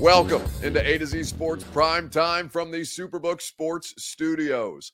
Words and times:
Welcome 0.00 0.42
into 0.62 0.80
A 0.88 0.96
to 0.98 1.06
Z 1.06 1.24
Sports 1.24 1.64
Prime 1.64 2.08
Time 2.08 2.48
from 2.48 2.70
the 2.70 2.82
Superbook 2.82 3.42
Sports 3.42 3.94
Studios. 3.98 4.92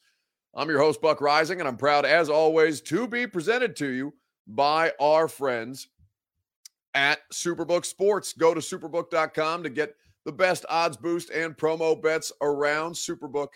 I'm 0.55 0.71
your 0.71 0.79
host, 0.79 1.03
Buck 1.03 1.19
Reising, 1.19 1.59
and 1.59 1.69
I'm 1.69 1.77
proud, 1.77 2.07
as 2.07 2.31
always, 2.31 2.81
to 2.83 3.07
be 3.07 3.27
presented 3.27 3.77
to 3.77 3.89
you 3.89 4.15
by 4.47 4.93
our 4.99 5.29
friends 5.29 5.89
at 6.95 7.19
Superbook 7.31 7.85
Sports. 7.85 8.33
Go 8.33 8.55
to 8.55 8.61
superbook.com 8.61 9.63
to 9.65 9.69
get 9.69 9.95
the 10.25 10.33
best 10.33 10.65
odds 10.71 10.97
boost 10.97 11.29
and 11.29 11.55
promo 11.55 12.01
bets 12.01 12.33
around. 12.41 12.95
Superbook 12.95 13.49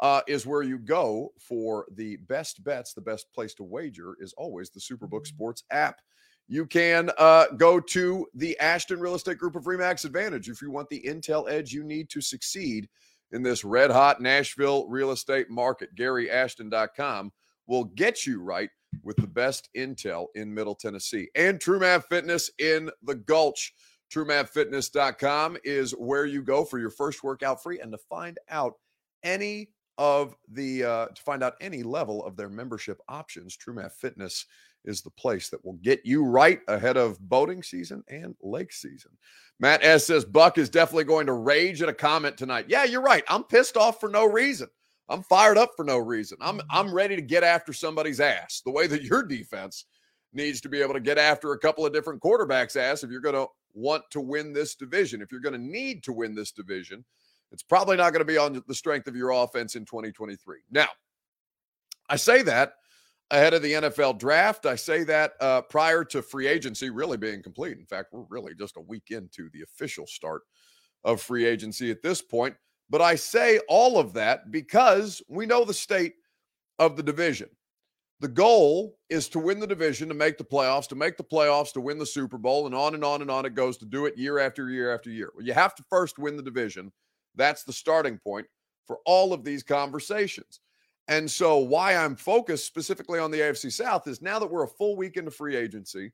uh, 0.00 0.22
is 0.26 0.46
where 0.46 0.62
you 0.62 0.78
go 0.78 1.32
for 1.38 1.86
the 1.94 2.16
best 2.16 2.64
bets. 2.64 2.94
The 2.94 3.00
best 3.00 3.32
place 3.34 3.54
to 3.54 3.64
wager 3.64 4.16
is 4.18 4.32
always 4.34 4.70
the 4.70 4.80
Superbook 4.80 5.26
Sports 5.26 5.64
app. 5.70 6.00
You 6.48 6.66
can 6.66 7.10
uh, 7.16 7.46
go 7.56 7.78
to 7.78 8.26
the 8.34 8.58
Ashton 8.58 8.98
Real 8.98 9.14
Estate 9.14 9.38
Group 9.38 9.54
of 9.54 9.64
Remax 9.64 10.04
Advantage 10.04 10.48
if 10.48 10.60
you 10.60 10.70
want 10.70 10.88
the 10.88 11.02
intel 11.06 11.48
edge 11.48 11.72
you 11.72 11.84
need 11.84 12.08
to 12.10 12.20
succeed 12.20 12.88
in 13.30 13.42
this 13.42 13.62
red 13.62 13.90
hot 13.90 14.20
Nashville 14.20 14.88
real 14.88 15.12
estate 15.12 15.48
market. 15.48 15.94
GaryAshton.com 15.94 17.30
will 17.68 17.84
get 17.84 18.26
you 18.26 18.42
right 18.42 18.70
with 19.04 19.16
the 19.18 19.26
best 19.26 19.68
intel 19.76 20.26
in 20.34 20.52
Middle 20.52 20.74
Tennessee 20.74 21.28
and 21.36 21.60
TrueMav 21.60 22.04
Fitness 22.08 22.50
in 22.58 22.90
the 23.02 23.14
Gulch. 23.14 23.72
TrueMavFitness.com 24.12 25.58
is 25.62 25.92
where 25.92 26.26
you 26.26 26.42
go 26.42 26.64
for 26.64 26.80
your 26.80 26.90
first 26.90 27.22
workout 27.22 27.62
free 27.62 27.78
and 27.78 27.92
to 27.92 27.98
find 27.98 28.38
out 28.48 28.74
any 29.22 29.68
of 30.00 30.34
the 30.48 30.82
uh, 30.82 31.06
to 31.08 31.22
find 31.22 31.44
out 31.44 31.56
any 31.60 31.82
level 31.82 32.24
of 32.24 32.34
their 32.34 32.48
membership 32.48 33.02
options. 33.08 33.56
TrueMav 33.56 33.92
Fitness 33.92 34.46
is 34.86 35.02
the 35.02 35.10
place 35.10 35.50
that 35.50 35.62
will 35.62 35.74
get 35.74 36.00
you 36.06 36.24
right 36.24 36.60
ahead 36.68 36.96
of 36.96 37.20
boating 37.20 37.62
season 37.62 38.02
and 38.08 38.34
lake 38.42 38.72
season. 38.72 39.10
Matt 39.60 39.84
S 39.84 40.06
says 40.06 40.24
Buck 40.24 40.56
is 40.56 40.70
definitely 40.70 41.04
going 41.04 41.26
to 41.26 41.34
rage 41.34 41.82
at 41.82 41.90
a 41.90 41.94
comment 41.94 42.38
tonight. 42.38 42.64
Yeah, 42.66 42.84
you're 42.84 43.02
right. 43.02 43.22
I'm 43.28 43.44
pissed 43.44 43.76
off 43.76 44.00
for 44.00 44.08
no 44.08 44.24
reason. 44.24 44.68
I'm 45.10 45.22
fired 45.22 45.58
up 45.58 45.72
for 45.76 45.84
no 45.84 45.98
reason. 45.98 46.38
I'm. 46.40 46.62
I'm 46.70 46.94
ready 46.94 47.14
to 47.14 47.22
get 47.22 47.44
after 47.44 47.74
somebody's 47.74 48.20
ass. 48.20 48.62
The 48.64 48.70
way 48.70 48.86
that 48.86 49.02
your 49.02 49.22
defense 49.22 49.84
needs 50.32 50.62
to 50.62 50.70
be 50.70 50.80
able 50.80 50.94
to 50.94 51.00
get 51.00 51.18
after 51.18 51.52
a 51.52 51.58
couple 51.58 51.84
of 51.84 51.92
different 51.92 52.22
quarterbacks' 52.22 52.76
ass 52.76 53.04
if 53.04 53.10
you're 53.10 53.20
going 53.20 53.34
to 53.34 53.48
want 53.74 54.04
to 54.12 54.20
win 54.20 54.54
this 54.54 54.76
division. 54.76 55.20
If 55.20 55.30
you're 55.30 55.40
going 55.42 55.60
to 55.60 55.60
need 55.60 56.02
to 56.04 56.12
win 56.14 56.34
this 56.34 56.52
division, 56.52 57.04
it's 57.52 57.62
probably 57.62 57.96
not 57.96 58.12
going 58.12 58.20
to 58.20 58.24
be 58.24 58.38
on 58.38 58.62
the 58.66 58.74
strength 58.74 59.08
of 59.08 59.16
your 59.16 59.30
offense 59.30 59.74
in 59.74 59.84
2023. 59.84 60.58
Now, 60.70 60.88
I 62.08 62.16
say 62.16 62.42
that 62.42 62.74
ahead 63.30 63.54
of 63.54 63.62
the 63.62 63.72
NFL 63.72 64.18
draft. 64.18 64.66
I 64.66 64.76
say 64.76 65.04
that 65.04 65.32
uh, 65.40 65.62
prior 65.62 66.04
to 66.04 66.22
free 66.22 66.46
agency 66.46 66.90
really 66.90 67.16
being 67.16 67.42
complete. 67.42 67.78
In 67.78 67.86
fact, 67.86 68.08
we're 68.12 68.24
really 68.28 68.54
just 68.54 68.76
a 68.76 68.80
week 68.80 69.10
into 69.10 69.48
the 69.52 69.62
official 69.62 70.06
start 70.06 70.42
of 71.04 71.20
free 71.20 71.46
agency 71.46 71.90
at 71.90 72.02
this 72.02 72.20
point. 72.20 72.54
But 72.88 73.00
I 73.00 73.14
say 73.14 73.60
all 73.68 73.98
of 73.98 74.12
that 74.14 74.50
because 74.50 75.22
we 75.28 75.46
know 75.46 75.64
the 75.64 75.74
state 75.74 76.14
of 76.78 76.96
the 76.96 77.02
division. 77.02 77.48
The 78.18 78.28
goal 78.28 78.98
is 79.08 79.28
to 79.30 79.38
win 79.38 79.60
the 79.60 79.66
division, 79.66 80.08
to 80.08 80.14
make 80.14 80.36
the 80.36 80.44
playoffs, 80.44 80.88
to 80.88 80.94
make 80.94 81.16
the 81.16 81.24
playoffs, 81.24 81.72
to 81.72 81.80
win 81.80 81.98
the 81.98 82.04
Super 82.04 82.36
Bowl, 82.36 82.66
and 82.66 82.74
on 82.74 82.94
and 82.94 83.02
on 83.02 83.22
and 83.22 83.30
on 83.30 83.46
it 83.46 83.54
goes 83.54 83.78
to 83.78 83.86
do 83.86 84.04
it 84.04 84.18
year 84.18 84.38
after 84.38 84.68
year 84.68 84.92
after 84.92 85.08
year. 85.08 85.30
Well, 85.34 85.46
you 85.46 85.54
have 85.54 85.74
to 85.76 85.84
first 85.88 86.18
win 86.18 86.36
the 86.36 86.42
division. 86.42 86.92
That's 87.34 87.64
the 87.64 87.72
starting 87.72 88.18
point 88.18 88.46
for 88.86 88.98
all 89.06 89.32
of 89.32 89.44
these 89.44 89.62
conversations. 89.62 90.60
And 91.08 91.28
so, 91.28 91.58
why 91.58 91.96
I'm 91.96 92.14
focused 92.14 92.66
specifically 92.66 93.18
on 93.18 93.30
the 93.30 93.38
AFC 93.38 93.72
South 93.72 94.06
is 94.06 94.22
now 94.22 94.38
that 94.38 94.50
we're 94.50 94.64
a 94.64 94.68
full 94.68 94.96
week 94.96 95.16
into 95.16 95.30
free 95.30 95.56
agency, 95.56 96.12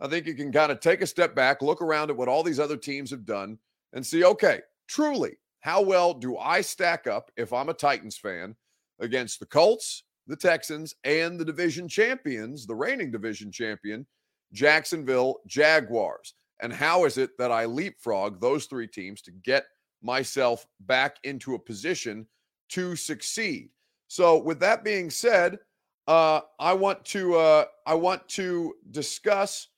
I 0.00 0.08
think 0.08 0.26
you 0.26 0.34
can 0.34 0.52
kind 0.52 0.70
of 0.70 0.80
take 0.80 1.00
a 1.00 1.06
step 1.06 1.34
back, 1.34 1.62
look 1.62 1.80
around 1.80 2.10
at 2.10 2.16
what 2.16 2.28
all 2.28 2.42
these 2.42 2.60
other 2.60 2.76
teams 2.76 3.10
have 3.10 3.24
done, 3.24 3.58
and 3.92 4.04
see 4.04 4.24
okay, 4.24 4.60
truly, 4.88 5.38
how 5.60 5.82
well 5.82 6.14
do 6.14 6.36
I 6.36 6.60
stack 6.60 7.06
up 7.06 7.30
if 7.36 7.52
I'm 7.52 7.70
a 7.70 7.74
Titans 7.74 8.18
fan 8.18 8.54
against 9.00 9.40
the 9.40 9.46
Colts, 9.46 10.04
the 10.26 10.36
Texans, 10.36 10.94
and 11.04 11.40
the 11.40 11.44
division 11.44 11.88
champions, 11.88 12.66
the 12.66 12.74
reigning 12.74 13.10
division 13.10 13.50
champion, 13.50 14.06
Jacksonville 14.52 15.38
Jaguars? 15.46 16.34
And 16.60 16.72
how 16.72 17.04
is 17.04 17.18
it 17.18 17.30
that 17.38 17.50
I 17.50 17.64
leapfrog 17.64 18.40
those 18.40 18.66
three 18.66 18.86
teams 18.86 19.22
to 19.22 19.32
get 19.32 19.64
myself 20.02 20.66
back 20.80 21.16
into 21.24 21.54
a 21.54 21.58
position 21.58 22.26
to 22.70 22.96
succeed? 22.96 23.70
So, 24.08 24.38
with 24.42 24.60
that 24.60 24.84
being 24.84 25.10
said, 25.10 25.58
uh, 26.06 26.40
I 26.60 26.72
want 26.72 27.04
to 27.06 27.34
uh, 27.34 27.64
I 27.86 27.94
want 27.94 28.28
to 28.30 28.74
discuss 28.90 29.68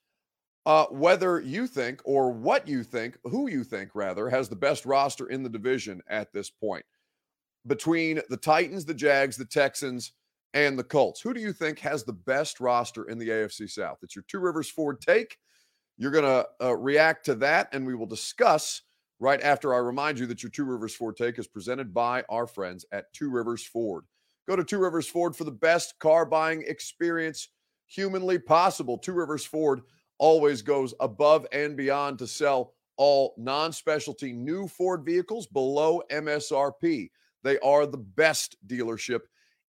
uh, 0.66 0.84
whether 0.86 1.40
you 1.40 1.66
think 1.66 2.02
or 2.04 2.30
what 2.30 2.68
you 2.68 2.82
think, 2.82 3.18
who 3.24 3.48
you 3.48 3.64
think 3.64 3.90
rather, 3.94 4.28
has 4.28 4.48
the 4.48 4.56
best 4.56 4.84
roster 4.84 5.28
in 5.30 5.42
the 5.42 5.48
division 5.48 6.02
at 6.08 6.32
this 6.32 6.50
point 6.50 6.84
between 7.66 8.20
the 8.28 8.36
Titans, 8.36 8.84
the 8.84 8.94
Jags, 8.94 9.36
the 9.36 9.44
Texans, 9.46 10.12
and 10.54 10.78
the 10.78 10.84
Colts. 10.84 11.20
Who 11.20 11.32
do 11.32 11.40
you 11.40 11.52
think 11.52 11.78
has 11.78 12.04
the 12.04 12.12
best 12.12 12.60
roster 12.60 13.04
in 13.04 13.18
the 13.18 13.28
AFC 13.28 13.70
South? 13.70 13.98
It's 14.02 14.14
your 14.14 14.24
Two 14.28 14.40
Rivers 14.40 14.70
Ford 14.70 15.00
take. 15.00 15.38
You're 15.96 16.10
going 16.10 16.24
to 16.24 16.46
uh, 16.62 16.76
react 16.76 17.24
to 17.26 17.34
that, 17.36 17.68
and 17.72 17.86
we 17.86 17.94
will 17.94 18.06
discuss 18.06 18.82
right 19.20 19.40
after 19.42 19.74
I 19.74 19.78
remind 19.78 20.18
you 20.18 20.26
that 20.26 20.42
your 20.42 20.50
Two 20.50 20.64
Rivers 20.64 20.94
Ford 20.94 21.16
take 21.16 21.38
is 21.38 21.46
presented 21.46 21.92
by 21.92 22.24
our 22.28 22.46
friends 22.46 22.84
at 22.92 23.12
Two 23.12 23.30
Rivers 23.30 23.64
Ford. 23.64 24.04
Go 24.48 24.56
to 24.56 24.64
Two 24.64 24.78
Rivers 24.78 25.08
Ford 25.08 25.36
for 25.36 25.44
the 25.44 25.50
best 25.50 25.98
car 25.98 26.24
buying 26.24 26.64
experience 26.66 27.48
humanly 27.86 28.38
possible. 28.38 28.98
Two 28.98 29.12
Rivers 29.12 29.44
Ford 29.44 29.80
always 30.18 30.62
goes 30.62 30.94
above 31.00 31.46
and 31.52 31.76
beyond 31.76 32.18
to 32.18 32.26
sell 32.26 32.74
all 32.96 33.34
non 33.38 33.72
specialty 33.72 34.32
new 34.32 34.68
Ford 34.68 35.04
vehicles 35.04 35.46
below 35.46 36.02
MSRP. 36.10 37.10
They 37.44 37.58
are 37.60 37.86
the 37.86 37.98
best 37.98 38.56
dealership 38.66 39.20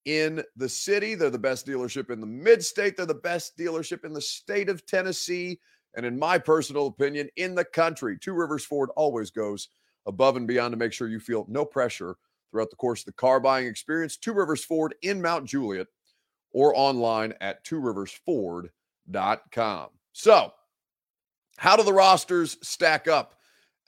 in 0.05 0.43
the 0.55 0.69
city. 0.69 1.15
They're 1.15 1.29
the 1.29 1.37
best 1.37 1.67
dealership 1.67 2.09
in 2.09 2.19
the 2.19 2.27
mid 2.27 2.63
state. 2.63 2.97
They're 2.97 3.05
the 3.05 3.13
best 3.13 3.57
dealership 3.57 4.03
in 4.03 4.13
the 4.13 4.21
state 4.21 4.69
of 4.69 4.85
Tennessee. 4.85 5.59
And 5.95 6.05
in 6.05 6.19
my 6.19 6.37
personal 6.37 6.87
opinion, 6.87 7.29
in 7.35 7.55
the 7.55 7.65
country, 7.65 8.17
Two 8.17 8.33
Rivers 8.33 8.65
Ford 8.65 8.89
always 8.95 9.31
goes 9.31 9.69
above 10.05 10.37
and 10.37 10.47
beyond 10.47 10.73
to 10.73 10.77
make 10.77 10.93
sure 10.93 11.07
you 11.07 11.19
feel 11.19 11.45
no 11.47 11.65
pressure 11.65 12.15
throughout 12.51 12.69
the 12.69 12.75
course 12.75 13.01
of 13.01 13.05
the 13.05 13.13
car 13.13 13.39
buying 13.39 13.65
experience. 13.67 14.17
Two 14.17 14.33
Rivers 14.33 14.63
Ford 14.63 14.93
in 15.01 15.19
Mount 15.21 15.45
Juliet 15.45 15.87
or 16.51 16.73
online 16.75 17.33
at 17.41 17.65
tworiversford.com. 17.65 19.87
So, 20.13 20.53
how 21.57 21.75
do 21.75 21.83
the 21.83 21.93
rosters 21.93 22.57
stack 22.61 23.07
up 23.07 23.35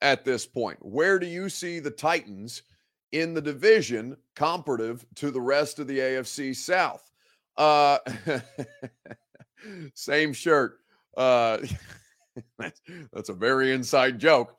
at 0.01 0.25
this 0.25 0.45
point? 0.45 0.78
Where 0.81 1.19
do 1.19 1.25
you 1.25 1.50
see 1.50 1.79
the 1.79 1.91
Titans 1.91 2.63
in 3.12 3.33
the 3.33 3.41
division 3.41 4.16
comparative 4.35 5.06
to 5.16 5.31
the 5.31 5.41
rest 5.41 5.79
of 5.79 5.88
the 5.88 6.00
AFC 6.00 6.56
South? 6.56 7.09
Uh, 7.57 7.97
same 9.94 10.33
shirt. 10.33 10.81
Uh, 11.18 11.58
that's, 12.58 12.81
that's 13.12 13.30
a 13.30 13.34
very 13.34 13.72
inside 13.72 14.19
joke 14.19 14.56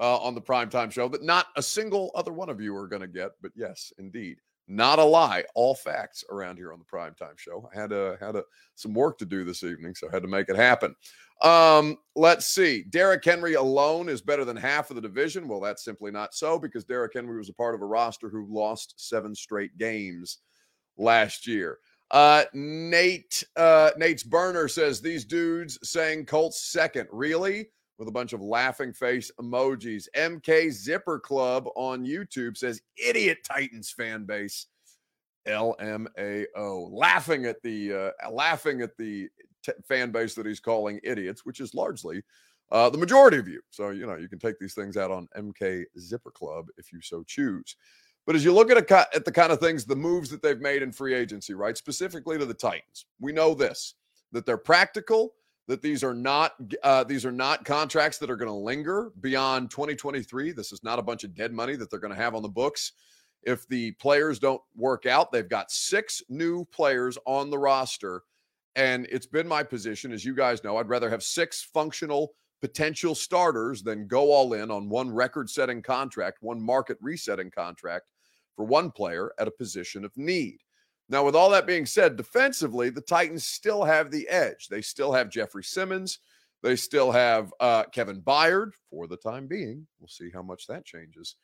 uh, 0.00 0.18
on 0.18 0.34
the 0.34 0.40
primetime 0.40 0.90
show 0.90 1.08
that 1.08 1.22
not 1.22 1.46
a 1.56 1.62
single 1.62 2.10
other 2.14 2.32
one 2.32 2.48
of 2.48 2.60
you 2.60 2.76
are 2.76 2.88
going 2.88 3.02
to 3.02 3.08
get. 3.08 3.32
But 3.40 3.52
yes, 3.54 3.92
indeed, 3.98 4.38
not 4.66 4.98
a 4.98 5.04
lie. 5.04 5.44
All 5.54 5.74
facts 5.74 6.24
around 6.30 6.56
here 6.56 6.72
on 6.72 6.78
the 6.78 6.84
primetime 6.84 7.38
show. 7.38 7.68
I 7.74 7.80
had 7.80 7.92
a, 7.92 8.16
had 8.20 8.36
a, 8.36 8.44
some 8.74 8.94
work 8.94 9.18
to 9.18 9.26
do 9.26 9.44
this 9.44 9.62
evening, 9.62 9.94
so 9.94 10.08
I 10.08 10.14
had 10.14 10.22
to 10.22 10.28
make 10.28 10.48
it 10.48 10.56
happen. 10.56 10.94
Um, 11.42 11.98
let's 12.16 12.46
see. 12.46 12.84
Derrick 12.88 13.24
Henry 13.24 13.54
alone 13.54 14.08
is 14.08 14.22
better 14.22 14.44
than 14.44 14.56
half 14.56 14.90
of 14.90 14.96
the 14.96 15.02
division. 15.02 15.48
Well, 15.48 15.60
that's 15.60 15.84
simply 15.84 16.10
not 16.10 16.34
so 16.34 16.58
because 16.58 16.84
Derrick 16.84 17.12
Henry 17.14 17.36
was 17.36 17.48
a 17.48 17.54
part 17.54 17.74
of 17.74 17.82
a 17.82 17.86
roster 17.86 18.28
who 18.28 18.46
lost 18.48 18.94
seven 18.96 19.34
straight 19.34 19.76
games 19.76 20.38
last 20.96 21.46
year. 21.46 21.78
Uh, 22.14 22.44
Nate, 22.54 23.42
uh, 23.56 23.90
Nate's 23.96 24.22
burner 24.22 24.68
says 24.68 25.00
these 25.00 25.24
dudes 25.24 25.80
saying 25.82 26.26
Colts 26.26 26.64
second. 26.64 27.08
Really? 27.10 27.66
With 27.98 28.06
a 28.06 28.12
bunch 28.12 28.32
of 28.32 28.40
laughing 28.40 28.92
face 28.92 29.32
emojis. 29.40 30.06
MK 30.16 30.70
Zipper 30.70 31.18
Club 31.18 31.66
on 31.74 32.06
YouTube 32.06 32.56
says 32.56 32.80
idiot 32.96 33.38
Titans 33.44 33.90
fan 33.90 34.26
base. 34.26 34.66
LMAO 35.48 36.88
laughing 36.92 37.46
at 37.46 37.60
the 37.62 37.92
uh, 37.92 38.30
laughing 38.30 38.80
at 38.80 38.96
the 38.96 39.28
t- 39.64 39.72
fan 39.88 40.12
base 40.12 40.36
that 40.36 40.46
he's 40.46 40.60
calling 40.60 41.00
idiots, 41.02 41.44
which 41.44 41.58
is 41.58 41.74
largely 41.74 42.22
uh, 42.70 42.88
the 42.88 42.98
majority 42.98 43.38
of 43.38 43.48
you. 43.48 43.60
So, 43.70 43.90
you 43.90 44.06
know, 44.06 44.16
you 44.16 44.28
can 44.28 44.38
take 44.38 44.60
these 44.60 44.74
things 44.74 44.96
out 44.96 45.10
on 45.10 45.28
MK 45.36 45.84
Zipper 45.98 46.30
Club 46.30 46.68
if 46.78 46.92
you 46.92 47.00
so 47.00 47.24
choose. 47.24 47.74
But 48.26 48.36
as 48.36 48.44
you 48.44 48.54
look 48.54 48.70
at, 48.70 48.78
a, 48.78 49.14
at 49.14 49.24
the 49.24 49.32
kind 49.32 49.52
of 49.52 49.60
things, 49.60 49.84
the 49.84 49.96
moves 49.96 50.30
that 50.30 50.42
they've 50.42 50.60
made 50.60 50.82
in 50.82 50.92
free 50.92 51.14
agency, 51.14 51.52
right, 51.54 51.76
specifically 51.76 52.38
to 52.38 52.46
the 52.46 52.54
Titans, 52.54 53.06
we 53.20 53.32
know 53.32 53.54
this 53.54 53.94
that 54.32 54.46
they're 54.46 54.56
practical, 54.56 55.34
that 55.68 55.80
these 55.80 56.02
are 56.02 56.14
not 56.14 56.52
uh, 56.82 57.04
these 57.04 57.24
are 57.24 57.32
not 57.32 57.64
contracts 57.64 58.18
that 58.18 58.30
are 58.30 58.36
going 58.36 58.50
to 58.50 58.54
linger 58.54 59.10
beyond 59.20 59.70
2023. 59.70 60.52
This 60.52 60.72
is 60.72 60.82
not 60.82 60.98
a 60.98 61.02
bunch 61.02 61.24
of 61.24 61.34
dead 61.34 61.52
money 61.52 61.76
that 61.76 61.90
they're 61.90 62.00
going 62.00 62.14
to 62.14 62.20
have 62.20 62.34
on 62.34 62.42
the 62.42 62.48
books. 62.48 62.92
If 63.42 63.68
the 63.68 63.92
players 63.92 64.38
don't 64.38 64.62
work 64.74 65.04
out, 65.04 65.30
they've 65.30 65.48
got 65.48 65.70
six 65.70 66.22
new 66.30 66.64
players 66.66 67.18
on 67.26 67.50
the 67.50 67.58
roster, 67.58 68.22
and 68.74 69.06
it's 69.10 69.26
been 69.26 69.46
my 69.46 69.62
position, 69.62 70.12
as 70.12 70.24
you 70.24 70.34
guys 70.34 70.64
know, 70.64 70.78
I'd 70.78 70.88
rather 70.88 71.10
have 71.10 71.22
six 71.22 71.62
functional 71.62 72.32
potential 72.62 73.14
starters 73.14 73.82
than 73.82 74.06
go 74.06 74.32
all 74.32 74.54
in 74.54 74.70
on 74.70 74.88
one 74.88 75.10
record-setting 75.10 75.82
contract, 75.82 76.38
one 76.40 76.62
market 76.62 76.96
resetting 77.02 77.50
contract 77.50 78.06
for 78.56 78.64
one 78.64 78.90
player 78.90 79.32
at 79.38 79.48
a 79.48 79.52
position 79.52 80.04
of 80.04 80.16
need. 80.16 80.58
Now, 81.08 81.24
with 81.24 81.36
all 81.36 81.50
that 81.50 81.66
being 81.66 81.86
said, 81.86 82.16
defensively, 82.16 82.90
the 82.90 83.00
Titans 83.00 83.46
still 83.46 83.84
have 83.84 84.10
the 84.10 84.26
edge. 84.28 84.68
They 84.68 84.80
still 84.80 85.12
have 85.12 85.28
Jeffrey 85.28 85.64
Simmons. 85.64 86.18
They 86.62 86.76
still 86.76 87.12
have 87.12 87.52
uh, 87.60 87.84
Kevin 87.92 88.22
Byard 88.22 88.70
for 88.90 89.06
the 89.06 89.18
time 89.18 89.46
being. 89.46 89.86
We'll 90.00 90.08
see 90.08 90.30
how 90.32 90.42
much 90.42 90.66
that 90.66 90.86
changes 90.86 91.36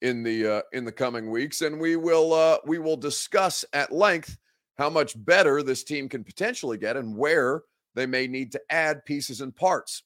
in 0.00 0.22
the 0.22 0.46
uh, 0.46 0.62
in 0.72 0.84
the 0.84 0.92
coming 0.92 1.30
weeks, 1.30 1.62
and 1.62 1.80
we 1.80 1.96
will 1.96 2.32
uh, 2.32 2.58
we 2.64 2.78
will 2.78 2.96
discuss 2.96 3.64
at 3.72 3.92
length 3.92 4.38
how 4.78 4.88
much 4.88 5.22
better 5.24 5.62
this 5.62 5.82
team 5.82 6.08
can 6.08 6.22
potentially 6.22 6.78
get 6.78 6.96
and 6.96 7.16
where 7.16 7.62
they 7.94 8.06
may 8.06 8.26
need 8.26 8.52
to 8.52 8.60
add 8.70 9.04
pieces 9.04 9.40
and 9.40 9.54
parts. 9.54 10.04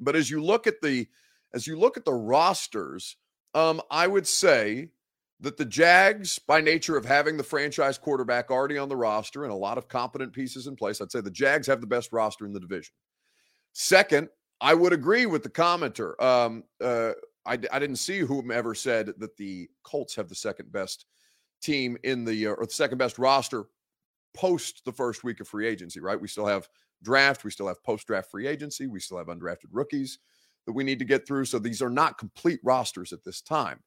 But 0.00 0.16
as 0.16 0.30
you 0.30 0.42
look 0.42 0.66
at 0.66 0.80
the 0.82 1.06
as 1.52 1.66
you 1.66 1.78
look 1.78 1.96
at 1.96 2.04
the 2.04 2.14
rosters, 2.14 3.16
um, 3.54 3.80
I 3.90 4.06
would 4.06 4.26
say 4.26 4.88
that 5.40 5.56
the 5.56 5.64
Jags, 5.64 6.38
by 6.38 6.60
nature 6.60 6.96
of 6.96 7.04
having 7.04 7.36
the 7.36 7.42
franchise 7.42 7.98
quarterback 7.98 8.50
already 8.50 8.78
on 8.78 8.88
the 8.88 8.96
roster 8.96 9.44
and 9.44 9.52
a 9.52 9.56
lot 9.56 9.76
of 9.76 9.88
competent 9.88 10.32
pieces 10.32 10.66
in 10.66 10.76
place, 10.76 11.00
I'd 11.00 11.12
say 11.12 11.20
the 11.20 11.30
Jags 11.30 11.66
have 11.66 11.80
the 11.80 11.86
best 11.86 12.12
roster 12.12 12.46
in 12.46 12.52
the 12.52 12.60
division. 12.60 12.94
Second, 13.72 14.28
I 14.60 14.72
would 14.72 14.94
agree 14.94 15.26
with 15.26 15.42
the 15.42 15.50
commenter. 15.50 16.20
Um, 16.22 16.64
uh, 16.82 17.12
I, 17.44 17.52
I, 17.52 17.78
didn't 17.78 17.96
see 17.96 18.20
whomever 18.20 18.74
said 18.74 19.12
that 19.18 19.36
the 19.36 19.68
Colts 19.82 20.16
have 20.16 20.28
the 20.28 20.34
second 20.34 20.72
best 20.72 21.04
team 21.62 21.98
in 22.02 22.24
the 22.24 22.46
uh, 22.46 22.52
or 22.52 22.64
the 22.64 22.72
second 22.72 22.98
best 22.98 23.18
roster 23.18 23.66
post 24.34 24.82
the 24.84 24.92
first 24.92 25.24
week 25.24 25.40
of 25.40 25.48
free 25.48 25.66
agency. 25.66 26.00
Right? 26.00 26.20
We 26.20 26.28
still 26.28 26.46
have 26.46 26.68
draft, 27.02 27.44
we 27.44 27.50
still 27.50 27.68
have 27.68 27.82
post 27.84 28.06
draft 28.06 28.30
free 28.30 28.46
agency, 28.46 28.86
we 28.86 29.00
still 29.00 29.18
have 29.18 29.26
undrafted 29.26 29.68
rookies 29.70 30.18
that 30.64 30.72
we 30.72 30.82
need 30.82 30.98
to 30.98 31.04
get 31.04 31.26
through. 31.26 31.44
So 31.44 31.58
these 31.58 31.82
are 31.82 31.90
not 31.90 32.18
complete 32.18 32.60
rosters 32.64 33.12
at 33.12 33.22
this 33.24 33.42
time. 33.42 33.80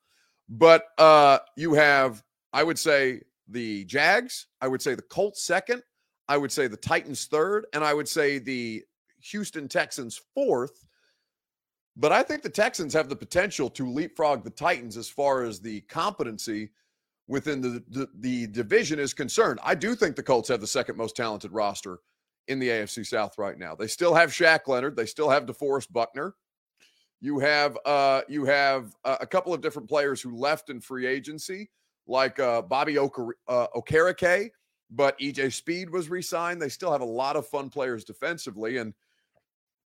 But 0.50 0.86
uh, 0.98 1.40
you 1.56 1.74
have, 1.76 2.24
I 2.52 2.64
would 2.64 2.80
say, 2.80 3.22
the 3.48 3.86
Jags. 3.86 4.48
I 4.62 4.68
would 4.68 4.82
say 4.82 4.96
the 4.96 5.04
Colts 5.04 5.44
second. 5.44 5.84
I 6.28 6.38
would 6.38 6.52
say 6.52 6.68
the 6.68 6.78
Titans 6.78 7.26
third. 7.26 7.68
And 7.74 7.84
I 7.84 7.94
would 7.94 8.08
say 8.08 8.40
the 8.40 8.84
Houston 9.22 9.68
Texans 9.68 10.20
fourth. 10.34 10.86
But 11.96 12.12
I 12.12 12.24
think 12.24 12.42
the 12.42 12.50
Texans 12.50 12.94
have 12.94 13.10
the 13.10 13.16
potential 13.16 13.70
to 13.72 13.90
leapfrog 13.90 14.44
the 14.44 14.50
Titans 14.50 14.98
as 14.98 15.10
far 15.10 15.44
as 15.44 15.60
the 15.60 15.82
competency 15.82 16.70
within 17.28 17.62
the, 17.62 17.84
the, 17.90 18.08
the 18.20 18.48
division 18.48 19.00
is 19.00 19.14
concerned. 19.14 19.60
I 19.64 19.76
do 19.76 19.96
think 19.96 20.16
the 20.16 20.24
Colts 20.24 20.50
have 20.50 20.62
the 20.62 20.68
second 20.68 20.98
most 20.98 21.16
talented 21.16 21.52
roster 21.52 22.00
in 22.48 22.58
the 22.58 22.70
AFC 22.70 23.06
South 23.06 23.38
right 23.38 23.58
now. 23.58 23.76
They 23.76 23.88
still 23.88 24.16
have 24.16 24.32
Shaq 24.32 24.68
Leonard. 24.68 24.96
They 24.96 25.06
still 25.06 25.30
have 25.30 25.46
DeForest 25.46 25.92
Buckner. 25.92 26.34
You 27.22 27.40
have 27.40 27.78
uh, 27.86 28.22
you 28.30 28.46
have 28.46 28.96
a 29.04 29.28
couple 29.28 29.54
of 29.54 29.62
different 29.62 29.90
players 29.90 30.22
who 30.22 30.36
left 30.36 30.70
in 30.70 30.80
free 30.80 31.06
agency, 31.06 31.70
like 32.08 32.40
uh, 32.40 32.62
Bobby 32.62 32.98
Oker- 32.98 33.38
uh, 33.48 33.68
but 34.92 35.20
EJ 35.20 35.54
Speed 35.54 35.90
was 35.90 36.10
re-signed. 36.10 36.62
They 36.62 36.70
still 36.70 36.92
have 36.92 37.02
a 37.02 37.06
lot 37.06 37.36
of 37.36 37.46
fun 37.46 37.70
players 37.70 38.04
defensively, 38.06 38.78
and 38.78 38.94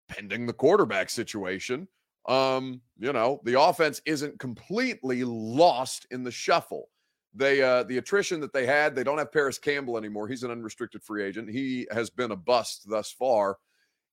pending 0.09 0.45
the 0.45 0.53
quarterback 0.53 1.09
situation, 1.09 1.87
um, 2.27 2.81
you 2.99 3.13
know, 3.13 3.41
the 3.45 3.59
offense 3.59 4.01
isn't 4.05 4.39
completely 4.39 5.23
lost 5.23 6.05
in 6.11 6.23
the 6.23 6.31
shuffle. 6.31 6.89
They 7.33 7.61
uh, 7.61 7.83
the 7.83 7.97
attrition 7.97 8.41
that 8.41 8.51
they 8.51 8.65
had, 8.65 8.93
they 8.93 9.03
don't 9.03 9.17
have 9.17 9.31
Parris 9.31 9.57
Campbell 9.57 9.97
anymore. 9.97 10.27
He's 10.27 10.43
an 10.43 10.51
unrestricted 10.51 11.01
free 11.01 11.23
agent. 11.23 11.49
He 11.49 11.87
has 11.91 12.09
been 12.09 12.31
a 12.31 12.35
bust 12.35 12.89
thus 12.89 13.09
far 13.09 13.57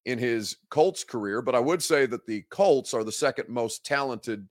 in 0.05 0.19
his 0.19 0.56
Colts 0.71 1.05
career, 1.05 1.43
but 1.43 1.55
I 1.55 1.61
would 1.61 1.83
say 1.83 2.06
that 2.06 2.27
the 2.27 2.43
Colts 2.50 2.95
are 2.95 3.05
the 3.05 3.12
second 3.12 3.49
most 3.49 3.85
talented 3.85 4.49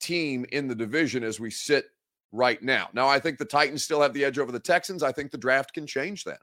team 0.00 0.46
in 0.52 0.68
the 0.68 0.74
division 0.74 1.24
as 1.24 1.40
we 1.40 1.50
sit 1.50 1.86
right 2.32 2.62
now. 2.62 2.88
Now, 2.92 3.08
I 3.08 3.18
think 3.18 3.38
the 3.38 3.44
Titans 3.44 3.82
still 3.82 4.00
have 4.00 4.12
the 4.12 4.24
edge 4.24 4.38
over 4.38 4.52
the 4.52 4.60
Texans. 4.60 5.02
I 5.02 5.12
think 5.12 5.30
the 5.30 5.38
draft 5.38 5.72
can 5.72 5.86
change 5.86 6.24
that. 6.24 6.40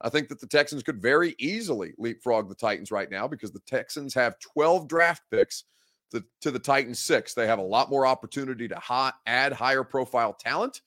I 0.00 0.08
think 0.08 0.28
that 0.28 0.40
the 0.40 0.46
Texans 0.46 0.82
could 0.82 1.00
very 1.00 1.34
easily 1.38 1.94
leapfrog 1.98 2.48
the 2.48 2.54
Titans 2.54 2.90
right 2.90 3.10
now 3.10 3.28
because 3.28 3.52
the 3.52 3.62
Texans 3.66 4.14
have 4.14 4.38
12 4.40 4.88
draft 4.88 5.22
picks 5.30 5.64
to, 6.10 6.24
to 6.40 6.50
the 6.50 6.58
Titans 6.58 6.98
six. 6.98 7.34
They 7.34 7.46
have 7.46 7.58
a 7.58 7.62
lot 7.62 7.90
more 7.90 8.06
opportunity 8.06 8.68
to 8.68 9.12
add 9.26 9.52
higher 9.52 9.84
profile 9.84 10.34
talent. 10.34 10.80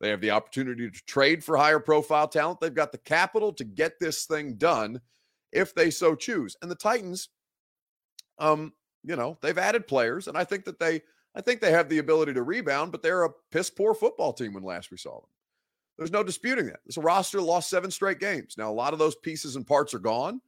They 0.00 0.08
have 0.08 0.20
the 0.20 0.30
opportunity 0.30 0.90
to 0.90 1.00
trade 1.06 1.44
for 1.44 1.56
higher 1.56 1.80
profile 1.80 2.28
talent. 2.28 2.60
They've 2.60 2.72
got 2.72 2.92
the 2.92 2.98
capital 2.98 3.52
to 3.54 3.64
get 3.64 3.98
this 4.00 4.24
thing 4.24 4.54
done 4.54 5.00
if 5.52 5.74
they 5.74 5.90
so 5.90 6.14
choose. 6.14 6.56
And 6.62 6.70
the 6.70 6.76
Titans, 6.76 7.28
um, 8.38 8.72
you 9.04 9.16
know, 9.16 9.38
they've 9.40 9.58
added 9.58 9.86
players, 9.86 10.28
and 10.28 10.36
I 10.36 10.44
think 10.44 10.64
that 10.64 10.78
they, 10.78 11.02
I 11.34 11.40
think 11.40 11.60
they 11.60 11.70
have 11.70 11.88
the 11.88 11.98
ability 11.98 12.34
to 12.34 12.42
rebound, 12.42 12.92
but 12.92 13.02
they're 13.02 13.24
a 13.24 13.30
piss 13.50 13.70
poor 13.70 13.94
football 13.94 14.32
team 14.32 14.52
when 14.52 14.62
last 14.62 14.90
we 14.90 14.96
saw 14.96 15.20
them. 15.20 15.30
There's 15.96 16.10
no 16.10 16.22
disputing 16.22 16.66
that. 16.66 16.80
This 16.86 16.96
roster 16.96 17.40
lost 17.40 17.68
seven 17.68 17.90
straight 17.90 18.20
games. 18.20 18.54
Now, 18.56 18.70
a 18.70 18.72
lot 18.72 18.92
of 18.92 18.98
those 18.98 19.16
pieces 19.16 19.56
and 19.56 19.66
parts 19.66 19.92
are 19.92 19.98
gone. 19.98 20.40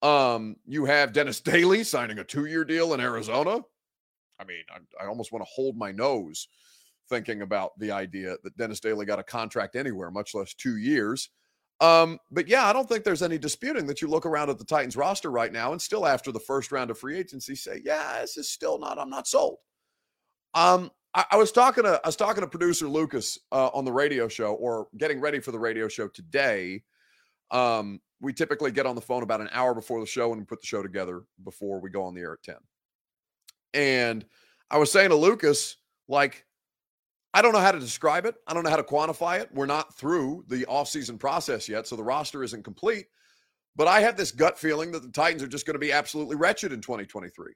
Um, 0.00 0.56
you 0.66 0.84
have 0.84 1.12
Dennis 1.12 1.40
Daly 1.42 1.84
signing 1.84 2.18
a 2.18 2.24
two-year 2.24 2.64
deal 2.64 2.94
in 2.94 3.00
Arizona. 3.00 3.60
I 4.38 4.44
mean, 4.44 4.64
I, 4.70 5.04
I 5.04 5.08
almost 5.08 5.32
want 5.32 5.44
to 5.44 5.50
hold 5.52 5.76
my 5.76 5.92
nose 5.92 6.48
thinking 7.08 7.42
about 7.42 7.78
the 7.78 7.90
idea 7.90 8.36
that 8.42 8.56
Dennis 8.56 8.80
Daley 8.80 9.04
got 9.04 9.18
a 9.18 9.24
contract 9.24 9.76
anywhere, 9.76 10.10
much 10.10 10.34
less 10.34 10.54
two 10.54 10.76
years. 10.76 11.30
Um, 11.82 12.20
but 12.30 12.46
yeah, 12.46 12.64
I 12.66 12.72
don't 12.72 12.88
think 12.88 13.02
there's 13.02 13.24
any 13.24 13.38
disputing 13.38 13.86
that 13.88 14.00
you 14.00 14.06
look 14.06 14.24
around 14.24 14.48
at 14.50 14.56
the 14.56 14.64
Titans 14.64 14.96
roster 14.96 15.32
right 15.32 15.52
now 15.52 15.72
and 15.72 15.82
still 15.82 16.06
after 16.06 16.30
the 16.30 16.38
first 16.38 16.70
round 16.70 16.92
of 16.92 16.98
free 16.98 17.18
agency 17.18 17.56
say, 17.56 17.82
yeah, 17.84 18.20
this 18.20 18.36
is 18.36 18.48
still 18.48 18.78
not, 18.78 19.00
I'm 19.00 19.10
not 19.10 19.26
sold. 19.26 19.58
Um, 20.54 20.92
I, 21.12 21.24
I 21.32 21.36
was 21.36 21.50
talking 21.50 21.82
to 21.82 22.00
I 22.02 22.06
was 22.06 22.14
talking 22.14 22.42
to 22.42 22.46
producer 22.46 22.86
Lucas 22.86 23.36
uh, 23.50 23.70
on 23.74 23.84
the 23.84 23.90
radio 23.90 24.28
show 24.28 24.54
or 24.54 24.86
getting 24.96 25.20
ready 25.20 25.40
for 25.40 25.50
the 25.50 25.58
radio 25.58 25.88
show 25.88 26.06
today. 26.06 26.84
Um, 27.50 28.00
we 28.20 28.32
typically 28.32 28.70
get 28.70 28.86
on 28.86 28.94
the 28.94 29.00
phone 29.00 29.24
about 29.24 29.40
an 29.40 29.50
hour 29.50 29.74
before 29.74 29.98
the 29.98 30.06
show 30.06 30.30
and 30.30 30.40
we 30.40 30.44
put 30.44 30.60
the 30.60 30.66
show 30.66 30.82
together 30.82 31.24
before 31.42 31.80
we 31.80 31.90
go 31.90 32.04
on 32.04 32.14
the 32.14 32.20
air 32.20 32.34
at 32.34 32.44
10. 32.44 32.54
And 33.74 34.24
I 34.70 34.78
was 34.78 34.92
saying 34.92 35.08
to 35.08 35.16
Lucas, 35.16 35.78
like, 36.06 36.46
I 37.34 37.40
don't 37.40 37.52
know 37.52 37.60
how 37.60 37.72
to 37.72 37.80
describe 37.80 38.26
it. 38.26 38.34
I 38.46 38.52
don't 38.54 38.62
know 38.62 38.70
how 38.70 38.76
to 38.76 38.82
quantify 38.82 39.40
it. 39.40 39.48
We're 39.52 39.66
not 39.66 39.96
through 39.96 40.44
the 40.48 40.66
offseason 40.66 41.18
process 41.18 41.68
yet, 41.68 41.86
so 41.86 41.96
the 41.96 42.04
roster 42.04 42.42
isn't 42.42 42.62
complete. 42.62 43.06
But 43.74 43.88
I 43.88 44.00
have 44.00 44.16
this 44.16 44.32
gut 44.32 44.58
feeling 44.58 44.92
that 44.92 45.02
the 45.02 45.10
Titans 45.10 45.42
are 45.42 45.48
just 45.48 45.64
going 45.64 45.74
to 45.74 45.80
be 45.80 45.92
absolutely 45.92 46.36
wretched 46.36 46.72
in 46.72 46.82
2023. 46.82 47.52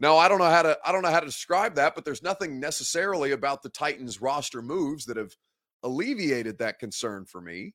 Now, 0.00 0.16
I 0.16 0.28
don't 0.28 0.38
know 0.38 0.50
how 0.50 0.62
to 0.62 0.78
I 0.84 0.90
don't 0.90 1.02
know 1.02 1.10
how 1.10 1.20
to 1.20 1.26
describe 1.26 1.74
that, 1.74 1.94
but 1.94 2.04
there's 2.04 2.22
nothing 2.22 2.58
necessarily 2.58 3.32
about 3.32 3.62
the 3.62 3.68
Titans 3.68 4.20
roster 4.22 4.62
moves 4.62 5.04
that 5.04 5.16
have 5.16 5.34
alleviated 5.82 6.58
that 6.58 6.78
concern 6.78 7.26
for 7.26 7.40
me. 7.40 7.74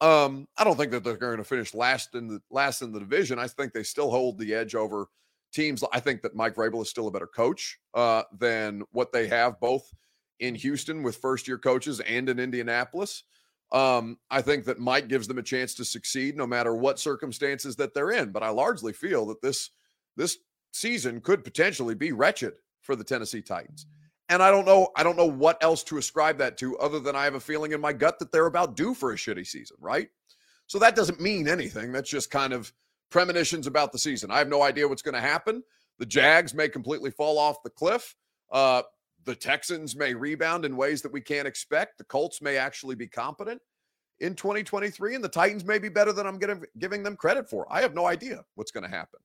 Um, 0.00 0.46
I 0.56 0.62
don't 0.62 0.76
think 0.76 0.92
that 0.92 1.02
they're 1.02 1.16
going 1.16 1.38
to 1.38 1.44
finish 1.44 1.74
last 1.74 2.14
in 2.14 2.28
the 2.28 2.40
last 2.50 2.82
in 2.82 2.92
the 2.92 3.00
division. 3.00 3.38
I 3.38 3.48
think 3.48 3.72
they 3.72 3.82
still 3.82 4.10
hold 4.10 4.38
the 4.38 4.54
edge 4.54 4.76
over 4.76 5.08
teams. 5.52 5.82
I 5.92 5.98
think 5.98 6.22
that 6.22 6.36
Mike 6.36 6.54
Vrabel 6.54 6.82
is 6.82 6.88
still 6.88 7.08
a 7.08 7.10
better 7.10 7.26
coach 7.26 7.78
uh, 7.94 8.22
than 8.38 8.82
what 8.92 9.12
they 9.12 9.26
have 9.26 9.58
both 9.58 9.92
in 10.40 10.54
Houston 10.54 11.02
with 11.02 11.16
first 11.16 11.48
year 11.48 11.58
coaches 11.58 12.00
and 12.00 12.28
in 12.28 12.38
Indianapolis. 12.38 13.24
Um, 13.70 14.18
I 14.30 14.40
think 14.40 14.64
that 14.64 14.78
Mike 14.78 15.08
gives 15.08 15.28
them 15.28 15.38
a 15.38 15.42
chance 15.42 15.74
to 15.74 15.84
succeed 15.84 16.36
no 16.36 16.46
matter 16.46 16.74
what 16.74 16.98
circumstances 16.98 17.76
that 17.76 17.92
they're 17.92 18.12
in. 18.12 18.32
But 18.32 18.42
I 18.42 18.48
largely 18.48 18.92
feel 18.92 19.26
that 19.26 19.42
this 19.42 19.70
this 20.16 20.38
season 20.72 21.20
could 21.20 21.44
potentially 21.44 21.94
be 21.94 22.12
wretched 22.12 22.54
for 22.80 22.96
the 22.96 23.04
Tennessee 23.04 23.42
Titans. 23.42 23.86
And 24.28 24.42
I 24.42 24.50
don't 24.50 24.66
know, 24.66 24.88
I 24.96 25.02
don't 25.02 25.16
know 25.16 25.26
what 25.26 25.62
else 25.62 25.82
to 25.84 25.96
ascribe 25.96 26.38
that 26.38 26.58
to 26.58 26.76
other 26.78 27.00
than 27.00 27.16
I 27.16 27.24
have 27.24 27.34
a 27.34 27.40
feeling 27.40 27.72
in 27.72 27.80
my 27.80 27.92
gut 27.92 28.18
that 28.18 28.30
they're 28.30 28.46
about 28.46 28.76
due 28.76 28.94
for 28.94 29.12
a 29.12 29.16
shitty 29.16 29.46
season, 29.46 29.76
right? 29.80 30.08
So 30.66 30.78
that 30.80 30.96
doesn't 30.96 31.20
mean 31.20 31.48
anything. 31.48 31.92
That's 31.92 32.10
just 32.10 32.30
kind 32.30 32.52
of 32.52 32.72
premonitions 33.10 33.66
about 33.66 33.90
the 33.90 33.98
season. 33.98 34.30
I 34.30 34.38
have 34.38 34.48
no 34.48 34.62
idea 34.62 34.86
what's 34.86 35.02
going 35.02 35.14
to 35.14 35.20
happen. 35.20 35.62
The 35.98 36.06
Jags 36.06 36.52
may 36.52 36.68
completely 36.68 37.10
fall 37.10 37.38
off 37.38 37.62
the 37.62 37.70
cliff. 37.70 38.14
Uh, 38.52 38.82
the 39.28 39.34
Texans 39.34 39.94
may 39.94 40.14
rebound 40.14 40.64
in 40.64 40.74
ways 40.74 41.02
that 41.02 41.12
we 41.12 41.20
can't 41.20 41.46
expect. 41.46 41.98
The 41.98 42.04
Colts 42.04 42.40
may 42.40 42.56
actually 42.56 42.94
be 42.94 43.06
competent. 43.06 43.60
in 44.20 44.34
2023, 44.34 45.14
and 45.16 45.22
the 45.22 45.28
Titans 45.28 45.66
may 45.66 45.78
be 45.78 45.90
better 45.90 46.14
than 46.14 46.26
I'm 46.26 46.40
giving 46.78 47.02
them 47.02 47.14
credit 47.14 47.48
for. 47.48 47.66
I 47.70 47.82
have 47.82 47.94
no 47.94 48.06
idea 48.06 48.42
what's 48.54 48.70
going 48.70 48.84
to 48.84 48.90
happen, 48.90 49.20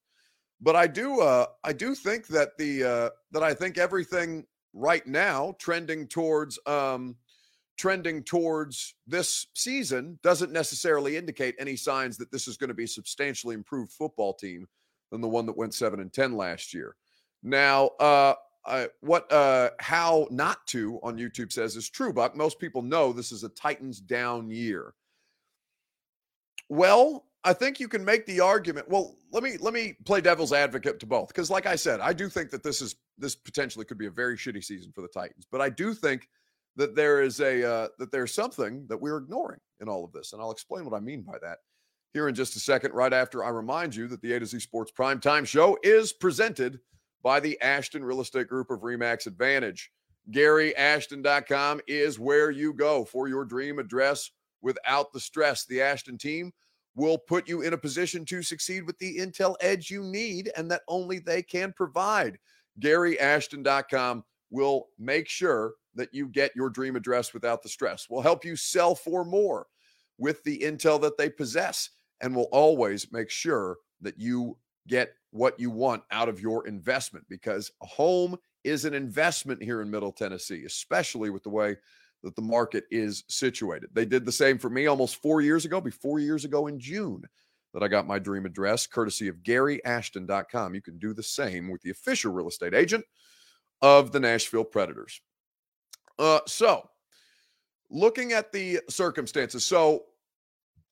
but 0.60 0.76
I 0.76 0.88
do. 0.88 1.22
Uh, 1.22 1.46
I 1.64 1.72
do 1.72 1.96
think 1.96 2.28
that 2.28 2.58
the 2.58 2.84
uh, 2.84 3.10
that 3.32 3.44
I 3.44 3.54
think 3.54 3.78
everything 3.78 4.46
right 4.74 5.08
now 5.08 5.56
trending 5.58 6.06
towards 6.06 6.60
um, 6.68 7.16
trending 7.78 8.24
towards 8.24 8.96
this 9.08 9.48
season 9.56 10.20
doesn't 10.22 10.52
necessarily 10.52 11.16
indicate 11.16 11.56
any 11.58 11.78
signs 11.78 12.18
that 12.18 12.30
this 12.30 12.50
is 12.50 12.58
going 12.58 12.68
to 12.68 12.74
be 12.74 12.84
a 12.84 12.88
substantially 13.00 13.56
improved 13.56 13.94
football 13.94 14.34
team 14.34 14.68
than 15.12 15.22
the 15.22 15.30
one 15.30 15.46
that 15.46 15.58
went 15.58 15.74
seven 15.74 16.02
and 16.02 16.12
ten 16.12 16.34
last 16.34 16.74
year. 16.74 16.98
Now, 17.42 17.88
uh, 18.00 18.36
uh, 18.66 18.88
what 19.02 19.32
uh, 19.32 19.72
how 19.80 20.28
not 20.32 20.66
to 20.68 21.00
on 21.04 21.18
YouTube 21.18 21.52
says 21.52 21.76
is 21.76 21.90
true, 21.90 22.14
Buck. 22.14 22.36
Most 22.36 22.60
people 22.60 22.82
know 22.82 23.12
this 23.12 23.32
is 23.32 23.44
a 23.44 23.50
Titans 23.50 24.00
down 24.00 24.50
year. 24.50 24.94
Well, 26.70 27.26
I 27.44 27.54
think 27.54 27.80
you 27.80 27.88
can 27.90 28.06
make 28.06 28.26
the 28.26 28.40
argument. 28.40 28.88
Well, 28.88 29.18
let 29.32 29.44
me 29.44 29.58
let 29.60 29.74
me 29.74 29.96
play 30.06 30.22
devil's 30.22 30.54
advocate 30.54 31.00
to 31.02 31.06
both 31.06 31.28
because, 31.28 31.50
like 31.50 31.66
I 31.66 31.76
said, 31.76 32.00
I 32.00 32.14
do 32.14 32.30
think 32.30 32.52
that 32.52 32.64
this 32.64 32.82
is 32.82 32.96
this 33.18 33.36
potentially 33.36 33.86
could 33.86 33.98
be 33.98 34.06
a 34.06 34.12
very 34.12 34.38
shitty 34.38 34.64
season 34.64 34.92
for 34.94 35.02
the 35.02 35.10
Titans. 35.10 35.46
But 35.52 35.60
I 35.60 35.70
do 35.70 35.94
think 35.94 36.30
that 36.78 36.96
there 36.96 37.22
is 37.22 37.42
a 37.42 37.70
uh, 37.70 37.88
that 38.00 38.12
there's 38.12 38.34
something 38.34 38.86
that 38.88 39.00
we're 39.00 39.18
ignoring 39.18 39.60
in 39.82 39.90
all 39.90 40.06
of 40.06 40.14
this, 40.14 40.32
and 40.32 40.42
I'll 40.42 40.52
explain 40.52 40.86
what 40.86 40.96
I 40.96 41.02
mean 41.02 41.22
by 41.22 41.38
that 41.42 41.58
here 42.14 42.30
in 42.30 42.36
just 42.36 42.56
a 42.56 42.60
second. 42.60 42.94
Right 42.94 43.14
after 43.14 43.44
I 43.44 43.50
remind 43.50 43.94
you 43.94 44.08
that 44.08 44.22
the 44.22 44.34
A 44.34 44.40
to 44.40 44.46
Z 44.46 44.60
Sports 44.60 44.92
Prime 44.92 45.20
Time 45.20 45.44
Show 45.44 45.78
is 45.84 46.14
presented 46.14 46.80
by 47.24 47.40
the 47.40 47.60
Ashton 47.62 48.04
Real 48.04 48.22
Estate 48.22 48.48
Group 48.48 48.70
of 48.70 48.82
Remax 48.82 49.26
Advantage. 49.26 49.92
GaryAshton.com 50.32 51.82
is 51.88 52.20
where 52.20 52.52
you 52.52 52.74
go 52.74 53.06
for 53.06 53.28
your 53.28 53.46
dream 53.46 53.80
address 53.80 54.30
without 54.62 55.12
the 55.12 55.20
stress. 55.20 55.66
The 55.66 55.82
Ashton 55.82 56.18
team 56.18 56.52
will 56.96 57.18
put 57.18 57.48
you 57.48 57.62
in 57.62 57.74
a 57.74 57.78
position 57.78 58.24
to 58.26 58.44
succeed 58.44 58.86
with 58.86 58.98
the 59.00 59.18
intel 59.18 59.56
edge 59.62 59.90
you 59.90 60.04
need 60.04 60.52
and 60.56 60.70
that 60.70 60.84
only 60.88 61.20
they 61.20 61.42
can 61.42 61.74
provide. 61.74 62.38
GaryAshton.com 62.80 64.24
will 64.52 64.88
make 65.00 65.28
sure 65.28 65.74
that 65.96 66.14
you 66.14 66.28
get 66.28 66.56
your 66.56 66.70
dream 66.70 66.96
address 66.96 67.34
without 67.34 67.62
the 67.64 67.70
stress. 67.70 68.10
Will 68.10 68.22
help 68.22 68.46
you 68.46 68.56
sell 68.56 68.96
for 68.96 69.26
more 69.26 69.68
with 70.18 70.44
the 70.44 70.60
intel 70.60 71.02
that 71.02 71.18
they 71.18 71.30
possess 71.30 71.90
and 72.22 72.36
will 72.36 72.50
always 72.52 73.12
make 73.12 73.30
sure 73.30 73.78
that 74.02 74.20
you 74.20 74.58
get 74.88 75.14
what 75.32 75.60
you 75.60 75.70
want 75.70 76.04
out 76.12 76.30
of 76.30 76.40
your 76.40 76.68
investment 76.68 77.26
because 77.30 77.72
a 77.82 77.86
home 77.86 78.38
is 78.64 78.86
an 78.86 78.94
investment 78.94 79.62
here 79.62 79.82
in 79.82 79.90
Middle 79.90 80.12
Tennessee, 80.12 80.64
especially 80.66 81.30
with 81.30 81.44
the 81.44 81.50
way 81.50 81.76
that 82.24 82.36
the 82.36 82.42
market 82.42 82.86
is 82.92 83.24
situated. 83.28 83.90
They 83.94 84.06
did 84.06 84.26
the 84.26 84.32
same 84.32 84.58
for 84.58 84.70
me 84.70 84.88
almost 84.88 85.22
four 85.22 85.42
years 85.42 85.66
ago, 85.66 85.82
be 85.82 85.92
four 85.92 86.20
years 86.20 86.46
ago 86.46 86.68
in 86.68 86.80
June 86.80 87.24
that 87.74 87.84
I 87.84 87.88
got 87.88 88.08
my 88.08 88.20
dream 88.20 88.46
address, 88.46 88.88
courtesy 88.88 89.28
of 89.28 89.38
GaryAshton.com. 89.38 90.76
You 90.76 90.82
can 90.82 91.00
do 91.00 91.14
the 91.14 91.24
same 91.24 91.70
with 91.72 91.82
the 91.82 91.90
official 91.90 92.32
real 92.32 92.48
estate 92.48 92.74
agent 92.74 93.04
of 93.82 94.12
the 94.12 94.20
Nashville 94.20 94.64
Predators. 94.64 95.22
Uh, 96.20 96.40
so, 96.46 96.88
looking 97.90 98.32
at 98.32 98.52
the 98.52 98.80
circumstances, 98.90 99.66
so 99.66 100.04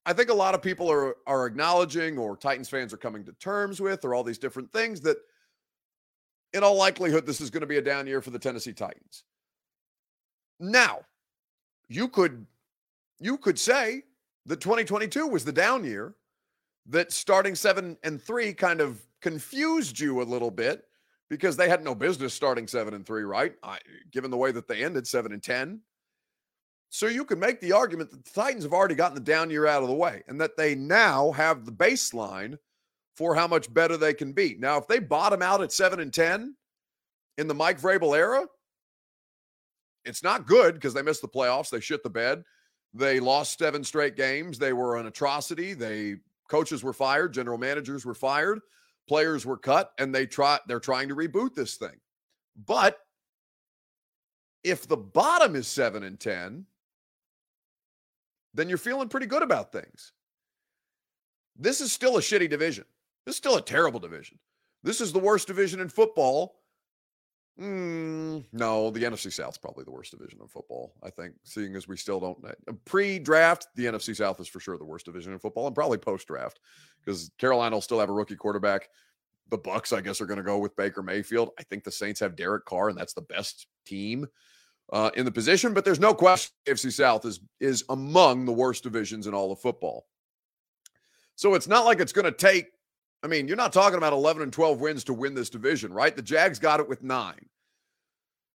I 0.05 0.13
think 0.13 0.29
a 0.29 0.33
lot 0.33 0.55
of 0.55 0.61
people 0.61 0.89
are 0.91 1.15
are 1.27 1.45
acknowledging, 1.45 2.17
or 2.17 2.35
Titans 2.35 2.69
fans 2.69 2.93
are 2.93 2.97
coming 2.97 3.23
to 3.25 3.33
terms 3.33 3.79
with, 3.79 4.03
or 4.03 4.15
all 4.15 4.23
these 4.23 4.39
different 4.39 4.71
things 4.71 5.01
that, 5.01 5.17
in 6.53 6.63
all 6.63 6.75
likelihood, 6.75 7.25
this 7.25 7.41
is 7.41 7.49
going 7.49 7.61
to 7.61 7.67
be 7.67 7.77
a 7.77 7.81
down 7.81 8.07
year 8.07 8.21
for 8.21 8.31
the 8.31 8.39
Tennessee 8.39 8.73
Titans. 8.73 9.23
Now, 10.59 11.01
you 11.87 12.07
could 12.07 12.45
you 13.19 13.37
could 13.37 13.59
say 13.59 14.03
that 14.47 14.59
2022 14.59 15.27
was 15.27 15.45
the 15.45 15.51
down 15.51 15.83
year, 15.83 16.15
that 16.87 17.11
starting 17.11 17.55
seven 17.55 17.97
and 18.03 18.21
three 18.21 18.53
kind 18.53 18.81
of 18.81 19.01
confused 19.21 19.99
you 19.99 20.21
a 20.21 20.23
little 20.23 20.49
bit 20.49 20.83
because 21.29 21.55
they 21.55 21.69
had 21.69 21.83
no 21.83 21.93
business 21.93 22.33
starting 22.33 22.67
seven 22.67 22.93
and 22.93 23.05
three, 23.05 23.23
right? 23.23 23.53
I, 23.63 23.77
given 24.11 24.31
the 24.31 24.37
way 24.37 24.51
that 24.51 24.67
they 24.67 24.83
ended 24.83 25.07
seven 25.07 25.31
and 25.31 25.41
ten. 25.41 25.81
So 26.93 27.07
you 27.07 27.23
can 27.23 27.39
make 27.39 27.61
the 27.61 27.71
argument 27.71 28.11
that 28.11 28.25
the 28.25 28.31
Titans 28.31 28.63
have 28.63 28.73
already 28.73 28.95
gotten 28.95 29.15
the 29.15 29.21
down 29.21 29.49
year 29.49 29.65
out 29.65 29.81
of 29.81 29.87
the 29.87 29.95
way 29.95 30.23
and 30.27 30.39
that 30.41 30.57
they 30.57 30.75
now 30.75 31.31
have 31.31 31.65
the 31.65 31.71
baseline 31.71 32.57
for 33.15 33.33
how 33.33 33.47
much 33.47 33.73
better 33.73 33.95
they 33.95 34.13
can 34.13 34.33
be. 34.33 34.57
Now, 34.59 34.77
if 34.77 34.87
they 34.87 34.99
bottom 34.99 35.41
out 35.41 35.61
at 35.61 35.71
7 35.71 36.01
and 36.01 36.13
10 36.13 36.53
in 37.37 37.47
the 37.47 37.53
Mike 37.53 37.79
Vrabel 37.79 38.17
era, 38.17 38.45
it's 40.03 40.21
not 40.21 40.45
good 40.45 40.73
because 40.73 40.93
they 40.93 41.01
missed 41.01 41.21
the 41.21 41.29
playoffs. 41.29 41.69
They 41.69 41.79
shit 41.79 42.03
the 42.03 42.09
bed. 42.09 42.43
They 42.93 43.21
lost 43.21 43.57
seven 43.57 43.85
straight 43.85 44.17
games. 44.17 44.59
They 44.59 44.73
were 44.73 44.97
an 44.97 45.05
atrocity. 45.05 45.73
They 45.73 46.17
coaches 46.49 46.83
were 46.83 46.91
fired, 46.91 47.33
general 47.33 47.57
managers 47.57 48.05
were 48.05 48.13
fired, 48.13 48.59
players 49.07 49.45
were 49.45 49.57
cut, 49.57 49.93
and 49.97 50.13
they 50.13 50.25
try 50.25 50.59
they're 50.67 50.81
trying 50.81 51.07
to 51.07 51.15
reboot 51.15 51.55
this 51.55 51.75
thing. 51.75 51.97
But 52.65 52.97
if 54.65 54.87
the 54.87 54.97
bottom 54.97 55.55
is 55.55 55.67
seven 55.67 56.03
and 56.03 56.19
ten, 56.19 56.65
then 58.53 58.69
you're 58.69 58.77
feeling 58.77 59.09
pretty 59.09 59.25
good 59.25 59.43
about 59.43 59.71
things. 59.71 60.13
This 61.57 61.81
is 61.81 61.91
still 61.91 62.17
a 62.17 62.21
shitty 62.21 62.49
division. 62.49 62.85
This 63.25 63.33
is 63.33 63.37
still 63.37 63.57
a 63.57 63.61
terrible 63.61 63.99
division. 63.99 64.39
This 64.83 65.01
is 65.01 65.13
the 65.13 65.19
worst 65.19 65.47
division 65.47 65.79
in 65.79 65.89
football. 65.89 66.55
Mm, 67.59 68.45
no, 68.53 68.89
the 68.89 69.03
NFC 69.03 69.31
South 69.31 69.53
is 69.53 69.57
probably 69.57 69.83
the 69.83 69.91
worst 69.91 70.11
division 70.11 70.39
in 70.41 70.47
football. 70.47 70.93
I 71.03 71.09
think, 71.09 71.35
seeing 71.43 71.75
as 71.75 71.87
we 71.87 71.97
still 71.97 72.19
don't 72.19 72.43
uh, 72.45 72.73
pre-draft, 72.85 73.67
the 73.75 73.85
NFC 73.85 74.15
South 74.15 74.39
is 74.39 74.47
for 74.47 74.59
sure 74.59 74.77
the 74.77 74.85
worst 74.85 75.05
division 75.05 75.33
in 75.33 75.39
football, 75.39 75.67
and 75.67 75.75
probably 75.75 75.97
post-draft 75.97 76.59
because 77.03 77.29
Carolina 77.37 77.75
will 77.75 77.81
still 77.81 77.99
have 77.99 78.09
a 78.09 78.13
rookie 78.13 78.35
quarterback. 78.35 78.89
The 79.49 79.59
Bucs, 79.59 79.95
I 79.95 80.01
guess, 80.01 80.21
are 80.21 80.25
going 80.25 80.37
to 80.37 80.43
go 80.43 80.57
with 80.57 80.75
Baker 80.77 81.03
Mayfield. 81.03 81.51
I 81.59 81.63
think 81.63 81.83
the 81.83 81.91
Saints 81.91 82.21
have 82.21 82.37
Derek 82.37 82.65
Carr, 82.65 82.89
and 82.89 82.97
that's 82.97 83.13
the 83.13 83.21
best 83.21 83.67
team 83.85 84.25
uh, 84.91 85.09
in 85.15 85.25
the 85.25 85.31
position, 85.31 85.73
but 85.73 85.85
there's 85.85 85.99
no 85.99 86.13
question 86.13 86.53
AFC 86.67 86.91
South 86.91 87.25
is 87.25 87.39
is 87.59 87.83
among 87.89 88.45
the 88.45 88.51
worst 88.51 88.83
divisions 88.83 89.27
in 89.27 89.33
all 89.33 89.51
of 89.51 89.59
football. 89.59 90.05
So 91.35 91.53
it's 91.55 91.67
not 91.67 91.85
like 91.85 91.99
it's 91.99 92.13
going 92.13 92.25
to 92.25 92.31
take. 92.31 92.67
I 93.23 93.27
mean, 93.27 93.47
you're 93.47 93.57
not 93.57 93.71
talking 93.71 93.97
about 93.97 94.13
11 94.13 94.41
and 94.41 94.51
12 94.51 94.81
wins 94.81 95.03
to 95.05 95.13
win 95.13 95.35
this 95.35 95.49
division, 95.49 95.93
right? 95.93 96.15
The 96.15 96.23
Jags 96.23 96.57
got 96.57 96.79
it 96.79 96.89
with 96.89 97.03
nine. 97.03 97.47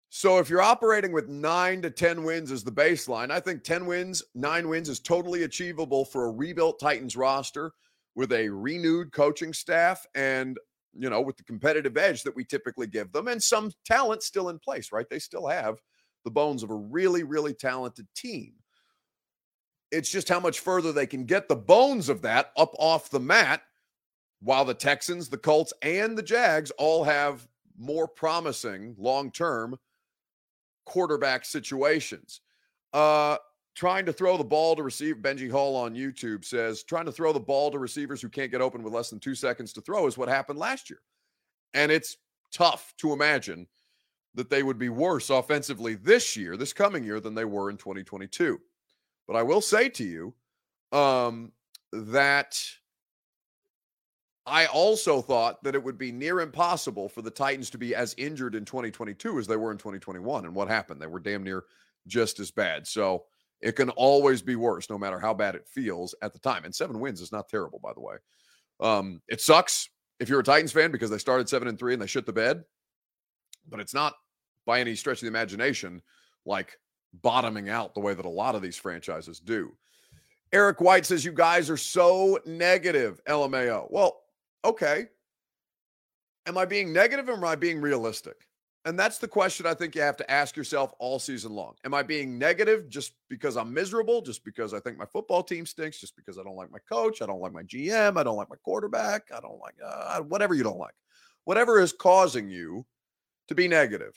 So 0.08 0.38
if 0.38 0.48
you're 0.48 0.62
operating 0.62 1.12
with 1.12 1.28
nine 1.28 1.82
to 1.82 1.90
10 1.90 2.22
wins 2.22 2.52
as 2.52 2.62
the 2.62 2.70
baseline, 2.70 3.30
I 3.30 3.40
think 3.40 3.64
10 3.64 3.84
wins, 3.84 4.22
nine 4.34 4.68
wins 4.68 4.88
is 4.88 5.00
totally 5.00 5.42
achievable 5.42 6.04
for 6.04 6.26
a 6.26 6.30
rebuilt 6.30 6.78
Titans 6.78 7.16
roster 7.16 7.72
with 8.14 8.32
a 8.32 8.48
renewed 8.48 9.12
coaching 9.12 9.52
staff 9.52 10.06
and, 10.14 10.56
you 10.96 11.10
know, 11.10 11.20
with 11.20 11.36
the 11.36 11.42
competitive 11.42 11.96
edge 11.96 12.22
that 12.22 12.36
we 12.36 12.44
typically 12.44 12.86
give 12.86 13.10
them 13.12 13.26
and 13.28 13.42
some 13.42 13.72
talent 13.84 14.22
still 14.22 14.50
in 14.50 14.58
place, 14.60 14.92
right? 14.92 15.10
They 15.10 15.18
still 15.18 15.48
have 15.48 15.80
the 16.24 16.30
bones 16.30 16.62
of 16.62 16.70
a 16.70 16.74
really, 16.74 17.22
really 17.22 17.54
talented 17.54 18.06
team. 18.14 18.54
It's 19.90 20.10
just 20.10 20.28
how 20.28 20.40
much 20.40 20.60
further 20.60 20.92
they 20.92 21.06
can 21.06 21.24
get 21.24 21.48
the 21.48 21.56
bones 21.56 22.08
of 22.08 22.22
that 22.22 22.50
up 22.56 22.74
off 22.78 23.10
the 23.10 23.20
mat 23.20 23.62
while 24.40 24.64
the 24.64 24.74
Texans, 24.74 25.28
the 25.28 25.38
Colts, 25.38 25.72
and 25.82 26.18
the 26.18 26.22
Jags 26.22 26.70
all 26.72 27.04
have 27.04 27.46
more 27.78 28.08
promising 28.08 28.94
long 28.98 29.30
term 29.30 29.78
quarterback 30.84 31.44
situations. 31.44 32.40
Uh, 32.92 33.36
trying 33.74 34.06
to 34.06 34.12
throw 34.12 34.36
the 34.36 34.44
ball 34.44 34.76
to 34.76 34.82
receive 34.82 35.16
Benji 35.16 35.50
Hall 35.50 35.74
on 35.76 35.94
YouTube 35.94 36.44
says 36.44 36.84
trying 36.84 37.06
to 37.06 37.12
throw 37.12 37.32
the 37.32 37.40
ball 37.40 37.70
to 37.70 37.78
receivers 37.78 38.22
who 38.22 38.28
can't 38.28 38.50
get 38.50 38.60
open 38.60 38.82
with 38.82 38.92
less 38.92 39.10
than 39.10 39.18
two 39.18 39.34
seconds 39.34 39.72
to 39.72 39.80
throw 39.80 40.06
is 40.06 40.16
what 40.16 40.28
happened 40.28 40.58
last 40.58 40.88
year. 40.88 41.00
And 41.74 41.90
it's 41.90 42.16
tough 42.52 42.94
to 42.98 43.12
imagine 43.12 43.66
that 44.34 44.50
they 44.50 44.62
would 44.62 44.78
be 44.78 44.88
worse 44.88 45.30
offensively 45.30 45.94
this 45.94 46.36
year, 46.36 46.56
this 46.56 46.72
coming 46.72 47.04
year, 47.04 47.20
than 47.20 47.34
they 47.34 47.44
were 47.44 47.70
in 47.70 47.76
2022. 47.76 48.60
But 49.26 49.36
I 49.36 49.42
will 49.42 49.60
say 49.60 49.88
to 49.90 50.04
you 50.04 50.34
um, 50.92 51.52
that 51.92 52.60
I 54.46 54.66
also 54.66 55.22
thought 55.22 55.62
that 55.62 55.74
it 55.74 55.82
would 55.82 55.96
be 55.96 56.12
near 56.12 56.40
impossible 56.40 57.08
for 57.08 57.22
the 57.22 57.30
Titans 57.30 57.70
to 57.70 57.78
be 57.78 57.94
as 57.94 58.14
injured 58.18 58.54
in 58.54 58.64
2022 58.64 59.38
as 59.38 59.46
they 59.46 59.56
were 59.56 59.72
in 59.72 59.78
2021. 59.78 60.44
And 60.44 60.54
what 60.54 60.68
happened? 60.68 61.00
They 61.00 61.06
were 61.06 61.20
damn 61.20 61.42
near 61.42 61.64
just 62.06 62.40
as 62.40 62.50
bad. 62.50 62.86
So 62.86 63.24
it 63.60 63.72
can 63.72 63.88
always 63.90 64.42
be 64.42 64.56
worse, 64.56 64.90
no 64.90 64.98
matter 64.98 65.18
how 65.18 65.32
bad 65.32 65.54
it 65.54 65.66
feels 65.66 66.14
at 66.20 66.34
the 66.34 66.38
time. 66.38 66.64
And 66.64 66.74
seven 66.74 67.00
wins 67.00 67.22
is 67.22 67.32
not 67.32 67.48
terrible, 67.48 67.78
by 67.78 67.94
the 67.94 68.00
way. 68.00 68.16
Um, 68.80 69.22
it 69.28 69.40
sucks 69.40 69.88
if 70.20 70.28
you're 70.28 70.40
a 70.40 70.44
Titans 70.44 70.72
fan 70.72 70.90
because 70.90 71.08
they 71.08 71.18
started 71.18 71.48
seven 71.48 71.68
and 71.68 71.78
three 71.78 71.94
and 71.94 72.02
they 72.02 72.06
shit 72.06 72.26
the 72.26 72.32
bed, 72.32 72.64
but 73.68 73.80
it's 73.80 73.94
not 73.94 74.14
by 74.66 74.80
any 74.80 74.94
stretch 74.94 75.18
of 75.18 75.22
the 75.22 75.28
imagination 75.28 76.02
like 76.46 76.78
bottoming 77.22 77.68
out 77.68 77.94
the 77.94 78.00
way 78.00 78.14
that 78.14 78.24
a 78.24 78.28
lot 78.28 78.54
of 78.54 78.62
these 78.62 78.76
franchises 78.76 79.40
do. 79.40 79.72
Eric 80.52 80.80
White 80.80 81.06
says, 81.06 81.24
You 81.24 81.32
guys 81.32 81.70
are 81.70 81.76
so 81.76 82.38
negative, 82.46 83.20
LMAO. 83.28 83.90
Well, 83.90 84.22
okay. 84.64 85.06
Am 86.46 86.58
I 86.58 86.64
being 86.64 86.92
negative 86.92 87.28
or 87.28 87.32
am 87.32 87.44
I 87.44 87.56
being 87.56 87.80
realistic? 87.80 88.36
And 88.86 88.98
that's 88.98 89.16
the 89.16 89.28
question 89.28 89.64
I 89.64 89.72
think 89.72 89.94
you 89.94 90.02
have 90.02 90.18
to 90.18 90.30
ask 90.30 90.56
yourself 90.56 90.92
all 90.98 91.18
season 91.18 91.52
long. 91.52 91.74
Am 91.86 91.94
I 91.94 92.02
being 92.02 92.38
negative 92.38 92.86
just 92.90 93.14
because 93.30 93.56
I'm 93.56 93.72
miserable, 93.72 94.20
just 94.20 94.44
because 94.44 94.74
I 94.74 94.80
think 94.80 94.98
my 94.98 95.06
football 95.06 95.42
team 95.42 95.64
stinks, 95.64 95.98
just 95.98 96.14
because 96.16 96.38
I 96.38 96.42
don't 96.42 96.56
like 96.56 96.70
my 96.70 96.80
coach, 96.86 97.22
I 97.22 97.26
don't 97.26 97.40
like 97.40 97.54
my 97.54 97.62
GM, 97.62 98.18
I 98.18 98.22
don't 98.22 98.36
like 98.36 98.50
my 98.50 98.56
quarterback, 98.62 99.22
I 99.34 99.40
don't 99.40 99.58
like 99.58 99.74
uh, 99.84 100.20
whatever 100.20 100.54
you 100.54 100.62
don't 100.62 100.78
like. 100.78 100.94
Whatever 101.44 101.80
is 101.80 101.94
causing 101.94 102.50
you 102.50 102.84
to 103.48 103.54
be 103.54 103.68
negative. 103.68 104.12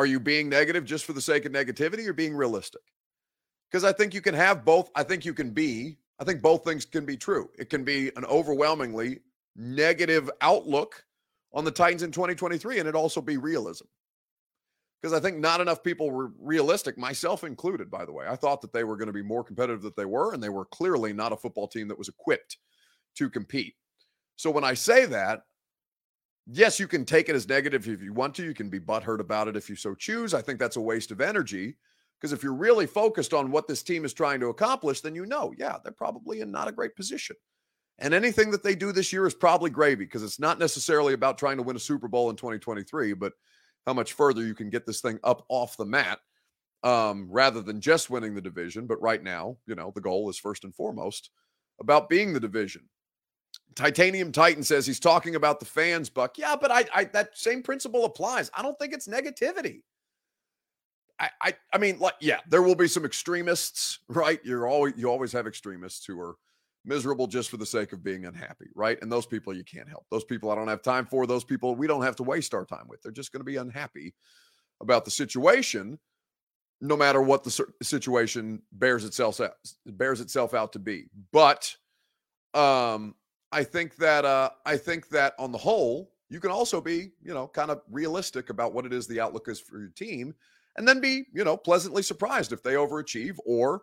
Are 0.00 0.06
you 0.06 0.18
being 0.18 0.48
negative 0.48 0.86
just 0.86 1.04
for 1.04 1.12
the 1.12 1.20
sake 1.20 1.44
of 1.44 1.52
negativity 1.52 2.06
or 2.06 2.14
being 2.14 2.34
realistic? 2.34 2.80
Because 3.70 3.84
I 3.84 3.92
think 3.92 4.14
you 4.14 4.22
can 4.22 4.32
have 4.32 4.64
both. 4.64 4.90
I 4.94 5.02
think 5.02 5.26
you 5.26 5.34
can 5.34 5.50
be, 5.50 5.98
I 6.18 6.24
think 6.24 6.40
both 6.40 6.64
things 6.64 6.86
can 6.86 7.04
be 7.04 7.18
true. 7.18 7.50
It 7.58 7.68
can 7.68 7.84
be 7.84 8.10
an 8.16 8.24
overwhelmingly 8.24 9.18
negative 9.56 10.30
outlook 10.40 11.04
on 11.52 11.66
the 11.66 11.70
Titans 11.70 12.02
in 12.02 12.12
2023, 12.12 12.78
and 12.78 12.88
it 12.88 12.94
also 12.94 13.20
be 13.20 13.36
realism. 13.36 13.84
Because 15.02 15.12
I 15.12 15.20
think 15.20 15.36
not 15.36 15.60
enough 15.60 15.82
people 15.82 16.10
were 16.10 16.32
realistic, 16.38 16.96
myself 16.96 17.44
included, 17.44 17.90
by 17.90 18.06
the 18.06 18.12
way. 18.12 18.24
I 18.26 18.36
thought 18.36 18.62
that 18.62 18.72
they 18.72 18.84
were 18.84 18.96
going 18.96 19.08
to 19.08 19.12
be 19.12 19.20
more 19.20 19.44
competitive 19.44 19.82
than 19.82 19.92
they 19.98 20.06
were, 20.06 20.32
and 20.32 20.42
they 20.42 20.48
were 20.48 20.64
clearly 20.64 21.12
not 21.12 21.34
a 21.34 21.36
football 21.36 21.68
team 21.68 21.88
that 21.88 21.98
was 21.98 22.08
equipped 22.08 22.56
to 23.16 23.28
compete. 23.28 23.74
So 24.36 24.50
when 24.50 24.64
I 24.64 24.72
say 24.72 25.04
that, 25.04 25.42
yes, 26.52 26.80
you 26.80 26.88
can 26.88 27.04
take 27.04 27.28
it 27.28 27.34
as 27.34 27.48
negative 27.48 27.86
if 27.88 28.02
you 28.02 28.12
want 28.12 28.34
to. 28.36 28.44
You 28.44 28.54
can 28.54 28.68
be 28.68 28.80
butthurt 28.80 29.20
about 29.20 29.48
it 29.48 29.56
if 29.56 29.68
you 29.68 29.76
so 29.76 29.94
choose. 29.94 30.34
I 30.34 30.42
think 30.42 30.58
that's 30.58 30.76
a 30.76 30.80
waste 30.80 31.10
of 31.10 31.20
energy. 31.20 31.76
Because 32.18 32.32
if 32.32 32.42
you're 32.42 32.54
really 32.54 32.86
focused 32.86 33.32
on 33.32 33.50
what 33.50 33.66
this 33.66 33.82
team 33.82 34.04
is 34.04 34.12
trying 34.12 34.40
to 34.40 34.48
accomplish, 34.48 35.00
then 35.00 35.14
you 35.14 35.24
know, 35.24 35.54
yeah, 35.56 35.76
they're 35.82 35.92
probably 35.92 36.40
in 36.40 36.50
not 36.50 36.68
a 36.68 36.72
great 36.72 36.94
position. 36.94 37.36
And 37.98 38.12
anything 38.12 38.50
that 38.50 38.62
they 38.62 38.74
do 38.74 38.92
this 38.92 39.12
year 39.12 39.26
is 39.26 39.34
probably 39.34 39.70
gravy 39.70 40.04
because 40.04 40.22
it's 40.22 40.40
not 40.40 40.58
necessarily 40.58 41.14
about 41.14 41.38
trying 41.38 41.56
to 41.56 41.62
win 41.62 41.76
a 41.76 41.80
Super 41.80 42.08
Bowl 42.08 42.28
in 42.28 42.36
2023, 42.36 43.14
but 43.14 43.32
how 43.86 43.94
much 43.94 44.12
further 44.12 44.42
you 44.42 44.54
can 44.54 44.70
get 44.70 44.86
this 44.86 45.00
thing 45.00 45.18
up 45.24 45.44
off 45.48 45.76
the 45.76 45.84
mat 45.84 46.18
um, 46.82 47.26
rather 47.30 47.62
than 47.62 47.80
just 47.80 48.10
winning 48.10 48.34
the 48.34 48.40
division. 48.40 48.86
But 48.86 49.00
right 49.00 49.22
now, 49.22 49.56
you 49.66 49.74
know, 49.74 49.92
the 49.94 50.00
goal 50.00 50.28
is 50.28 50.38
first 50.38 50.64
and 50.64 50.74
foremost 50.74 51.30
about 51.78 52.08
being 52.08 52.32
the 52.32 52.40
division. 52.40 52.88
Titanium 53.74 54.32
Titan 54.32 54.62
says 54.62 54.86
he's 54.86 55.00
talking 55.00 55.34
about 55.34 55.60
the 55.60 55.66
fans, 55.66 56.10
Buck. 56.10 56.38
Yeah, 56.38 56.56
but 56.60 56.70
I, 56.70 56.84
I 56.94 57.04
that 57.04 57.36
same 57.36 57.62
principle 57.62 58.04
applies. 58.04 58.50
I 58.54 58.62
don't 58.62 58.78
think 58.78 58.92
it's 58.92 59.08
negativity. 59.08 59.82
I, 61.18 61.30
I, 61.42 61.54
I 61.74 61.78
mean, 61.78 61.98
like, 61.98 62.14
yeah, 62.20 62.40
there 62.48 62.62
will 62.62 62.74
be 62.74 62.88
some 62.88 63.04
extremists, 63.04 63.98
right? 64.08 64.40
You're 64.42 64.66
always 64.66 64.94
you 64.96 65.08
always 65.08 65.32
have 65.32 65.46
extremists 65.46 66.04
who 66.06 66.18
are 66.20 66.36
miserable 66.84 67.26
just 67.26 67.50
for 67.50 67.58
the 67.58 67.66
sake 67.66 67.92
of 67.92 68.02
being 68.02 68.24
unhappy, 68.24 68.68
right? 68.74 68.98
And 69.02 69.12
those 69.12 69.26
people 69.26 69.52
you 69.54 69.64
can't 69.64 69.88
help. 69.88 70.06
Those 70.10 70.24
people 70.24 70.50
I 70.50 70.54
don't 70.54 70.68
have 70.68 70.82
time 70.82 71.06
for. 71.06 71.26
Those 71.26 71.44
people 71.44 71.74
we 71.74 71.86
don't 71.86 72.02
have 72.02 72.16
to 72.16 72.22
waste 72.22 72.54
our 72.54 72.64
time 72.64 72.86
with. 72.88 73.02
They're 73.02 73.12
just 73.12 73.32
going 73.32 73.40
to 73.40 73.44
be 73.44 73.56
unhappy 73.56 74.14
about 74.80 75.04
the 75.04 75.10
situation, 75.10 75.98
no 76.80 76.96
matter 76.96 77.20
what 77.20 77.44
the 77.44 77.66
situation 77.82 78.62
bears 78.72 79.04
itself 79.04 79.40
out, 79.40 79.52
bears 79.86 80.22
itself 80.22 80.54
out 80.54 80.72
to 80.72 80.78
be. 80.78 81.04
But 81.32 81.76
um, 82.54 83.14
I 83.52 83.64
think 83.64 83.96
that 83.96 84.24
uh, 84.24 84.50
I 84.64 84.76
think 84.76 85.08
that 85.08 85.34
on 85.38 85.52
the 85.52 85.58
whole, 85.58 86.12
you 86.28 86.40
can 86.40 86.50
also 86.50 86.80
be, 86.80 87.10
you 87.22 87.34
know, 87.34 87.48
kind 87.48 87.70
of 87.70 87.82
realistic 87.90 88.50
about 88.50 88.72
what 88.72 88.86
it 88.86 88.92
is 88.92 89.06
the 89.06 89.20
outlook 89.20 89.48
is 89.48 89.60
for 89.60 89.78
your 89.78 89.90
team, 89.90 90.34
and 90.76 90.86
then 90.86 91.00
be, 91.00 91.24
you 91.32 91.44
know, 91.44 91.56
pleasantly 91.56 92.02
surprised 92.02 92.52
if 92.52 92.62
they 92.62 92.74
overachieve 92.74 93.36
or 93.44 93.82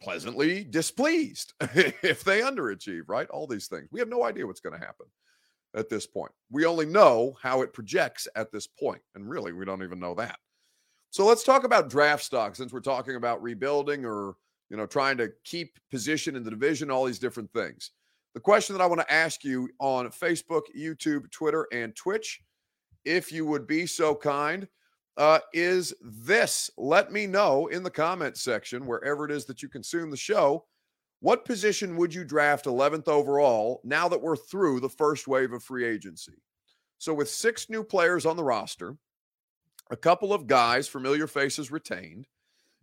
pleasantly 0.00 0.64
displeased 0.64 1.54
if 1.60 2.22
they 2.24 2.40
underachieve, 2.40 3.02
right? 3.08 3.28
All 3.30 3.46
these 3.46 3.66
things. 3.66 3.88
We 3.90 4.00
have 4.00 4.08
no 4.08 4.24
idea 4.24 4.46
what's 4.46 4.60
going 4.60 4.78
to 4.78 4.84
happen 4.84 5.06
at 5.74 5.88
this 5.88 6.06
point. 6.06 6.32
We 6.50 6.64
only 6.66 6.86
know 6.86 7.36
how 7.42 7.62
it 7.62 7.72
projects 7.72 8.28
at 8.36 8.52
this 8.52 8.66
point, 8.66 9.02
and 9.14 9.28
really, 9.28 9.52
we 9.52 9.64
don't 9.64 9.82
even 9.82 9.98
know 9.98 10.14
that. 10.14 10.38
So 11.10 11.26
let's 11.26 11.44
talk 11.44 11.64
about 11.64 11.90
draft 11.90 12.24
stock 12.24 12.56
since 12.56 12.72
we're 12.72 12.80
talking 12.80 13.16
about 13.16 13.42
rebuilding 13.42 14.04
or 14.04 14.36
you 14.70 14.76
know 14.76 14.86
trying 14.86 15.16
to 15.16 15.32
keep 15.44 15.78
position 15.90 16.36
in 16.36 16.44
the 16.44 16.50
division, 16.50 16.90
all 16.90 17.04
these 17.04 17.18
different 17.18 17.52
things. 17.52 17.90
The 18.34 18.40
question 18.40 18.76
that 18.76 18.82
I 18.82 18.86
want 18.86 19.00
to 19.00 19.12
ask 19.12 19.44
you 19.44 19.68
on 19.78 20.08
Facebook, 20.08 20.62
YouTube, 20.76 21.30
Twitter, 21.30 21.68
and 21.72 21.94
Twitch, 21.94 22.42
if 23.04 23.30
you 23.30 23.46
would 23.46 23.66
be 23.66 23.86
so 23.86 24.14
kind, 24.14 24.66
uh, 25.16 25.38
is 25.52 25.94
this. 26.02 26.68
Let 26.76 27.12
me 27.12 27.28
know 27.28 27.68
in 27.68 27.84
the 27.84 27.90
comment 27.90 28.36
section, 28.36 28.86
wherever 28.86 29.24
it 29.24 29.30
is 29.30 29.44
that 29.44 29.62
you 29.62 29.68
consume 29.68 30.10
the 30.10 30.16
show, 30.16 30.64
what 31.20 31.44
position 31.44 31.96
would 31.96 32.12
you 32.12 32.24
draft 32.24 32.66
11th 32.66 33.08
overall 33.08 33.80
now 33.84 34.08
that 34.08 34.20
we're 34.20 34.36
through 34.36 34.80
the 34.80 34.88
first 34.88 35.28
wave 35.28 35.52
of 35.52 35.62
free 35.62 35.84
agency? 35.84 36.42
So, 36.98 37.14
with 37.14 37.30
six 37.30 37.70
new 37.70 37.84
players 37.84 38.26
on 38.26 38.36
the 38.36 38.44
roster, 38.44 38.96
a 39.90 39.96
couple 39.96 40.32
of 40.32 40.46
guys, 40.46 40.88
familiar 40.88 41.26
faces 41.26 41.70
retained, 41.70 42.26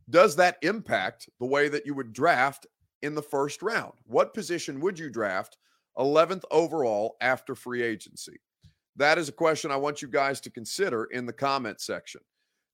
does 0.10 0.36
that 0.38 0.58
impact 0.62 1.30
the 1.40 1.46
way 1.46 1.68
that 1.70 1.86
you 1.86 1.94
would 1.94 2.14
draft 2.14 2.68
in 3.02 3.16
the 3.16 3.22
first 3.22 3.62
round? 3.62 3.94
What 4.06 4.34
position 4.34 4.80
would 4.82 4.98
you 4.98 5.10
draft 5.10 5.58
11th 5.98 6.44
overall 6.52 7.18
after 7.22 7.56
free 7.56 7.82
agency? 7.82 8.40
That 8.96 9.18
is 9.18 9.30
a 9.30 9.34
question 9.34 9.72
I 9.72 9.78
want 9.78 10.02
you 10.02 10.08
guys 10.08 10.42
to 10.42 10.50
consider 10.50 11.06
in 11.06 11.26
the 11.26 11.34
comment 11.34 11.82
section. 11.82 12.22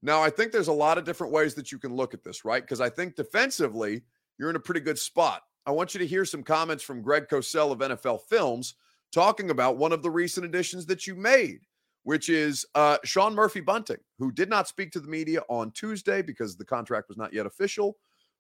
Now, 0.02 0.22
I 0.22 0.30
think 0.30 0.52
there's 0.52 0.68
a 0.68 0.74
lot 0.74 0.98
of 0.98 1.06
different 1.06 1.34
ways 1.34 1.54
that 1.56 1.72
you 1.72 1.80
can 1.80 1.96
look 1.96 2.14
at 2.14 2.24
this, 2.24 2.46
right? 2.46 2.62
Because 2.62 2.82
I 2.82 2.90
think 2.90 3.16
defensively, 3.16 4.04
you're 4.38 4.50
in 4.50 4.56
a 4.56 4.60
pretty 4.60 4.82
good 4.82 5.00
spot. 5.00 5.44
I 5.66 5.72
want 5.72 5.94
you 5.94 6.00
to 6.00 6.08
hear 6.08 6.24
some 6.24 6.44
comments 6.44 6.84
from 6.84 7.02
Greg 7.02 7.28
Cosell 7.28 7.72
of 7.72 7.80
NFL 7.80 8.22
Films 8.30 8.76
talking 9.12 9.50
about 9.50 9.78
one 9.78 9.92
of 9.92 10.04
the 10.04 10.10
recent 10.10 10.46
additions 10.46 10.86
that 10.86 11.08
you 11.08 11.16
made, 11.16 11.62
which 12.04 12.30
is 12.30 12.66
uh, 12.76 12.98
Sean 13.04 13.34
Murphy 13.34 13.60
Bunting, 13.60 13.98
who 14.20 14.32
did 14.32 14.50
not 14.50 14.68
speak 14.68 14.92
to 14.92 15.00
the 15.00 15.08
media 15.08 15.42
on 15.50 15.72
Tuesday 15.72 16.22
because 16.22 16.56
the 16.56 16.66
contract 16.66 17.10
was 17.10 17.18
not 17.18 17.34
yet 17.34 17.46
official, 17.46 17.98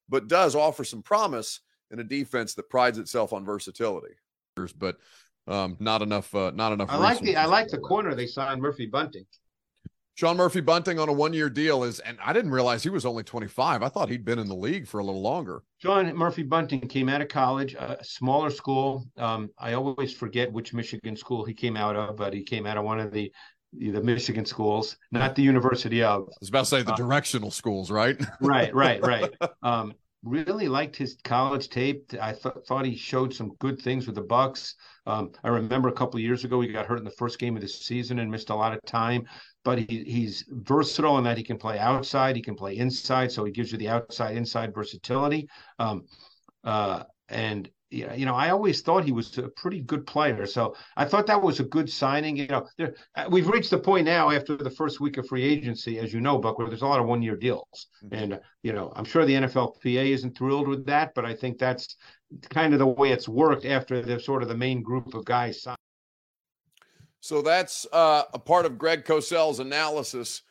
but 0.08 0.28
does 0.28 0.56
offer 0.56 0.84
some 0.84 1.02
promise 1.02 1.62
in 1.92 2.00
a 2.00 2.04
defense 2.04 2.54
that 2.56 2.70
prides 2.70 2.98
itself 2.98 3.34
on 3.34 3.46
versatility. 3.46 4.16
But 4.78 4.98
um, 5.48 5.78
not 5.80 6.02
enough. 6.02 6.34
Uh, 6.34 6.52
not 6.54 6.74
enough. 6.74 6.90
I 6.90 6.98
like 6.98 7.20
the. 7.20 7.36
I 7.36 7.46
like 7.46 7.68
the 7.68 7.78
corner 7.78 8.16
they 8.16 8.28
signed 8.28 8.62
Murphy 8.62 8.86
Bunting. 8.86 9.26
Sean 10.16 10.36
Murphy 10.36 10.62
Bunting 10.62 10.98
on 10.98 11.10
a 11.10 11.14
one-year 11.14 11.48
deal 11.48 11.84
is, 11.84 12.00
and 12.00 12.18
I 12.26 12.34
didn't 12.34 12.50
realize 12.50 12.82
he 12.82 12.90
was 12.90 13.06
only 13.06 13.24
25. 13.24 13.84
I 13.84 13.88
thought 13.88 14.10
he'd 14.10 14.26
been 14.26 14.40
in 14.40 14.48
the 14.48 14.56
league 14.56 14.88
for 14.88 14.98
a 14.98 15.04
little 15.04 15.22
longer. 15.22 15.62
Sean 15.78 16.12
Murphy 16.16 16.42
Bunting 16.42 16.82
came 16.82 17.08
out 17.08 17.22
of 17.22 17.28
college, 17.28 17.76
a 17.76 18.00
smaller 18.04 18.50
school. 18.50 19.06
Um, 19.18 19.52
I 19.60 19.74
always 19.74 20.12
forget 20.12 20.52
which 20.52 20.74
Michigan 20.74 21.16
school 21.16 21.46
he 21.46 21.54
came 21.54 21.78
out 21.78 21.96
of, 21.96 22.16
but 22.16 22.34
he 22.34 22.42
came 22.42 22.66
out 22.66 22.78
of 22.78 22.84
one 22.84 23.00
of 23.00 23.12
the 23.12 23.32
the 23.74 24.02
Michigan 24.02 24.46
schools, 24.46 24.98
not 25.12 25.36
the 25.36 25.44
University 25.44 26.02
of. 26.02 26.22
I 26.22 26.40
was 26.40 26.50
about 26.50 26.62
to 26.62 26.66
say 26.66 26.82
the 26.82 26.94
uh, 26.94 26.96
directional 26.96 27.52
schools, 27.52 27.92
right? 27.92 28.20
right, 28.42 28.74
right, 28.74 29.06
right. 29.06 29.32
Um, 29.62 29.94
really 30.28 30.68
liked 30.68 30.96
his 30.96 31.18
college 31.24 31.70
tape. 31.70 32.14
I 32.22 32.34
th- 32.34 32.56
thought 32.68 32.86
he 32.86 32.96
showed 32.96 33.34
some 33.34 33.54
good 33.60 33.80
things 33.82 34.06
with 34.06 34.16
the 34.16 34.24
Bucs. 34.24 34.74
Um, 35.06 35.32
I 35.44 35.50
remember 35.50 35.90
a 35.90 35.94
couple 35.94 36.20
years 36.20 36.44
ago 36.44 36.62
he 36.62 36.68
got 36.68 36.86
hurt 36.86 37.00
in 37.00 37.06
the 37.06 37.12
first 37.12 37.40
game 37.40 37.56
of 37.56 37.62
the 37.62 37.68
season 37.68 38.20
and 38.20 38.30
missed 38.30 38.50
a 38.50 38.56
lot 38.56 38.74
of 38.74 38.84
time. 38.86 39.26
But 39.64 39.80
he, 39.80 40.04
he's 40.04 40.46
versatile 40.50 41.18
in 41.18 41.24
that 41.24 41.38
he 41.38 41.44
can 41.44 41.58
play 41.58 41.80
outside, 41.80 42.36
he 42.36 42.42
can 42.42 42.56
play 42.56 42.78
inside, 42.78 43.32
so 43.32 43.44
he 43.44 43.52
gives 43.52 43.72
you 43.72 43.78
the 43.78 43.90
outside 43.90 44.36
inside 44.38 44.74
versatility. 44.74 45.48
Um, 45.80 46.06
uh, 46.64 47.04
and 47.30 47.70
yeah, 47.90 48.14
you 48.14 48.26
know, 48.26 48.36
I 48.36 48.50
always 48.50 48.82
thought 48.82 49.06
he 49.06 49.14
was 49.14 49.38
a 49.38 49.48
pretty 49.48 49.80
good 49.80 50.06
player. 50.06 50.46
So 50.46 50.76
I 50.98 51.06
thought 51.06 51.26
that 51.28 51.42
was 51.42 51.60
a 51.60 51.64
good 51.64 51.90
signing. 51.90 52.36
You 52.36 52.48
know, 52.48 52.68
there, 52.78 52.96
uh, 53.16 53.28
we've 53.30 53.48
reached 53.48 53.70
the 53.70 53.78
point 53.78 54.06
now 54.06 54.30
after 54.30 54.58
the 54.58 54.70
first 54.70 55.00
week 55.00 55.18
of 55.18 55.28
free 55.28 55.44
agency, 55.44 55.98
as 56.00 56.14
you 56.14 56.20
know, 56.20 56.38
Buck, 56.38 56.58
where 56.58 56.68
there's 56.68 56.82
a 56.82 56.88
lot 56.88 57.00
of 57.00 57.06
one 57.06 57.22
year 57.22 57.38
deals. 57.38 57.88
Mm-hmm. 58.04 58.16
And, 58.16 58.40
you 58.62 58.74
know, 58.74 58.92
I'm 58.96 59.06
sure 59.06 59.26
the 59.26 59.36
NFLPA 59.36 60.10
isn't 60.10 60.38
thrilled 60.38 60.68
with 60.68 60.86
that, 60.88 61.14
but 61.16 61.24
I 61.24 61.34
think 61.34 61.60
that's 61.60 61.96
kind 62.50 62.74
of 62.74 62.80
the 62.80 62.88
way 62.88 63.12
it's 63.12 63.30
worked 63.30 63.66
after 63.66 64.02
the 64.02 64.20
sort 64.20 64.44
of 64.44 64.50
the 64.50 64.58
main 64.58 64.82
group 64.82 65.14
of 65.14 65.24
guys 65.24 65.62
signed. 65.62 65.78
So 67.22 67.42
that's 67.42 67.86
uh, 67.94 68.24
a 68.34 68.40
part 68.40 68.66
of 68.66 68.78
Greg 68.78 69.06
Cosell's 69.06 69.60
analysis 69.60 70.42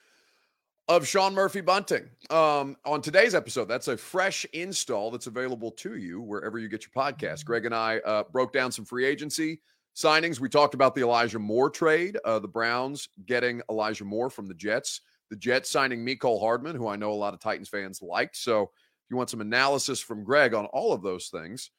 of 0.89 1.07
Sean 1.07 1.35
Murphy 1.35 1.61
Bunting. 1.61 2.09
Um, 2.31 2.77
on 2.85 3.03
today's 3.03 3.35
episode, 3.35 3.67
that's 3.67 3.89
a 3.89 3.97
fresh 3.97 4.45
install 4.53 5.11
that's 5.11 5.27
available 5.27 5.73
to 5.73 5.97
you 5.97 6.21
wherever 6.21 6.59
you 6.59 6.69
get 6.69 6.85
your 6.85 7.05
podcast. 7.05 7.45
Greg 7.45 7.67
and 7.67 7.75
I 7.75 7.99
uh, 7.99 8.25
broke 8.31 8.53
down 8.53 8.71
some 8.71 8.85
free 8.85 9.05
agency 9.05 9.61
signings. 9.97 10.39
We 10.39 10.49
talked 10.49 10.75
about 10.75 10.95
the 10.95 11.01
Elijah 11.03 11.39
Moore 11.39 11.71
trade, 11.71 12.19
uh, 12.25 12.39
the 12.39 12.49
Browns 12.49 13.09
getting 13.27 13.63
Elijah 13.69 14.05
Moore 14.05 14.31
from 14.31 14.47
the 14.47 14.55
Jets, 14.55 15.01
the 15.29 15.37
Jets 15.37 15.71
signing 15.71 16.07
Mecole 16.07 16.41
Hardman, 16.41 16.77
who 16.77 16.87
I 16.87 16.97
know 16.97 17.13
a 17.13 17.15
lot 17.15 17.35
of 17.35 17.41
Titans 17.41 17.69
fans 17.69 18.01
liked. 18.01 18.37
So 18.37 18.63
if 18.63 19.11
you 19.11 19.17
want 19.17 19.31
some 19.31 19.41
analysis 19.41 20.01
from 20.01 20.23
Greg 20.23 20.55
on 20.55 20.67
all 20.67 20.93
of 20.93 21.03
those 21.03 21.29
things, 21.29 21.71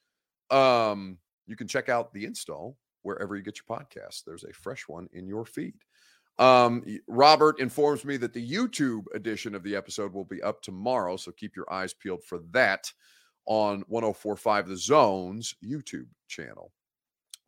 um, 0.50 1.18
you 1.46 1.56
can 1.56 1.68
check 1.68 1.88
out 1.88 2.14
the 2.14 2.26
install 2.26 2.78
wherever 3.04 3.38
you 3.38 3.42
get 3.44 3.58
your 3.58 3.78
podcast. 3.78 4.24
There's 4.26 4.44
a 4.44 4.52
fresh 4.52 4.90
one 4.90 5.08
in 5.14 5.28
your 5.28 5.46
feed. 5.46 5.76
Um, 6.40 6.84
Robert 7.08 7.60
informs 7.60 8.06
me 8.06 8.18
that 8.18 8.34
the 8.34 8.52
YouTube 8.52 9.06
edition 9.16 9.56
of 9.56 9.64
the 9.64 9.76
episode 9.76 10.14
will 10.14 10.26
be 10.26 10.42
up 10.44 10.62
tomorrow, 10.62 11.18
so 11.18 11.32
keep 11.32 11.56
your 11.56 11.72
eyes 11.74 11.94
peeled 11.94 12.24
for 12.24 12.40
that 12.52 12.92
on 13.46 13.84
1045 13.88 14.68
The 14.68 14.78
Zone's 14.78 15.56
YouTube 15.64 16.08
channel. 16.28 16.72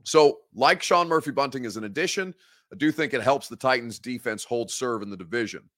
So, 0.05 0.39
like 0.55 0.81
Sean 0.81 1.07
Murphy 1.07 1.31
Bunting 1.31 1.65
is 1.65 1.77
an 1.77 1.83
addition, 1.83 2.33
I 2.71 2.75
do 2.75 2.91
think 2.91 3.13
it 3.13 3.21
helps 3.21 3.47
the 3.47 3.55
Titans 3.55 3.99
defense 3.99 4.43
hold 4.43 4.69
serve 4.71 5.01
in 5.01 5.09
the 5.09 5.17
division. 5.17 5.69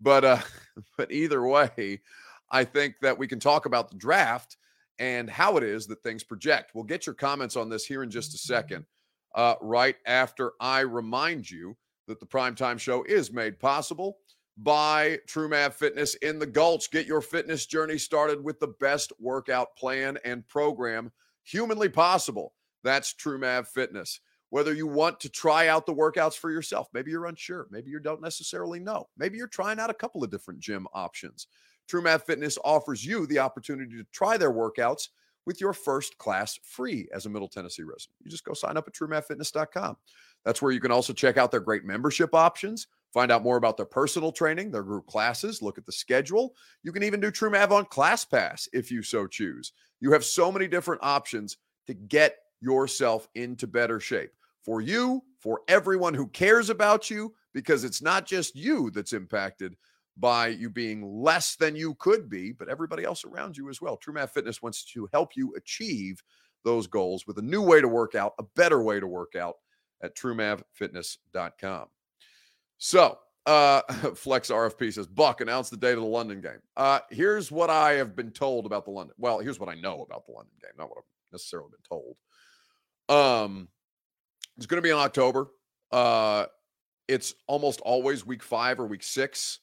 But 0.00 0.24
uh, 0.24 0.38
but 0.96 1.10
either 1.12 1.46
way, 1.46 2.00
I 2.50 2.64
think 2.64 2.96
that 3.02 3.18
we 3.18 3.26
can 3.26 3.40
talk 3.40 3.66
about 3.66 3.90
the 3.90 3.96
draft 3.96 4.56
and 4.98 5.30
how 5.30 5.56
it 5.56 5.62
is 5.62 5.86
that 5.86 6.02
things 6.02 6.24
project. 6.24 6.72
We'll 6.74 6.84
get 6.84 7.06
your 7.06 7.14
comments 7.14 7.56
on 7.56 7.68
this 7.68 7.86
here 7.86 8.02
in 8.02 8.10
just 8.10 8.34
a 8.34 8.38
second, 8.38 8.84
uh, 9.34 9.54
right 9.60 9.96
after 10.06 10.52
I 10.60 10.80
remind 10.80 11.50
you 11.50 11.76
that 12.10 12.20
the 12.20 12.26
primetime 12.26 12.78
show 12.78 13.04
is 13.04 13.32
made 13.32 13.58
possible 13.58 14.18
by 14.58 15.18
TrueMav 15.26 15.72
Fitness 15.72 16.16
in 16.16 16.38
the 16.38 16.46
Gulch. 16.46 16.90
Get 16.90 17.06
your 17.06 17.20
fitness 17.20 17.66
journey 17.66 17.98
started 17.98 18.42
with 18.42 18.60
the 18.60 18.74
best 18.80 19.12
workout 19.18 19.74
plan 19.76 20.18
and 20.24 20.46
program 20.46 21.12
humanly 21.44 21.88
possible. 21.88 22.52
That's 22.82 23.14
TrueMav 23.14 23.68
Fitness. 23.68 24.20
Whether 24.50 24.74
you 24.74 24.88
want 24.88 25.20
to 25.20 25.28
try 25.28 25.68
out 25.68 25.86
the 25.86 25.94
workouts 25.94 26.34
for 26.34 26.50
yourself, 26.50 26.88
maybe 26.92 27.12
you're 27.12 27.26
unsure, 27.26 27.68
maybe 27.70 27.90
you 27.90 28.00
don't 28.00 28.20
necessarily 28.20 28.80
know, 28.80 29.08
maybe 29.16 29.38
you're 29.38 29.46
trying 29.46 29.78
out 29.78 29.90
a 29.90 29.94
couple 29.94 30.24
of 30.24 30.30
different 30.30 30.58
gym 30.58 30.88
options. 30.92 31.46
TrueMav 31.88 32.22
Fitness 32.22 32.58
offers 32.64 33.06
you 33.06 33.26
the 33.26 33.38
opportunity 33.38 33.96
to 33.96 34.04
try 34.12 34.36
their 34.36 34.52
workouts 34.52 35.08
with 35.46 35.60
your 35.60 35.72
first 35.72 36.18
class 36.18 36.58
free 36.62 37.08
as 37.14 37.26
a 37.26 37.30
Middle 37.30 37.48
Tennessee 37.48 37.82
resident. 37.82 38.16
You 38.22 38.30
just 38.30 38.44
go 38.44 38.52
sign 38.52 38.76
up 38.76 38.86
at 38.86 38.94
truemavfitness.com. 38.94 39.96
That's 40.44 40.62
where 40.62 40.72
you 40.72 40.80
can 40.80 40.90
also 40.90 41.12
check 41.12 41.36
out 41.36 41.50
their 41.50 41.60
great 41.60 41.84
membership 41.84 42.34
options, 42.34 42.86
find 43.12 43.30
out 43.30 43.42
more 43.42 43.56
about 43.56 43.76
their 43.76 43.86
personal 43.86 44.32
training, 44.32 44.70
their 44.70 44.82
group 44.82 45.06
classes, 45.06 45.62
look 45.62 45.78
at 45.78 45.86
the 45.86 45.92
schedule. 45.92 46.54
You 46.82 46.92
can 46.92 47.02
even 47.02 47.20
do 47.20 47.30
TrueMav 47.30 47.70
on 47.70 47.84
ClassPass 47.86 48.68
if 48.72 48.90
you 48.90 49.02
so 49.02 49.26
choose. 49.26 49.72
You 50.00 50.12
have 50.12 50.24
so 50.24 50.50
many 50.50 50.66
different 50.66 51.02
options 51.02 51.58
to 51.86 51.94
get 51.94 52.36
yourself 52.60 53.28
into 53.34 53.66
better 53.66 54.00
shape 54.00 54.30
for 54.64 54.80
you, 54.80 55.22
for 55.40 55.60
everyone 55.68 56.14
who 56.14 56.28
cares 56.28 56.70
about 56.70 57.10
you, 57.10 57.34
because 57.52 57.84
it's 57.84 58.02
not 58.02 58.26
just 58.26 58.54
you 58.54 58.90
that's 58.90 59.12
impacted 59.12 59.74
by 60.16 60.48
you 60.48 60.68
being 60.68 61.02
less 61.02 61.56
than 61.56 61.74
you 61.74 61.94
could 61.94 62.28
be, 62.28 62.52
but 62.52 62.68
everybody 62.68 63.04
else 63.04 63.24
around 63.24 63.56
you 63.56 63.70
as 63.70 63.80
well. 63.80 63.98
TrueMav 63.98 64.30
Fitness 64.30 64.60
wants 64.60 64.84
to 64.92 65.08
help 65.12 65.30
you 65.34 65.54
achieve 65.56 66.22
those 66.62 66.86
goals 66.86 67.26
with 67.26 67.38
a 67.38 67.42
new 67.42 67.62
way 67.62 67.80
to 67.80 67.88
work 67.88 68.14
out, 68.14 68.34
a 68.38 68.44
better 68.54 68.82
way 68.82 69.00
to 69.00 69.06
work 69.06 69.34
out 69.34 69.56
at 70.02 70.16
truemavfitness.com. 70.16 71.86
So, 72.78 73.18
uh, 73.46 73.82
Flex 74.14 74.50
RFP 74.50 74.92
says, 74.92 75.06
Buck, 75.06 75.40
announce 75.40 75.70
the 75.70 75.76
date 75.76 75.94
of 75.94 76.00
the 76.00 76.06
London 76.06 76.40
game. 76.40 76.60
Uh, 76.76 77.00
here's 77.10 77.50
what 77.50 77.70
I 77.70 77.92
have 77.92 78.16
been 78.16 78.30
told 78.30 78.66
about 78.66 78.84
the 78.84 78.90
London. 78.90 79.14
Well, 79.18 79.38
here's 79.38 79.60
what 79.60 79.68
I 79.68 79.74
know 79.74 80.02
about 80.02 80.26
the 80.26 80.32
London 80.32 80.54
game, 80.60 80.72
not 80.78 80.88
what 80.88 80.98
I've 80.98 81.32
necessarily 81.32 81.70
been 81.70 81.88
told. 81.88 82.16
Um, 83.08 83.68
it's 84.56 84.66
going 84.66 84.78
to 84.78 84.86
be 84.86 84.90
in 84.90 84.96
October. 84.96 85.48
Uh, 85.90 86.46
it's 87.08 87.34
almost 87.48 87.80
always 87.80 88.24
week 88.24 88.42
five 88.42 88.78
or 88.78 88.86
week 88.86 89.02
six 89.02 89.60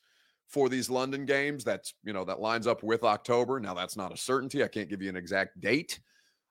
for 0.48 0.70
these 0.70 0.90
London 0.90 1.26
games. 1.26 1.64
That's, 1.64 1.94
you 2.04 2.14
know, 2.14 2.26
that 2.26 2.40
lines 2.40 2.68
up 2.68 2.84
with 2.84 3.04
October. 3.04 3.60
Now, 3.60 3.74
that's 3.74 3.96
not 3.96 4.14
a 4.14 4.18
certainty. 4.18 4.64
I 4.64 4.68
can't 4.68 4.90
give 4.90 5.02
you 5.02 5.10
an 5.10 5.16
exact 5.16 5.60
date. 5.62 6.00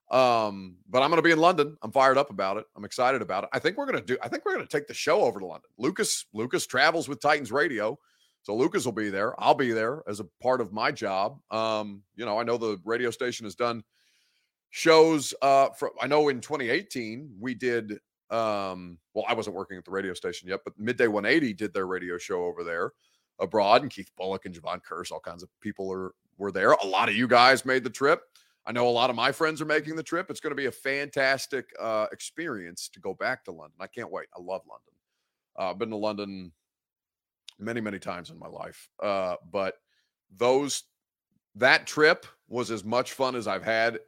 Um, 0.09 0.77
but 0.89 1.01
I'm 1.01 1.09
going 1.09 1.17
to 1.17 1.21
be 1.23 1.31
in 1.31 1.39
London. 1.39 1.77
I'm 1.81 1.91
fired 1.91 2.17
up 2.17 2.29
about 2.29 2.57
it. 2.57 2.65
I'm 2.75 2.85
excited 2.85 3.21
about 3.21 3.43
it. 3.43 3.49
I 3.51 3.59
think 3.59 3.77
we're 3.77 3.87
going 3.87 3.99
to 3.99 4.05
do, 4.05 4.17
I 4.21 4.29
think 4.29 4.45
we're 4.45 4.53
going 4.53 4.65
to 4.65 4.71
take 4.71 4.87
the 4.87 4.93
show 4.93 5.21
over 5.21 5.39
to 5.39 5.45
London. 5.45 5.69
Lucas, 5.77 6.25
Lucas 6.33 6.65
travels 6.65 7.09
with 7.09 7.19
Titans 7.19 7.51
Radio. 7.51 7.97
So 8.43 8.55
Lucas 8.55 8.85
will 8.85 8.93
be 8.93 9.09
there. 9.09 9.37
I'll 9.41 9.53
be 9.53 9.73
there 9.73 10.03
as 10.07 10.21
a 10.21 10.27
part 10.41 10.61
of 10.61 10.71
my 10.71 10.91
job. 10.91 11.39
Um, 11.51 12.03
you 12.15 12.25
know, 12.25 12.39
I 12.39 12.43
know 12.43 12.57
the 12.57 12.79
radio 12.85 13.11
station 13.11 13.45
has 13.45 13.55
done 13.55 13.83
shows 14.69 15.33
uh 15.41 15.69
from 15.69 15.91
I 16.01 16.07
know 16.07 16.27
in 16.29 16.41
2018 16.41 17.37
we 17.39 17.53
did 17.53 17.99
um 18.29 18.97
well 19.13 19.23
I 19.27 19.33
wasn't 19.33 19.55
working 19.55 19.77
at 19.77 19.85
the 19.85 19.91
radio 19.91 20.13
station 20.13 20.49
yet, 20.49 20.59
but 20.65 20.77
Midday 20.77 21.07
180 21.07 21.53
did 21.53 21.73
their 21.73 21.87
radio 21.87 22.17
show 22.17 22.43
over 22.43 22.63
there 22.63 22.91
abroad 23.39 23.81
and 23.81 23.91
Keith 23.91 24.11
Bulluck 24.19 24.45
and 24.45 24.53
Jevon 24.53 24.81
Kearse, 24.83 25.11
all 25.11 25.19
kinds 25.19 25.43
of 25.43 25.49
people 25.61 25.91
are 25.91 26.13
were 26.37 26.51
there. 26.51 26.71
A 26.71 26.85
lot 26.85 27.09
of 27.09 27.15
you 27.15 27.27
guys 27.27 27.65
made 27.65 27.83
the 27.83 27.89
trip. 27.89 28.21
I 28.67 28.73
know 28.73 28.89
a 28.89 28.91
lot 28.91 29.09
of 29.09 29.15
my 29.15 29.31
friends 29.31 29.61
are 29.61 29.65
making 29.65 29.95
the 29.95 30.03
trip. 30.03 30.29
It's 30.29 30.41
going 30.41 30.51
to 30.51 30.55
be 30.55 30.65
a 30.65 30.71
fantastic 30.71 31.69
uh, 31.79 32.07
experience 32.11 32.89
to 32.89 32.99
go 32.99 33.13
back 33.13 33.45
to 33.45 33.51
London. 33.51 33.77
I 33.79 33.87
can't 33.87 34.11
wait. 34.11 34.27
I 34.35 34.41
love 34.41 34.61
London. 34.69 34.93
Uh, 35.57 35.71
I've 35.71 35.79
been 35.79 35.89
to 35.89 35.95
London 35.95 36.51
many, 37.57 37.79
many 37.79 37.97
times 37.97 38.29
in 38.29 38.37
my 38.37 38.49
life. 38.49 38.89
Uh, 39.01 39.35
but 39.51 39.75
those 40.35 40.83
that 41.55 41.87
trip 41.87 42.25
was 42.49 42.69
as 42.69 42.83
much 42.83 43.13
fun 43.13 43.35
as 43.35 43.47
I've 43.47 43.63
had, 43.63 43.99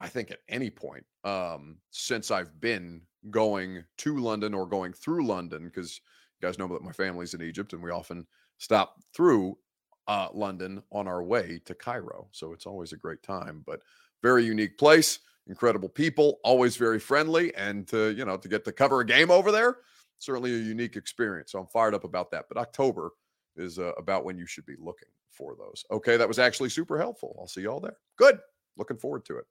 I 0.00 0.08
think, 0.08 0.30
at 0.30 0.40
any 0.48 0.70
point 0.70 1.04
um, 1.24 1.76
since 1.90 2.30
I've 2.30 2.58
been 2.58 3.02
going 3.30 3.84
to 3.98 4.18
London 4.18 4.54
or 4.54 4.66
going 4.66 4.94
through 4.94 5.26
London. 5.26 5.66
Because 5.66 6.00
you 6.40 6.48
guys 6.48 6.58
know 6.58 6.68
that 6.68 6.82
my 6.82 6.92
family's 6.92 7.34
in 7.34 7.42
Egypt, 7.42 7.74
and 7.74 7.82
we 7.82 7.90
often 7.90 8.26
stop 8.56 8.96
through 9.14 9.58
uh, 10.10 10.28
London 10.34 10.82
on 10.90 11.06
our 11.06 11.22
way 11.22 11.60
to 11.64 11.72
Cairo. 11.72 12.26
So 12.32 12.52
it's 12.52 12.66
always 12.66 12.92
a 12.92 12.96
great 12.96 13.22
time, 13.22 13.62
but 13.64 13.80
very 14.24 14.44
unique 14.44 14.76
place, 14.76 15.20
incredible 15.46 15.88
people, 15.88 16.40
always 16.42 16.76
very 16.76 16.98
friendly, 16.98 17.54
and 17.54 17.86
to 17.88 18.10
you 18.10 18.24
know 18.24 18.36
to 18.36 18.48
get 18.48 18.64
to 18.64 18.72
cover 18.72 19.00
a 19.02 19.06
game 19.06 19.30
over 19.30 19.52
there, 19.52 19.76
certainly 20.18 20.52
a 20.52 20.58
unique 20.58 20.96
experience. 20.96 21.52
So 21.52 21.60
I'm 21.60 21.68
fired 21.68 21.94
up 21.94 22.02
about 22.02 22.32
that. 22.32 22.46
But 22.48 22.58
October 22.58 23.12
is 23.54 23.78
uh, 23.78 23.92
about 23.98 24.24
when 24.24 24.36
you 24.36 24.46
should 24.46 24.66
be 24.66 24.74
looking 24.80 25.10
for 25.30 25.54
those. 25.54 25.84
Okay, 25.92 26.16
that 26.16 26.26
was 26.26 26.40
actually 26.40 26.70
super 26.70 26.98
helpful. 26.98 27.36
I'll 27.38 27.46
see 27.46 27.60
you 27.60 27.70
all 27.70 27.78
there. 27.78 27.98
Good, 28.16 28.40
looking 28.76 28.96
forward 28.96 29.24
to 29.26 29.38
it. 29.38 29.44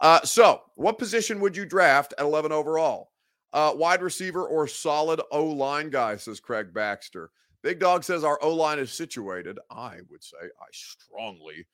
Uh, 0.00 0.22
so, 0.22 0.62
what 0.74 0.98
position 0.98 1.38
would 1.38 1.56
you 1.56 1.64
draft 1.64 2.14
at 2.18 2.24
11 2.24 2.50
overall? 2.50 3.12
Uh, 3.52 3.74
wide 3.76 4.02
receiver 4.02 4.44
or 4.44 4.66
solid 4.66 5.20
O 5.30 5.44
line 5.44 5.88
guy, 5.88 6.16
says 6.16 6.40
Craig 6.40 6.74
Baxter. 6.74 7.30
Big 7.62 7.78
Dog 7.78 8.04
says 8.04 8.24
our 8.24 8.38
O 8.42 8.54
line 8.54 8.78
is 8.78 8.92
situated. 8.92 9.58
I 9.70 9.98
would 10.08 10.24
say 10.24 10.38
I 10.42 10.66
strongly 10.72 11.66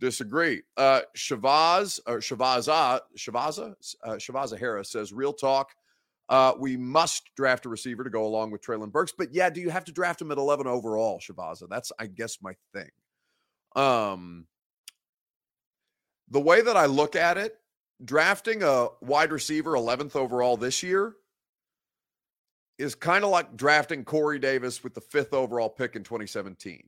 disagree. 0.00 0.62
Uh, 0.76 1.02
Shavaz 1.16 2.00
or 2.06 2.18
Shavaza 2.18 3.00
Shavaza 3.16 3.74
uh, 4.02 4.14
Shavaza 4.14 4.58
Harris 4.58 4.90
says, 4.90 5.12
"Real 5.12 5.32
talk, 5.32 5.70
uh, 6.28 6.54
we 6.58 6.76
must 6.76 7.30
draft 7.36 7.66
a 7.66 7.68
receiver 7.68 8.02
to 8.02 8.10
go 8.10 8.24
along 8.24 8.50
with 8.50 8.62
Treylon 8.62 8.90
Burks." 8.90 9.12
But 9.16 9.32
yeah, 9.32 9.50
do 9.50 9.60
you 9.60 9.70
have 9.70 9.84
to 9.84 9.92
draft 9.92 10.20
him 10.20 10.32
at 10.32 10.38
eleven 10.38 10.66
overall, 10.66 11.20
Shavaza? 11.20 11.68
That's 11.68 11.92
I 11.98 12.06
guess 12.06 12.38
my 12.42 12.54
thing. 12.72 12.90
Um, 13.76 14.46
the 16.28 16.40
way 16.40 16.60
that 16.60 16.76
I 16.76 16.86
look 16.86 17.14
at 17.14 17.38
it, 17.38 17.56
drafting 18.04 18.64
a 18.64 18.88
wide 19.00 19.30
receiver 19.30 19.76
eleventh 19.76 20.16
overall 20.16 20.56
this 20.56 20.82
year 20.82 21.14
is 22.80 22.94
kind 22.94 23.24
of 23.24 23.30
like 23.30 23.56
drafting 23.56 24.04
Corey 24.04 24.38
Davis 24.38 24.82
with 24.82 24.94
the 24.94 25.02
fifth 25.02 25.34
overall 25.34 25.68
pick 25.68 25.96
in 25.96 26.02
2017. 26.02 26.82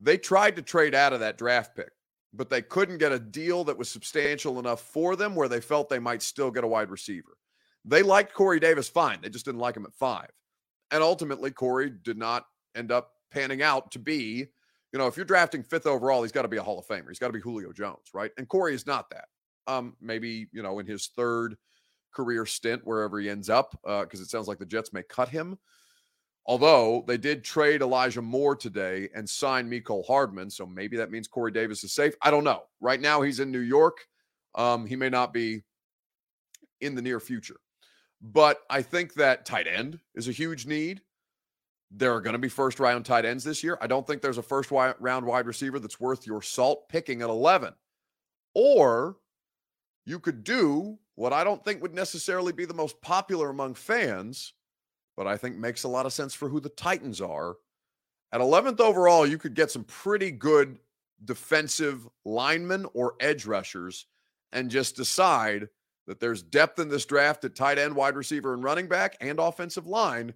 They 0.00 0.18
tried 0.18 0.56
to 0.56 0.62
trade 0.62 0.94
out 0.94 1.12
of 1.12 1.20
that 1.20 1.38
draft 1.38 1.76
pick, 1.76 1.90
but 2.32 2.50
they 2.50 2.62
couldn't 2.62 2.98
get 2.98 3.12
a 3.12 3.18
deal 3.18 3.62
that 3.64 3.78
was 3.78 3.88
substantial 3.88 4.58
enough 4.58 4.80
for 4.80 5.14
them 5.14 5.36
where 5.36 5.48
they 5.48 5.60
felt 5.60 5.88
they 5.88 6.00
might 6.00 6.20
still 6.20 6.50
get 6.50 6.64
a 6.64 6.68
wide 6.68 6.90
receiver. 6.90 7.36
They 7.84 8.02
liked 8.02 8.34
Corey 8.34 8.58
Davis 8.58 8.88
fine. 8.88 9.20
They 9.22 9.28
just 9.28 9.44
didn't 9.44 9.60
like 9.60 9.76
him 9.76 9.86
at 9.86 9.94
five. 9.94 10.30
And 10.90 11.02
ultimately, 11.02 11.52
Corey 11.52 11.92
did 12.02 12.18
not 12.18 12.46
end 12.74 12.90
up 12.90 13.12
panning 13.30 13.62
out 13.62 13.92
to 13.92 14.00
be, 14.00 14.46
you 14.92 14.98
know, 14.98 15.06
if 15.06 15.16
you're 15.16 15.24
drafting 15.24 15.62
fifth 15.62 15.86
overall, 15.86 16.22
he's 16.22 16.32
got 16.32 16.42
to 16.42 16.48
be 16.48 16.56
a 16.56 16.62
Hall 16.62 16.78
of 16.78 16.86
Famer. 16.86 17.08
He's 17.08 17.18
got 17.20 17.28
to 17.28 17.32
be 17.32 17.40
Julio 17.40 17.72
Jones, 17.72 18.08
right? 18.12 18.32
And 18.36 18.48
Corey 18.48 18.74
is 18.74 18.86
not 18.86 19.10
that. 19.10 19.26
Um, 19.66 19.96
maybe, 20.00 20.48
you 20.50 20.62
know, 20.62 20.78
in 20.80 20.86
his 20.86 21.10
third 21.14 21.56
career 22.12 22.46
stint 22.46 22.82
wherever 22.84 23.18
he 23.18 23.30
ends 23.30 23.48
up, 23.48 23.70
because 23.82 24.20
uh, 24.20 24.22
it 24.22 24.30
sounds 24.30 24.48
like 24.48 24.58
the 24.58 24.66
Jets 24.66 24.92
may 24.92 25.02
cut 25.02 25.28
him. 25.28 25.58
Although 26.46 27.04
they 27.06 27.18
did 27.18 27.44
trade 27.44 27.82
Elijah 27.82 28.22
Moore 28.22 28.56
today 28.56 29.10
and 29.14 29.28
sign 29.28 29.68
Mecole 29.68 30.06
Hardman, 30.06 30.48
so 30.48 30.64
maybe 30.64 30.96
that 30.96 31.10
means 31.10 31.28
Corey 31.28 31.52
Davis 31.52 31.84
is 31.84 31.92
safe. 31.92 32.14
I 32.22 32.30
don't 32.30 32.42
know. 32.42 32.62
Right 32.80 33.00
now 33.00 33.20
he's 33.20 33.38
in 33.38 33.52
New 33.52 33.58
York. 33.58 33.98
Um, 34.54 34.86
he 34.86 34.96
may 34.96 35.10
not 35.10 35.34
be 35.34 35.62
in 36.80 36.94
the 36.94 37.02
near 37.02 37.20
future, 37.20 37.58
but 38.22 38.60
I 38.70 38.80
think 38.80 39.12
that 39.14 39.44
tight 39.44 39.66
end 39.66 40.00
is 40.14 40.26
a 40.26 40.32
huge 40.32 40.64
need. 40.64 41.02
There 41.90 42.14
are 42.14 42.20
going 42.22 42.32
to 42.32 42.38
be 42.38 42.48
first 42.48 42.80
round 42.80 43.04
tight 43.04 43.26
ends 43.26 43.44
this 43.44 43.62
year. 43.62 43.76
I 43.82 43.86
don't 43.86 44.06
think 44.06 44.22
there's 44.22 44.38
a 44.38 44.42
first 44.42 44.70
round 44.70 45.26
wide 45.26 45.46
receiver 45.46 45.78
that's 45.78 46.00
worth 46.00 46.26
your 46.26 46.40
salt 46.40 46.88
picking 46.88 47.20
at 47.20 47.28
11. 47.28 47.74
Or 48.54 49.16
you 50.06 50.18
could 50.18 50.44
do 50.44 50.98
what 51.18 51.32
I 51.32 51.42
don't 51.42 51.64
think 51.64 51.82
would 51.82 51.96
necessarily 51.96 52.52
be 52.52 52.64
the 52.64 52.72
most 52.72 53.02
popular 53.02 53.50
among 53.50 53.74
fans, 53.74 54.52
but 55.16 55.26
I 55.26 55.36
think 55.36 55.56
makes 55.56 55.82
a 55.82 55.88
lot 55.88 56.06
of 56.06 56.12
sense 56.12 56.32
for 56.32 56.48
who 56.48 56.60
the 56.60 56.68
Titans 56.68 57.20
are. 57.20 57.56
At 58.30 58.40
11th 58.40 58.78
overall, 58.78 59.26
you 59.26 59.36
could 59.36 59.54
get 59.54 59.72
some 59.72 59.82
pretty 59.82 60.30
good 60.30 60.78
defensive 61.24 62.06
linemen 62.24 62.86
or 62.94 63.14
edge 63.18 63.46
rushers 63.46 64.06
and 64.52 64.70
just 64.70 64.94
decide 64.94 65.66
that 66.06 66.20
there's 66.20 66.44
depth 66.44 66.78
in 66.78 66.88
this 66.88 67.04
draft 67.04 67.44
at 67.44 67.56
tight 67.56 67.78
end, 67.78 67.96
wide 67.96 68.14
receiver, 68.14 68.54
and 68.54 68.62
running 68.62 68.86
back 68.86 69.16
and 69.20 69.40
offensive 69.40 69.88
line. 69.88 70.32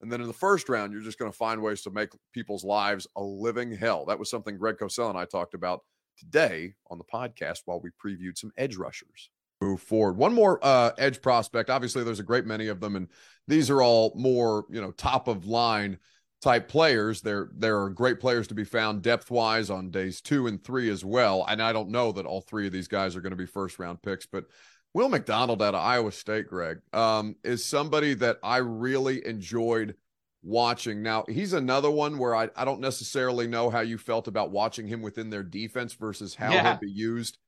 And 0.00 0.12
then 0.12 0.20
in 0.20 0.28
the 0.28 0.32
first 0.32 0.68
round, 0.68 0.92
you're 0.92 1.02
just 1.02 1.18
going 1.18 1.32
to 1.32 1.36
find 1.36 1.60
ways 1.60 1.82
to 1.82 1.90
make 1.90 2.10
people's 2.32 2.62
lives 2.62 3.04
a 3.16 3.20
living 3.20 3.72
hell. 3.72 4.04
That 4.06 4.20
was 4.20 4.30
something 4.30 4.56
Greg 4.58 4.76
Cosell 4.76 5.10
and 5.10 5.18
I 5.18 5.24
talked 5.24 5.54
about 5.54 5.80
today 6.16 6.74
on 6.88 6.98
the 6.98 7.04
podcast 7.12 7.62
while 7.64 7.80
we 7.80 7.90
previewed 7.90 8.38
some 8.38 8.52
edge 8.56 8.76
rushers. 8.76 9.28
Move 9.60 9.80
forward. 9.80 10.16
One 10.16 10.32
more 10.32 10.58
uh, 10.62 10.92
edge 10.98 11.20
prospect. 11.22 11.70
Obviously, 11.70 12.04
there's 12.04 12.20
a 12.20 12.24
great 12.24 12.46
many 12.46 12.68
of 12.68 12.80
them, 12.80 12.96
and 12.96 13.08
these 13.46 13.70
are 13.70 13.82
all 13.82 14.12
more 14.16 14.64
you 14.70 14.80
know 14.80 14.92
top 14.92 15.28
of 15.28 15.46
line 15.46 15.98
type 16.40 16.68
players. 16.68 17.20
There 17.20 17.50
there 17.54 17.80
are 17.82 17.90
great 17.90 18.20
players 18.20 18.46
to 18.48 18.54
be 18.54 18.64
found 18.64 19.02
depth 19.02 19.30
wise 19.30 19.70
on 19.70 19.90
days 19.90 20.20
two 20.20 20.46
and 20.46 20.62
three 20.62 20.90
as 20.90 21.04
well. 21.04 21.44
And 21.48 21.62
I 21.62 21.72
don't 21.72 21.90
know 21.90 22.12
that 22.12 22.26
all 22.26 22.40
three 22.40 22.66
of 22.66 22.72
these 22.72 22.88
guys 22.88 23.16
are 23.16 23.20
going 23.20 23.30
to 23.30 23.36
be 23.36 23.46
first 23.46 23.78
round 23.78 24.02
picks, 24.02 24.26
but 24.26 24.44
Will 24.92 25.08
McDonald 25.08 25.62
out 25.62 25.74
of 25.74 25.82
Iowa 25.84 26.10
State, 26.10 26.48
Greg, 26.48 26.80
um, 26.92 27.36
is 27.44 27.64
somebody 27.64 28.14
that 28.14 28.38
I 28.42 28.56
really 28.56 29.24
enjoyed 29.24 29.94
watching. 30.42 31.02
Now, 31.02 31.24
he's 31.28 31.52
another 31.52 31.90
one 31.90 32.18
where 32.18 32.34
I, 32.34 32.48
I 32.56 32.64
don't 32.64 32.80
necessarily 32.80 33.46
know 33.46 33.70
how 33.70 33.80
you 33.80 33.98
felt 33.98 34.26
about 34.26 34.50
watching 34.50 34.88
him 34.88 35.00
within 35.00 35.30
their 35.30 35.44
defense 35.44 35.92
versus 35.94 36.34
how 36.34 36.52
yeah. 36.52 36.62
he'll 36.62 36.80
be 36.80 36.90
used 36.90 37.38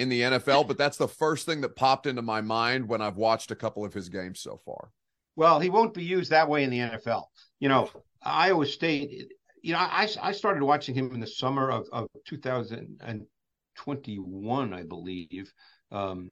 in 0.00 0.08
the 0.08 0.22
NFL, 0.22 0.66
but 0.66 0.78
that's 0.78 0.96
the 0.96 1.06
first 1.06 1.44
thing 1.44 1.60
that 1.60 1.76
popped 1.76 2.06
into 2.06 2.22
my 2.22 2.40
mind 2.40 2.88
when 2.88 3.02
I've 3.02 3.18
watched 3.18 3.50
a 3.50 3.56
couple 3.56 3.84
of 3.84 3.92
his 3.92 4.08
games 4.08 4.40
so 4.40 4.58
far. 4.64 4.92
Well, 5.36 5.60
he 5.60 5.68
won't 5.68 5.92
be 5.92 6.02
used 6.02 6.30
that 6.30 6.48
way 6.48 6.64
in 6.64 6.70
the 6.70 6.78
NFL. 6.78 7.24
You 7.60 7.68
know, 7.68 7.90
Iowa 8.22 8.64
State, 8.66 9.30
you 9.62 9.74
know, 9.74 9.78
I, 9.78 10.08
I 10.22 10.32
started 10.32 10.62
watching 10.62 10.94
him 10.94 11.12
in 11.14 11.20
the 11.20 11.26
summer 11.26 11.70
of, 11.70 11.86
of 11.92 12.08
2021, 12.26 14.74
I 14.74 14.82
believe. 14.82 15.52
Um, 15.92 16.30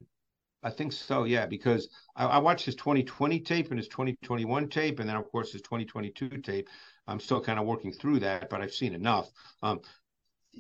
I 0.63 0.71
think 0.71 0.93
so, 0.93 1.25
yeah, 1.25 1.47
because 1.47 1.89
I, 2.17 2.27
I, 2.27 2.39
watched 2.39 2.65
his 2.65 2.75
2020 2.75 3.41
tape 3.41 3.71
and 3.71 3.79
his 3.79 3.89
2021 3.89 4.69
tape, 4.69 4.99
and 4.99 5.09
then 5.09 5.17
of 5.17 5.31
course 5.31 5.53
his 5.53 5.63
2022 5.63 6.29
tape. 6.39 6.69
I'm 7.07 7.21
still 7.21 7.41
kind 7.41 7.59
of 7.59 7.67
working 7.67 7.93
through 7.93 8.21
that, 8.21 8.51
but 8.51 8.61
I've 8.61 8.75
seen 8.75 8.95
enough. 8.95 9.31
Um, 9.63 9.81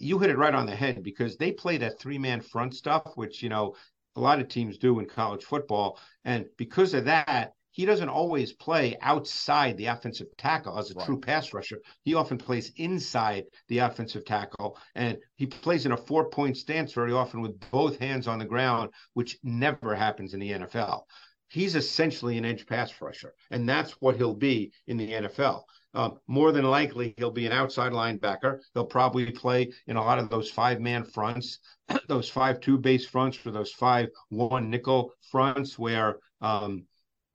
you 0.00 0.18
hit 0.18 0.30
it 0.30 0.38
right 0.38 0.54
on 0.54 0.66
the 0.66 0.76
head 0.76 1.02
because 1.02 1.36
they 1.36 1.52
play 1.52 1.78
that 1.78 1.98
three 1.98 2.18
man 2.18 2.40
front 2.40 2.74
stuff, 2.74 3.12
which 3.16 3.42
you 3.42 3.48
know 3.48 3.74
a 4.16 4.20
lot 4.20 4.40
of 4.40 4.48
teams 4.48 4.78
do 4.78 4.98
in 4.98 5.06
college 5.06 5.44
football, 5.44 5.98
and 6.24 6.46
because 6.56 6.94
of 6.94 7.04
that, 7.04 7.52
he 7.78 7.84
doesn't 7.84 8.08
always 8.08 8.52
play 8.52 8.96
outside 9.02 9.76
the 9.76 9.86
offensive 9.86 10.26
tackle 10.36 10.76
as 10.78 10.90
a 10.90 10.94
right. 10.94 11.06
true 11.06 11.20
pass 11.20 11.52
rusher. 11.52 11.78
He 12.02 12.14
often 12.14 12.36
plays 12.36 12.72
inside 12.74 13.44
the 13.68 13.78
offensive 13.78 14.24
tackle, 14.24 14.76
and 14.96 15.16
he 15.36 15.46
plays 15.46 15.86
in 15.86 15.92
a 15.92 15.96
four 15.96 16.28
point 16.28 16.56
stance 16.56 16.92
very 16.92 17.12
often 17.12 17.40
with 17.40 17.60
both 17.70 17.98
hands 18.00 18.26
on 18.26 18.40
the 18.40 18.44
ground, 18.44 18.90
which 19.14 19.38
never 19.44 19.94
happens 19.94 20.34
in 20.34 20.40
the 20.40 20.50
NFL. 20.50 21.02
He's 21.50 21.76
essentially 21.76 22.36
an 22.36 22.44
edge 22.44 22.66
pass 22.66 22.92
rusher, 23.00 23.34
and 23.52 23.68
that's 23.68 23.92
what 24.00 24.16
he'll 24.16 24.34
be 24.34 24.72
in 24.88 24.96
the 24.96 25.12
NFL. 25.12 25.62
Um, 25.94 26.18
more 26.26 26.52
than 26.52 26.64
likely, 26.64 27.14
he'll 27.16 27.30
be 27.30 27.46
an 27.46 27.52
outside 27.52 27.92
linebacker. 27.92 28.58
He'll 28.74 28.84
probably 28.84 29.30
play 29.32 29.72
in 29.86 29.96
a 29.96 30.04
lot 30.04 30.18
of 30.18 30.28
those 30.28 30.50
five 30.50 30.80
man 30.80 31.04
fronts, 31.04 31.58
those 32.08 32.28
five 32.28 32.60
two 32.60 32.78
base 32.78 33.06
fronts, 33.06 33.38
or 33.46 33.50
those 33.52 33.72
five 33.72 34.08
one 34.28 34.70
nickel 34.70 35.12
fronts 35.30 35.78
where 35.78 36.18
um, 36.40 36.84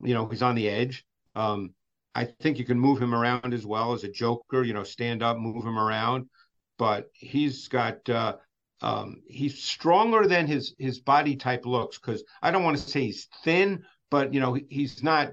you 0.02 0.14
know, 0.14 0.28
he's 0.28 0.42
on 0.42 0.56
the 0.56 0.70
edge. 0.70 1.06
Um, 1.36 1.74
I 2.16 2.26
think 2.26 2.60
you 2.60 2.66
can 2.66 2.80
move 2.80 3.02
him 3.02 3.16
around 3.16 3.54
as 3.54 3.66
well 3.66 3.94
as 3.94 4.04
a 4.04 4.12
joker, 4.12 4.64
you 4.64 4.74
know, 4.74 4.84
stand 4.84 5.24
up, 5.24 5.38
move 5.38 5.66
him 5.66 5.80
around. 5.80 6.30
But 6.78 7.10
he's 7.14 7.68
got 7.68 8.08
uh, 8.10 8.36
um, 8.82 9.22
he's 9.28 9.64
stronger 9.64 10.28
than 10.28 10.48
his 10.48 10.76
his 10.78 11.00
body 11.00 11.36
type 11.36 11.66
looks 11.66 11.98
because 11.98 12.24
I 12.42 12.52
don't 12.52 12.64
want 12.64 12.78
to 12.78 12.84
say 12.84 13.06
he's 13.06 13.28
thin, 13.44 13.84
but 14.12 14.34
you 14.34 14.40
know, 14.40 14.58
he's 14.70 15.02
not 15.02 15.32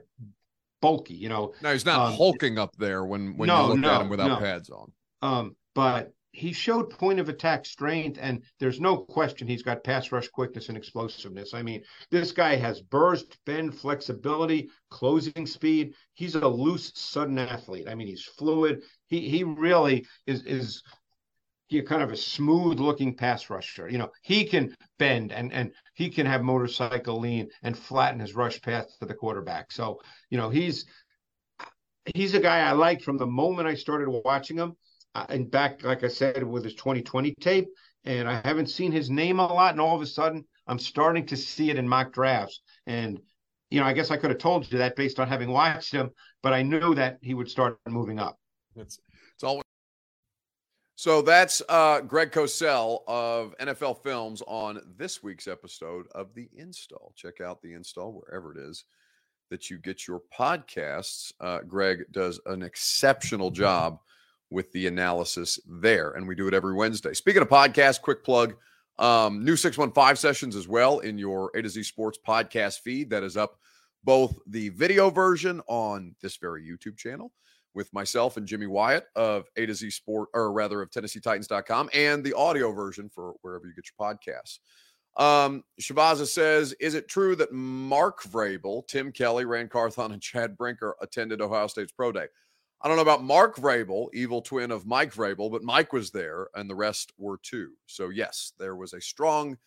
bulky, 0.81 1.14
you 1.14 1.29
know. 1.29 1.53
No, 1.62 1.73
he's 1.73 1.85
not 1.85 2.09
um, 2.09 2.14
hulking 2.14 2.59
up 2.59 2.75
there 2.77 3.05
when 3.05 3.37
when 3.37 3.49
no, 3.49 3.62
you 3.62 3.69
look 3.69 3.79
no, 3.79 3.90
at 3.90 4.01
him 4.03 4.09
without 4.09 4.29
no. 4.29 4.37
pads 4.37 4.71
on. 4.71 4.93
Um, 5.23 5.57
but 5.75 6.12
he 6.33 6.53
showed 6.53 6.90
point 6.90 7.19
of 7.19 7.29
attack 7.29 7.66
strength, 7.66 8.19
and 8.21 8.43
there's 8.61 8.81
no 8.81 8.97
question 8.97 9.49
he's 9.49 9.62
got 9.62 9.83
pass 9.83 10.12
rush 10.12 10.29
quickness 10.29 10.69
and 10.69 10.79
explosiveness. 10.79 11.55
I 11.55 11.62
mean, 11.62 11.83
this 12.11 12.31
guy 12.31 12.55
has 12.57 12.81
burst, 12.81 13.37
bend, 13.47 13.77
flexibility, 13.77 14.71
closing 14.90 15.47
speed. 15.47 15.95
He's 16.14 16.37
a 16.37 16.47
loose, 16.47 16.93
sudden 16.95 17.38
athlete. 17.38 17.88
I 17.88 17.95
mean, 17.95 18.07
he's 18.07 18.25
fluid. 18.25 18.83
He 19.09 19.29
he 19.29 19.45
really 19.45 20.07
is 20.27 20.45
is 20.45 20.83
he 21.70 21.80
kind 21.83 22.02
of 22.02 22.11
a 22.11 22.16
smooth 22.16 22.80
looking 22.80 23.14
pass 23.14 23.48
rusher. 23.48 23.88
You 23.88 23.98
know, 23.98 24.11
he 24.22 24.44
can 24.44 24.74
bend 24.98 25.33
and 25.33 25.52
and 25.52 25.72
he 25.94 26.11
can 26.11 26.26
have 26.26 26.42
motorcycle 26.42 27.20
lean 27.20 27.48
and 27.62 27.78
flatten 27.78 28.18
his 28.18 28.35
rush 28.35 28.61
path 28.61 28.88
to 28.98 29.06
the 29.06 29.14
quarterback. 29.14 29.70
So, 29.70 30.00
you 30.30 30.37
know, 30.37 30.50
he's 30.50 30.85
he's 32.12 32.35
a 32.35 32.40
guy 32.40 32.59
I 32.59 32.72
like 32.72 33.02
from 33.02 33.18
the 33.18 33.26
moment 33.26 33.68
I 33.68 33.74
started 33.74 34.11
watching 34.24 34.56
him 34.56 34.76
and 35.28 35.48
back, 35.48 35.85
like 35.85 36.02
I 36.02 36.09
said, 36.09 36.42
with 36.42 36.64
his 36.64 36.74
2020 36.74 37.35
tape, 37.40 37.68
and 38.04 38.28
I 38.28 38.40
haven't 38.44 38.66
seen 38.66 38.90
his 38.90 39.09
name 39.09 39.38
a 39.38 39.46
lot. 39.46 39.72
And 39.72 39.80
all 39.80 39.94
of 39.94 40.02
a 40.02 40.06
sudden, 40.06 40.44
I'm 40.66 40.78
starting 40.78 41.26
to 41.26 41.37
see 41.37 41.70
it 41.70 41.78
in 41.78 41.88
mock 41.88 42.12
drafts. 42.12 42.61
And 42.88 43.20
you 43.70 43.78
know, 43.78 43.87
I 43.87 43.92
guess 43.92 44.11
I 44.11 44.16
could 44.16 44.30
have 44.30 44.40
told 44.40 44.70
you 44.72 44.78
that 44.78 44.96
based 44.96 45.20
on 45.20 45.28
having 45.28 45.52
watched 45.52 45.92
him, 45.92 46.11
but 46.42 46.52
I 46.52 46.62
knew 46.62 46.96
that 46.96 47.18
he 47.22 47.35
would 47.35 47.48
start 47.48 47.78
moving 47.88 48.18
up. 48.18 48.40
Always 48.74 48.98
so 51.00 51.22
that's 51.22 51.62
uh, 51.70 52.02
Greg 52.02 52.30
Cosell 52.30 53.00
of 53.06 53.56
NFL 53.56 54.02
Films 54.02 54.42
on 54.46 54.82
this 54.98 55.22
week's 55.22 55.48
episode 55.48 56.06
of 56.14 56.34
The 56.34 56.50
Install. 56.54 57.14
Check 57.16 57.40
out 57.40 57.62
The 57.62 57.72
Install 57.72 58.12
wherever 58.12 58.52
it 58.52 58.58
is 58.58 58.84
that 59.48 59.70
you 59.70 59.78
get 59.78 60.06
your 60.06 60.20
podcasts. 60.38 61.32
Uh, 61.40 61.60
Greg 61.60 62.04
does 62.12 62.38
an 62.44 62.62
exceptional 62.62 63.50
job 63.50 64.00
with 64.50 64.70
the 64.72 64.88
analysis 64.88 65.58
there. 65.66 66.10
And 66.10 66.28
we 66.28 66.34
do 66.34 66.48
it 66.48 66.52
every 66.52 66.74
Wednesday. 66.74 67.14
Speaking 67.14 67.40
of 67.40 67.48
podcast, 67.48 68.02
quick 68.02 68.22
plug 68.22 68.56
um, 68.98 69.42
new 69.42 69.56
615 69.56 70.16
sessions 70.16 70.54
as 70.54 70.68
well 70.68 70.98
in 70.98 71.16
your 71.16 71.50
A 71.54 71.62
to 71.62 71.68
Z 71.70 71.82
Sports 71.82 72.18
podcast 72.28 72.80
feed 72.80 73.08
that 73.08 73.22
is 73.22 73.38
up 73.38 73.58
both 74.04 74.38
the 74.46 74.68
video 74.68 75.08
version 75.08 75.62
on 75.66 76.14
this 76.20 76.36
very 76.36 76.62
YouTube 76.62 76.98
channel 76.98 77.32
with 77.74 77.92
myself 77.92 78.37
and 78.37 78.46
Jimmy 78.46 78.66
Wyatt 78.66 79.06
of 79.14 79.46
A 79.56 79.66
to 79.66 79.74
Z 79.74 79.90
Sport, 79.90 80.28
or 80.35 80.52
rather 80.52 80.83
of 80.83 80.90
TennesseeTitans.com, 80.90 81.90
and 81.94 82.24
the 82.24 82.35
audio 82.35 82.72
version 82.72 83.09
for 83.09 83.35
wherever 83.42 83.66
you 83.66 83.74
get 83.74 83.85
your 83.87 84.14
podcasts. 84.14 84.59
Um, 85.16 85.64
Shavaza 85.80 86.26
says, 86.26 86.72
Is 86.80 86.94
it 86.94 87.09
true 87.09 87.37
that 87.37 87.52
Mark 87.52 88.22
Vrabel, 88.22 88.87
Tim 88.87 89.12
Kelly, 89.12 89.44
Ran 89.44 89.68
Carthon, 89.68 90.12
and 90.12 90.22
Chad 90.22 90.56
Brinker 90.56 90.94
attended 91.00 91.40
Ohio 91.40 91.66
State's 91.66 91.92
Pro 91.92 92.12
Day? 92.12 92.26
I 92.83 92.88
don't 92.88 92.96
know 92.96 93.02
about 93.02 93.22
Mark 93.22 93.56
Vrabel, 93.56 94.09
evil 94.14 94.40
twin 94.40 94.70
of 94.70 94.87
Mike 94.87 95.12
Vrabel, 95.12 95.50
but 95.50 95.62
Mike 95.62 95.92
was 95.92 96.11
there 96.11 96.48
and 96.54 96.68
the 96.68 96.74
rest 96.74 97.12
were 97.18 97.38
too. 97.42 97.72
So, 97.87 98.09
yes, 98.09 98.52
there 98.59 98.74
was 98.74 98.94
a 98.94 99.00
strong 99.00 99.59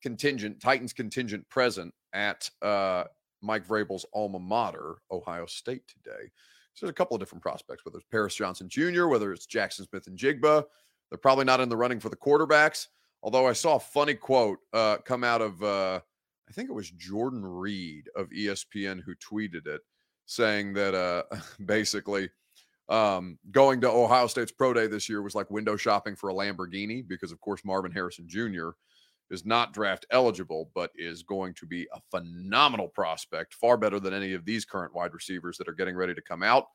contingent, 0.00 0.60
Titans 0.60 0.94
contingent 0.94 1.46
present 1.50 1.92
at 2.14 2.48
uh, 2.62 3.04
Mike 3.42 3.66
Vrabel's 3.66 4.06
alma 4.14 4.38
mater, 4.38 4.96
Ohio 5.10 5.44
State, 5.44 5.82
today. 5.86 6.30
So, 6.74 6.86
there's 6.86 6.90
a 6.90 6.94
couple 6.94 7.14
of 7.14 7.20
different 7.20 7.42
prospects, 7.42 7.84
whether 7.84 7.98
it's 7.98 8.06
Paris 8.10 8.34
Johnson 8.34 8.68
Jr., 8.68 9.06
whether 9.06 9.32
it's 9.32 9.46
Jaxon 9.46 9.88
Smith-Njigba. 9.88 10.64
They're 11.10 11.18
probably 11.18 11.44
not 11.44 11.60
in 11.60 11.68
the 11.68 11.76
running 11.76 12.00
for 12.00 12.08
the 12.08 12.16
quarterbacks. 12.16 12.88
Although 13.22 13.46
I 13.46 13.52
saw 13.52 13.76
a 13.76 13.80
funny 13.80 14.14
quote 14.14 14.58
uh, 14.72 14.98
come 14.98 15.24
out 15.24 15.40
of, 15.40 15.62
uh, 15.62 16.00
I 16.48 16.52
think 16.52 16.68
it 16.68 16.74
was 16.74 16.90
Jordan 16.90 17.44
Reid 17.44 18.08
of 18.16 18.28
ESPN 18.30 19.02
who 19.02 19.14
tweeted 19.14 19.66
it, 19.66 19.80
saying 20.26 20.74
that 20.74 20.94
uh, 20.94 21.22
basically– 21.64 22.30
um, 22.88 23.38
going 23.50 23.80
to 23.80 23.90
Ohio 23.90 24.26
State's 24.26 24.52
pro 24.52 24.74
day 24.74 24.86
this 24.86 25.08
year 25.08 25.22
was 25.22 25.34
like 25.34 25.50
window 25.50 25.76
shopping 25.76 26.16
for 26.16 26.28
a 26.28 26.34
Lamborghini 26.34 27.06
because, 27.06 27.32
of 27.32 27.40
course, 27.40 27.64
Marvin 27.64 27.92
Harrison 27.92 28.28
Jr. 28.28 28.70
is 29.30 29.44
not 29.44 29.72
draft 29.72 30.06
eligible, 30.10 30.70
but 30.74 30.90
is 30.96 31.22
going 31.22 31.54
to 31.54 31.66
be 31.66 31.88
a 31.92 32.00
phenomenal 32.10 32.88
prospect, 32.88 33.54
far 33.54 33.76
better 33.76 33.98
than 33.98 34.14
any 34.14 34.34
of 34.34 34.44
these 34.44 34.64
current 34.64 34.94
wide 34.94 35.14
receivers 35.14 35.56
that 35.58 35.68
are 35.68 35.74
getting 35.74 35.96
ready 35.96 36.14
to 36.14 36.22
come 36.22 36.42
out. 36.42 36.66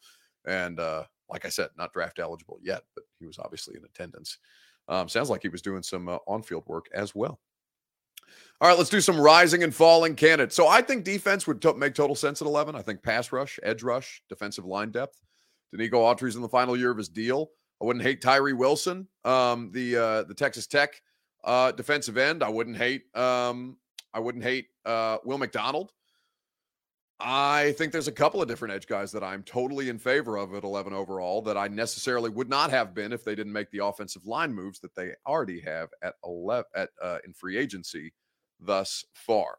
And 0.45 0.79
uh, 0.79 1.03
like 1.29 1.45
I 1.45 1.49
said, 1.49 1.69
not 1.77 1.93
draft 1.93 2.19
eligible 2.19 2.59
yet, 2.61 2.83
but 2.95 3.03
he 3.19 3.25
was 3.25 3.39
obviously 3.39 3.75
in 3.77 3.85
attendance. 3.85 4.39
Um, 4.87 5.07
sounds 5.07 5.29
like 5.29 5.41
he 5.41 5.49
was 5.49 5.61
doing 5.61 5.83
some 5.83 6.09
uh, 6.09 6.17
on 6.27 6.41
field 6.41 6.63
work 6.65 6.87
as 6.93 7.13
well. 7.13 7.39
All 8.61 8.67
right, 8.67 8.77
let's 8.77 8.89
do 8.89 9.01
some 9.01 9.19
rising 9.19 9.63
and 9.63 9.73
falling 9.73 10.15
candidates. 10.15 10.55
So 10.55 10.67
I 10.67 10.81
think 10.81 11.03
defense 11.03 11.47
would 11.47 11.63
make 11.77 11.95
total 11.95 12.15
sense 12.15 12.41
at 12.41 12.47
11. 12.47 12.75
I 12.75 12.81
think 12.81 13.01
pass 13.01 13.31
rush, 13.31 13.59
edge 13.63 13.83
rush, 13.83 14.21
defensive 14.27 14.65
line 14.65 14.91
depth. 14.91 15.21
Denico 15.73 15.93
Autry's 15.93 16.35
in 16.35 16.41
the 16.41 16.49
final 16.49 16.75
year 16.75 16.91
of 16.91 16.97
his 16.97 17.09
deal. 17.09 17.51
I 17.81 17.85
wouldn't 17.85 18.03
hate 18.03 18.21
Tyree 18.21 18.53
Wilson, 18.53 19.07
um, 19.23 19.71
the 19.71 19.95
uh, 19.95 20.23
the 20.23 20.33
Texas 20.33 20.67
Tech 20.67 21.01
uh, 21.43 21.71
defensive 21.71 22.17
end. 22.17 22.43
I 22.43 22.49
wouldn't 22.49 22.77
hate 22.77 23.03
um, 23.15 23.77
I 24.13 24.19
wouldn't 24.19 24.43
hate 24.43 24.67
uh, 24.85 25.17
Will 25.23 25.37
McDonald. 25.37 25.91
I 27.21 27.73
think 27.77 27.91
there's 27.91 28.07
a 28.07 28.13
couple 28.13 28.41
of 28.41 28.47
different 28.47 28.73
edge 28.73 28.87
guys 28.87 29.11
that 29.11 29.25
I'm 29.25 29.43
totally 29.43 29.89
in 29.89 29.99
favor 29.99 30.37
of 30.37 30.53
at 30.53 30.63
11 30.63 30.93
overall 30.93 31.41
that 31.41 31.57
I 31.57 31.67
necessarily 31.67 32.29
would 32.29 32.49
not 32.49 32.69
have 32.69 32.93
been 32.93 33.11
if 33.11 33.25
they 33.25 33.35
didn't 33.35 33.51
make 33.51 33.69
the 33.71 33.83
offensive 33.83 34.25
line 34.25 34.53
moves 34.53 34.79
that 34.79 34.95
they 34.95 35.11
already 35.27 35.59
have 35.59 35.89
at 36.01 36.13
11 36.23 36.63
at 36.75 36.89
uh, 37.01 37.17
in 37.25 37.33
free 37.33 37.57
agency 37.57 38.13
thus 38.57 39.03
far. 39.13 39.57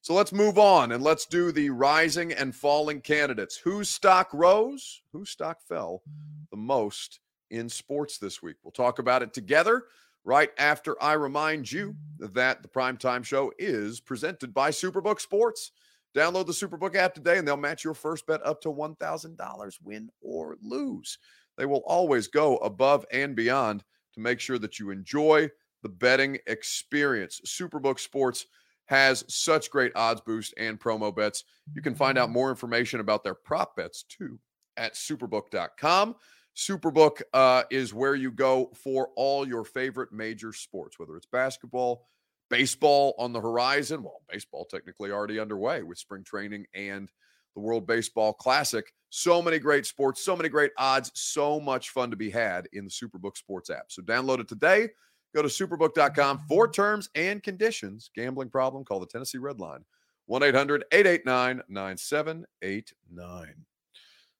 So 0.00 0.14
let's 0.14 0.32
move 0.32 0.58
on 0.58 0.92
and 0.92 1.04
let's 1.04 1.26
do 1.26 1.52
the 1.52 1.68
rising 1.70 2.32
and 2.32 2.54
falling 2.54 3.02
candidates. 3.02 3.56
Whose 3.56 3.90
stock 3.90 4.30
rose? 4.32 5.02
Whose 5.12 5.30
stock 5.30 5.58
fell 5.68 6.02
the 6.50 6.56
most 6.56 7.20
in 7.50 7.68
sports 7.68 8.18
this 8.18 8.42
week? 8.42 8.56
We'll 8.64 8.72
talk 8.72 8.98
about 8.98 9.22
it 9.22 9.34
together 9.34 9.84
right 10.24 10.50
after 10.58 11.00
I 11.02 11.14
remind 11.14 11.70
you 11.70 11.96
that 12.18 12.62
the 12.62 12.68
primetime 12.68 13.24
show 13.24 13.52
is 13.58 14.00
presented 14.00 14.54
by 14.54 14.70
Superbook 14.70 15.20
Sports. 15.20 15.72
Download 16.14 16.46
the 16.46 16.52
Superbook 16.52 16.94
app 16.94 17.14
today 17.14 17.38
and 17.38 17.48
they'll 17.48 17.56
match 17.56 17.84
your 17.84 17.94
first 17.94 18.26
bet 18.26 18.44
up 18.46 18.60
to 18.62 18.68
$1,000, 18.68 19.78
win 19.82 20.10
or 20.20 20.56
lose. 20.62 21.18
They 21.56 21.66
will 21.66 21.82
always 21.86 22.28
go 22.28 22.56
above 22.58 23.06
and 23.12 23.34
beyond 23.34 23.84
to 24.14 24.20
make 24.20 24.40
sure 24.40 24.58
that 24.58 24.78
you 24.78 24.90
enjoy 24.90 25.50
the 25.82 25.88
betting 25.88 26.38
experience. 26.46 27.40
Superbook 27.46 27.98
Sports 27.98 28.46
has 28.86 29.24
such 29.28 29.70
great 29.70 29.92
odds 29.96 30.20
boost 30.20 30.54
and 30.58 30.78
promo 30.78 31.14
bets. 31.14 31.44
You 31.74 31.82
can 31.82 31.94
find 31.94 32.18
out 32.18 32.30
more 32.30 32.50
information 32.50 33.00
about 33.00 33.24
their 33.24 33.34
prop 33.34 33.76
bets 33.76 34.04
too 34.04 34.38
at 34.76 34.94
superbook.com. 34.94 36.16
Superbook 36.56 37.22
uh, 37.32 37.62
is 37.70 37.94
where 37.94 38.14
you 38.14 38.30
go 38.30 38.70
for 38.74 39.08
all 39.16 39.46
your 39.46 39.64
favorite 39.64 40.12
major 40.12 40.52
sports, 40.52 40.98
whether 40.98 41.16
it's 41.16 41.26
basketball, 41.26 42.06
baseball 42.50 43.14
on 43.18 43.32
the 43.32 43.40
horizon. 43.40 44.02
Well, 44.02 44.20
baseball 44.30 44.66
technically 44.66 45.10
already 45.10 45.40
underway 45.40 45.82
with 45.82 45.98
spring 45.98 46.24
training 46.24 46.66
and 46.74 47.10
the 47.54 47.60
World 47.60 47.86
Baseball 47.86 48.32
Classic. 48.32 48.92
So 49.10 49.42
many 49.42 49.58
great 49.58 49.86
sports, 49.86 50.24
so 50.24 50.36
many 50.36 50.48
great 50.48 50.72
odds, 50.78 51.10
so 51.14 51.60
much 51.60 51.90
fun 51.90 52.10
to 52.10 52.16
be 52.16 52.30
had 52.30 52.68
in 52.72 52.84
the 52.84 52.90
Superbook 52.90 53.36
Sports 53.36 53.68
app. 53.70 53.86
So 53.88 54.02
download 54.02 54.40
it 54.40 54.48
today. 54.48 54.88
Go 55.34 55.42
to 55.42 55.48
superbook.com 55.48 56.40
for 56.48 56.70
terms 56.70 57.08
and 57.14 57.42
conditions. 57.42 58.10
Gambling 58.14 58.50
problem? 58.50 58.84
Call 58.84 59.00
the 59.00 59.06
Tennessee 59.06 59.38
Red 59.38 59.60
Line 59.60 59.84
1 60.26 60.42
800 60.42 60.84
889 60.92 61.62
9789. 61.68 63.54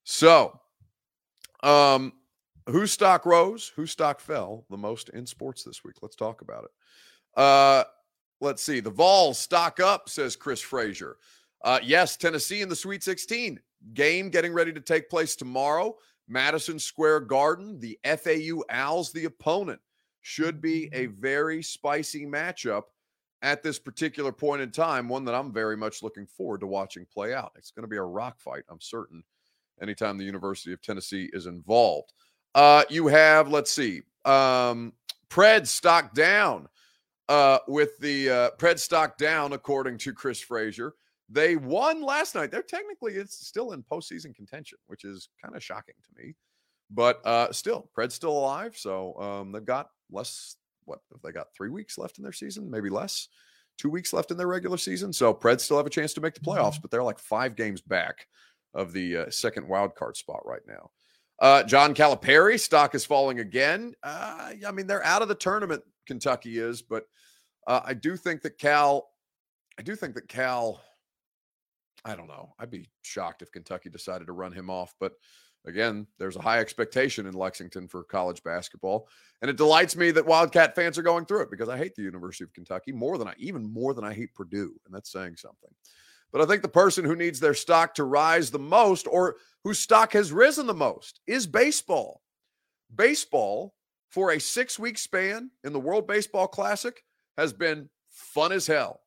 So, 0.05 0.61
um, 1.63 2.13
whose 2.69 2.93
stock 2.93 3.27
rose? 3.27 3.73
Whose 3.77 3.91
stock 3.91 4.21
fell 4.21 4.65
the 4.71 4.77
most 4.77 5.09
in 5.11 5.27
sports 5.27 5.65
this 5.65 5.85
week? 5.85 5.97
Let's 6.03 6.17
talk 6.17 6.41
about 6.43 6.65
it. 6.65 7.41
Uh, 7.41 7.85
let's 8.41 8.63
see. 8.63 8.81
The 8.81 8.91
Vols 8.91 9.39
stock 9.39 9.81
up, 9.81 10.09
says 10.09 10.37
Chris 10.37 10.61
Frazier. 10.61 11.17
Uh, 11.65 11.79
yes, 11.83 12.17
Tennessee 12.17 12.61
in 12.61 12.69
the 12.69 12.77
Sweet 12.77 13.03
16 13.03 13.61
game 13.95 14.31
getting 14.31 14.53
ready 14.53 14.73
to 14.73 14.81
take 14.81 15.09
place 15.09 15.37
tomorrow. 15.37 15.97
Madison 16.29 16.79
Square 16.79 17.21
Garden. 17.21 17.79
The 17.79 17.99
FAU 18.05 18.63
Owls, 18.71 19.13
the 19.13 19.25
opponent, 19.25 19.81
should 20.21 20.61
be 20.61 20.89
a 20.93 21.07
very 21.07 21.63
spicy 21.63 22.27
matchup 22.27 22.85
at 23.43 23.63
this 23.63 23.79
particular 23.79 24.33
point 24.33 24.63
in 24.63 24.71
time. 24.71 25.09
One 25.09 25.25
that 25.25 25.35
I'm 25.35 25.53
very 25.53 25.77
much 25.77 26.03
looking 26.03 26.27
forward 26.27 26.61
to 26.61 26.67
watching 26.67 27.07
play 27.13 27.35
out. 27.35 27.53
It's 27.57 27.73
going 27.73 27.83
to 27.83 27.89
be 27.89 27.97
a 27.97 28.03
rock 28.03 28.41
fight, 28.41 28.63
I'm 28.71 28.81
certain, 28.81 29.23
anytime 29.81 30.19
the 30.19 30.25
University 30.25 30.73
of 30.73 30.83
Tennessee 30.83 31.31
is 31.33 31.47
involved. 31.47 32.13
Uh, 32.55 32.85
you 32.91 33.07
have, 33.07 33.49
let's 33.49 33.73
see, 33.73 34.03
um, 34.25 34.93
Pred 35.31 35.67
stock 35.67 36.15
down 36.15 36.69
uh, 37.29 37.59
with 37.67 37.99
the 37.99 38.29
uh, 38.29 38.51
Pred 38.59 38.79
stock 38.79 39.17
down, 39.17 39.55
according 39.55 39.99
to 39.99 40.13
Chris 40.13 40.41
Frazier. 40.41 40.95
They 41.31 41.57
won 41.57 42.03
last 42.03 42.35
night. 42.35 42.51
They're 42.51 42.63
technically 42.63 43.15
it's 43.15 43.47
still 43.47 43.73
in 43.73 43.83
postseason 43.83 44.35
contention, 44.35 44.79
which 44.89 45.05
is 45.05 45.31
kind 45.43 45.57
of 45.57 45.63
shocking 45.63 45.95
to 46.05 46.23
me. 46.23 46.35
But 46.91 47.25
uh, 47.25 47.51
still, 47.53 47.89
Pred's 47.97 48.15
still 48.15 48.37
alive, 48.37 48.77
so 48.77 49.19
um, 49.19 49.53
they've 49.53 49.65
got 49.65 49.89
less. 50.11 50.57
What 50.85 50.99
have 51.11 51.23
they 51.23 51.33
got? 51.33 51.47
Three 51.57 51.71
weeks 51.71 51.97
left 51.97 52.19
in 52.19 52.25
their 52.25 52.33
season, 52.33 52.71
maybe 52.71 52.91
less. 52.91 53.29
Two 53.79 53.89
weeks 53.89 54.13
left 54.13 54.31
in 54.31 54.37
their 54.37 54.49
regular 54.49 54.77
season, 54.77 55.13
so 55.13 55.33
Pred 55.33 55.61
still 55.61 55.79
have 55.79 55.87
a 55.87 55.91
chance 55.91 56.13
to 56.15 56.21
make 56.21 56.35
the 56.35 56.41
playoffs, 56.41 56.73
mm-hmm. 56.73 56.83
but 56.83 56.91
they're 56.91 57.03
like 57.03 57.19
five 57.19 57.57
games 57.57 57.81
back 57.81 58.27
of 58.75 58.93
the 58.93 59.17
uh, 59.17 59.31
second 59.31 59.69
wild 59.69 59.95
card 59.95 60.17
spot 60.17 60.41
right 60.45 60.63
now. 60.67 60.91
Uh, 61.41 61.63
John 61.65 61.95
Calipari 61.95 62.59
stock 62.59 62.95
is 62.95 63.05
falling 63.05 63.41
again. 63.41 63.95
Uh, 64.03 64.53
I 64.67 64.71
mean, 64.73 64.87
they're 64.87 65.05
out 65.05 65.23
of 65.23 65.29
the 65.29 65.35
tournament. 65.35 65.83
Kentucky 66.07 66.59
is, 66.59 66.83
but 66.83 67.05
uh, 67.67 67.81
I 67.85 67.95
do 67.95 68.17
think 68.17 68.43
that 68.43 68.59
Cal. 68.59 69.09
I 69.79 69.83
do 69.83 69.97
think 69.97 70.15
that 70.15 70.29
Cal. 70.29 70.83
I 72.05 72.15
don't 72.15 72.29
know. 72.29 72.55
I'd 72.59 72.71
be 72.71 72.89
shocked 73.03 73.43
if 73.43 73.53
Kentucky 73.53 73.89
decided 73.89 74.27
to 74.27 74.33
run 74.33 74.53
him 74.53 74.69
off, 74.71 74.95
but 74.99 75.13
again, 75.67 76.07
there's 76.19 76.37
a 76.37 76.43
high 76.43 76.59
expectation 76.59 77.27
in 77.27 77.35
Lexington 77.35 77.87
for 77.87 78.03
college 78.03 78.43
basketball, 78.43 79.09
and 79.41 79.49
it 79.49 79.57
delights 79.57 79.97
me 79.97 80.11
that 80.11 80.27
Wildcat 80.27 80.75
fans 80.75 80.99
are 80.99 81.03
going 81.03 81.27
through 81.27 81.43
it 81.43 81.51
because 81.51 81.69
I 81.69 81.79
hate 81.79 81.95
the 81.95 82.03
University 82.03 82.45
of 82.45 82.53
Kentucky 82.53 82.93
more 82.93 83.19
than 83.19 83.29
I 83.29 83.35
even 83.39 83.73
more 83.73 83.95
than 83.95 84.05
I 84.05 84.15
hate 84.15 84.35
Purdue, 84.35 84.75
and 84.85 84.95
that's 84.95 85.13
saying 85.13 85.37
something. 85.37 85.71
But 86.33 86.41
I 86.41 86.47
think 86.47 86.63
the 86.63 86.69
person 86.69 87.05
who 87.05 87.15
needs 87.15 87.41
their 87.41 87.55
stock 87.55 87.95
to 87.95 88.05
rise 88.05 88.51
the 88.51 88.59
most 88.59 89.07
or 89.07 89.37
whose 89.65 89.79
stock 89.79 90.13
has 90.15 90.33
risen 90.33 90.67
the 90.67 90.75
most 90.75 91.21
is 91.27 91.47
baseball. 91.47 92.23
Baseball, 92.95 93.75
for 94.09 94.31
a 94.31 94.41
six 94.41 94.79
week 94.79 94.99
span 94.99 95.51
in 95.65 95.73
the 95.73 95.81
World 95.81 96.07
Baseball 96.07 96.47
Classic, 96.47 97.03
has 97.37 97.53
been 97.53 97.89
fun 98.11 98.53
as 98.53 98.67
hell. 98.67 99.01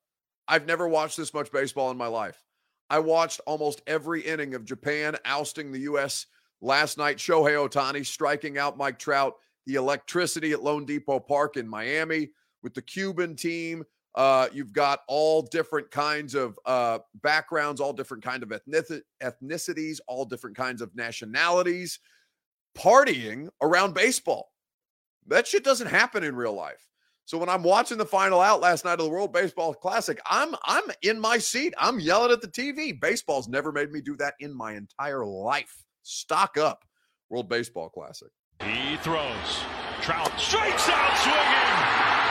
I've 0.47 0.67
never 0.67 0.87
watched 0.87 1.17
this 1.17 1.33
much 1.33 1.51
baseball 1.51 1.91
in 1.91 1.97
my 1.97 2.07
life. 2.07 2.43
I 2.89 2.99
watched 2.99 3.41
almost 3.47 3.81
every 3.87 4.21
inning 4.21 4.53
of 4.53 4.65
Japan 4.65 5.15
ousting 5.25 5.71
the 5.71 5.81
U.S. 5.81 6.27
last 6.61 6.97
night. 6.97 7.17
Shohei 7.17 7.67
Ohtani 7.67 8.05
striking 8.05 8.57
out 8.57 8.77
Mike 8.77 8.99
Trout, 8.99 9.33
the 9.65 9.75
electricity 9.75 10.51
at 10.51 10.59
loanDepot 10.59 11.27
Park 11.27 11.57
in 11.57 11.67
Miami 11.67 12.29
with 12.61 12.75
the 12.75 12.81
Cuban 12.83 13.35
team, 13.35 13.83
uh, 14.15 14.47
you've 14.53 14.73
got 14.73 15.01
all 15.07 15.41
different 15.41 15.91
kinds 15.91 16.35
of 16.35 16.57
uh, 16.65 16.99
backgrounds, 17.21 17.81
all 17.81 17.93
different 17.93 18.23
kind 18.23 18.43
of 18.43 18.51
ethnic- 18.51 19.03
ethnicities, 19.21 19.99
all 20.07 20.25
different 20.25 20.55
kinds 20.55 20.81
of 20.81 20.95
nationalities 20.95 21.99
partying 22.77 23.49
around 23.61 23.93
baseball. 23.93 24.51
That 25.27 25.47
shit 25.47 25.63
doesn't 25.63 25.87
happen 25.87 26.23
in 26.23 26.35
real 26.35 26.53
life. 26.53 26.87
So 27.25 27.39
when 27.39 27.49
I'm 27.49 27.63
watching 27.63 27.97
the 27.97 28.05
final 28.05 28.39
out 28.39 28.61
last 28.61 28.85
night 28.85 28.99
of 28.99 29.05
the 29.05 29.09
World 29.09 29.33
Baseball 29.33 29.73
Classic, 29.73 30.19
I'm 30.27 30.55
I'm 30.63 30.83
in 31.01 31.19
my 31.19 31.39
seat. 31.39 31.73
I'm 31.77 31.99
yelling 31.99 32.31
at 32.31 32.41
the 32.41 32.47
TV. 32.47 32.99
Baseball's 32.99 33.47
never 33.47 33.71
made 33.71 33.91
me 33.91 33.99
do 33.99 34.15
that 34.17 34.35
in 34.39 34.55
my 34.55 34.73
entire 34.73 35.25
life. 35.25 35.83
Stock 36.03 36.57
up, 36.57 36.85
World 37.29 37.49
Baseball 37.49 37.89
Classic. 37.89 38.29
He 38.61 38.95
throws. 38.97 39.63
Trout 40.01 40.31
strikes 40.39 40.87
out 40.87 41.17
swinging. 41.17 42.24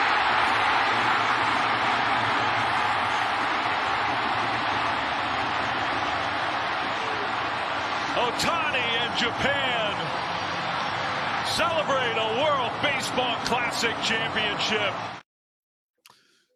Ohtani 8.25 8.79
and 8.79 9.19
Japan 9.19 9.93
celebrate 11.45 12.17
a 12.17 12.43
World 12.43 12.71
Baseball 12.81 13.35
Classic 13.45 13.95
championship. 14.03 14.93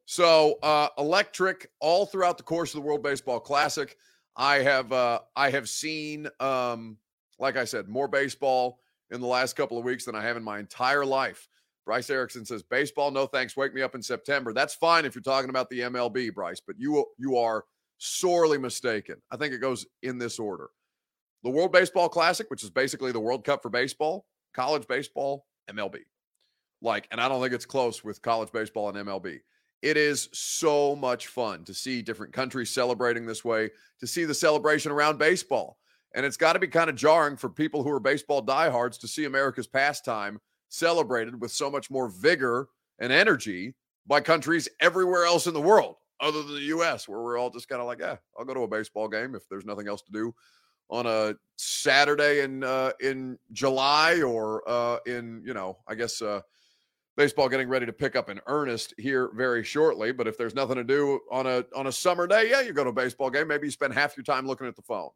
So 0.06 0.58
uh, 0.64 0.88
electric 0.98 1.70
all 1.80 2.08
throughout 2.08 2.38
the 2.40 2.44
course 2.44 2.74
of 2.74 2.82
the 2.82 2.88
World 2.88 3.04
Baseball 3.04 3.40
Classic. 3.40 3.96
I 4.36 4.58
have 4.58 4.92
uh, 4.92 5.20
I 5.36 5.52
have 5.52 5.70
seen, 5.70 6.28
um, 6.40 6.98
like 7.38 7.56
I 7.56 7.66
said, 7.66 7.88
more 7.88 8.08
baseball 8.08 8.80
in 9.12 9.22
the 9.22 9.28
last 9.28 9.56
couple 9.56 9.78
of 9.78 9.84
weeks 9.84 10.06
than 10.06 10.16
I 10.16 10.24
have 10.24 10.38
in 10.38 10.44
my 10.44 10.58
entire 10.58 11.06
life. 11.06 11.48
Bryce 11.86 12.10
Erickson 12.10 12.46
says, 12.46 12.64
"Baseball, 12.64 13.12
no 13.12 13.28
thanks. 13.28 13.56
Wake 13.56 13.76
me 13.76 13.84
up 13.84 13.94
in 13.94 14.02
September." 14.02 14.54
That's 14.54 14.74
fine 14.74 15.06
if 15.06 15.14
you're 15.14 15.22
talking 15.22 15.52
about 15.52 15.70
the 15.70 15.82
MLB, 15.82 16.34
Bryce, 16.34 16.62
but 16.66 16.80
you 16.80 17.06
you 17.20 17.38
are 17.38 17.66
sorely 18.00 18.58
mistaken. 18.58 19.18
I 19.30 19.38
think 19.38 19.54
it 19.54 19.60
goes 19.60 19.86
in 20.02 20.18
this 20.18 20.40
order: 20.40 20.72
the 21.44 21.50
World 21.50 21.72
Baseball 21.72 22.10
Classic, 22.10 22.50
which 22.50 22.64
is 22.64 22.70
basically 22.70 23.12
the 23.12 23.20
World 23.20 23.46
Cup 23.46 23.62
for 23.62 23.70
baseball, 23.70 24.26
college 24.54 24.88
baseball, 24.88 25.46
MLB. 25.70 26.00
Like, 26.82 27.08
and 27.12 27.20
I 27.20 27.28
don't 27.28 27.42
think 27.42 27.54
it's 27.54 27.66
close 27.66 28.04
with 28.04 28.22
college 28.22 28.52
baseball 28.52 28.90
and 28.90 28.98
MLB. 29.08 29.40
It 29.82 29.96
is 29.96 30.30
so 30.34 30.96
much 30.96 31.28
fun 31.28 31.64
to 31.66 31.74
see 31.74 32.02
different 32.02 32.34
countries 32.34 32.70
celebrating 32.70 33.26
this 33.26 33.46
way, 33.46 33.70
to 34.00 34.08
see 34.08 34.26
the 34.26 34.34
celebration 34.34 34.92
around 34.92 35.18
baseball. 35.18 35.78
And 36.16 36.26
it's 36.26 36.38
got 36.38 36.54
to 36.54 36.60
be 36.60 36.68
kind 36.68 36.90
of 36.90 36.96
jarring 36.96 37.38
for 37.38 37.50
people 37.50 37.84
who 37.84 37.92
are 37.92 38.00
baseball 38.00 38.42
diehards 38.42 38.98
to 39.00 39.08
see 39.08 39.26
America's 39.26 39.68
pastime 39.68 40.40
celebrated 40.68 41.40
with 41.40 41.52
so 41.52 41.70
much 41.70 41.90
more 41.90 42.10
vigor 42.10 42.68
and 43.00 43.14
energy 43.14 43.76
by 44.06 44.20
countries 44.20 44.68
everywhere 44.82 45.26
else 45.26 45.48
in 45.48 45.54
the 45.54 45.62
world, 45.62 45.96
other 46.20 46.44
than 46.44 46.56
the 46.56 46.76
US, 46.78 47.08
where 47.08 47.22
we're 47.22 47.38
all 47.38 47.50
just 47.50 47.70
kind 47.70 47.80
of 47.80 47.88
like, 47.88 48.00
yeah, 48.00 48.18
I'll 48.38 48.46
go 48.46 48.54
to 48.54 48.62
a 48.62 48.68
baseball 48.68 49.08
game 49.08 49.36
if 49.36 49.48
there's 49.48 49.66
nothing 49.66 49.88
else 49.88 50.02
to 50.02 50.12
do 50.12 50.34
on 50.90 51.06
a 51.06 51.36
Saturday 51.58 52.42
in 52.42 52.64
uh, 52.64 52.92
in 53.02 53.38
July 53.52 54.22
or 54.22 54.68
uh, 54.68 54.98
in 55.06 55.42
you 55.46 55.54
know 55.54 55.78
I 55.88 55.96
guess 55.96 56.22
uh, 56.22 56.42
baseball 57.18 57.50
getting 57.50 57.68
ready 57.68 57.86
to 57.86 57.94
pick 57.94 58.16
up 58.16 58.30
in 58.30 58.40
earnest 58.48 58.94
here 58.98 59.30
very 59.36 59.64
shortly. 59.64 60.12
But 60.12 60.28
if 60.28 60.38
there's 60.38 60.56
nothing 60.56 60.78
to 60.78 60.84
do 60.84 61.20
on 61.32 61.46
a 61.48 61.66
on 61.76 61.88
a 61.88 61.92
summer 61.92 62.28
day, 62.28 62.50
yeah, 62.50 62.62
you 62.62 62.74
go 62.74 62.84
to 62.84 62.92
a 62.92 62.94
baseball 62.94 63.30
game. 63.30 63.48
Maybe 63.48 63.68
you 63.68 63.72
spend 63.72 63.94
half 63.94 64.16
your 64.16 64.24
time 64.24 64.48
looking 64.48 64.68
at 64.68 64.76
the 64.76 64.82
phone. 64.82 65.10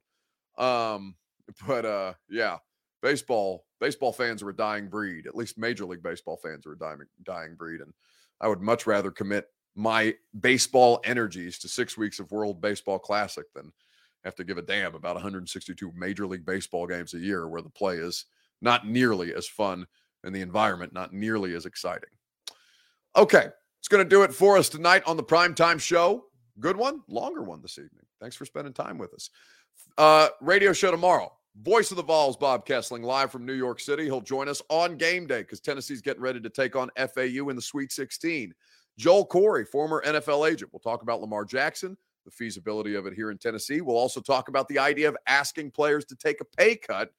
Um, 0.57 1.15
but 1.67 1.85
uh, 1.85 2.13
yeah, 2.29 2.57
baseball 3.01 3.65
baseball 3.79 4.13
fans 4.13 4.43
are 4.43 4.49
a 4.49 4.55
dying 4.55 4.89
breed. 4.89 5.27
At 5.27 5.35
least 5.35 5.57
Major 5.57 5.85
League 5.85 6.03
Baseball 6.03 6.37
fans 6.37 6.65
are 6.65 6.73
a 6.73 6.77
dying 6.77 6.99
dying 7.23 7.55
breed, 7.55 7.81
and 7.81 7.93
I 8.41 8.47
would 8.47 8.61
much 8.61 8.85
rather 8.85 9.11
commit 9.11 9.47
my 9.75 10.13
baseball 10.39 10.99
energies 11.03 11.57
to 11.59 11.67
six 11.67 11.97
weeks 11.97 12.19
of 12.19 12.31
World 12.31 12.61
Baseball 12.61 12.99
Classic 12.99 13.45
than 13.53 13.71
have 14.23 14.35
to 14.35 14.43
give 14.43 14.57
a 14.57 14.61
damn 14.61 14.95
about 14.95 15.15
162 15.15 15.91
Major 15.95 16.25
League 16.25 16.45
Baseball 16.45 16.87
games 16.87 17.13
a 17.13 17.19
year 17.19 17.47
where 17.47 17.61
the 17.61 17.69
play 17.69 17.97
is 17.97 18.25
not 18.61 18.87
nearly 18.87 19.33
as 19.33 19.47
fun 19.47 19.85
and 20.23 20.33
the 20.33 20.41
environment 20.41 20.93
not 20.93 21.13
nearly 21.13 21.53
as 21.55 21.65
exciting. 21.65 22.09
Okay, 23.15 23.47
it's 23.79 23.87
going 23.87 24.03
to 24.03 24.09
do 24.09 24.23
it 24.23 24.33
for 24.33 24.57
us 24.57 24.69
tonight 24.69 25.03
on 25.05 25.17
the 25.17 25.23
primetime 25.23 25.79
show. 25.79 26.25
Good 26.59 26.77
one, 26.77 27.01
longer 27.07 27.43
one 27.43 27.61
this 27.61 27.77
evening. 27.77 28.05
Thanks 28.21 28.35
for 28.35 28.45
spending 28.45 28.73
time 28.73 28.97
with 28.97 29.13
us. 29.13 29.29
Uh, 29.97 30.29
radio 30.41 30.73
show 30.73 30.91
tomorrow. 30.91 31.31
Voice 31.61 31.91
of 31.91 31.97
the 31.97 32.03
Vols, 32.03 32.35
Bob 32.35 32.65
Kesling, 32.65 33.03
live 33.03 33.31
from 33.31 33.45
New 33.45 33.53
York 33.53 33.79
City. 33.79 34.05
He'll 34.05 34.21
join 34.21 34.49
us 34.49 34.61
on 34.69 34.97
game 34.97 35.27
day 35.27 35.41
because 35.41 35.59
Tennessee's 35.59 36.01
getting 36.01 36.21
ready 36.21 36.39
to 36.39 36.49
take 36.49 36.75
on 36.75 36.89
FAU 36.97 37.49
in 37.49 37.55
the 37.55 37.61
Sweet 37.61 37.91
16. 37.91 38.53
Joel 38.97 39.27
Corry, 39.27 39.67
former 39.67 40.03
NFL 40.05 40.49
agent, 40.49 40.71
we'll 40.73 40.79
talk 40.79 41.03
about 41.03 41.21
Lamar 41.21 41.45
Jackson, 41.45 41.95
the 42.25 42.31
feasibility 42.31 42.95
of 42.95 43.05
it 43.05 43.13
here 43.13 43.31
in 43.31 43.37
Tennessee. 43.37 43.81
We'll 43.81 43.97
also 43.97 44.21
talk 44.21 44.47
about 44.49 44.67
the 44.67 44.79
idea 44.79 45.09
of 45.09 45.17
asking 45.27 45.71
players 45.71 46.05
to 46.05 46.15
take 46.15 46.41
a 46.41 46.45
pay 46.45 46.75
cut, 46.75 47.11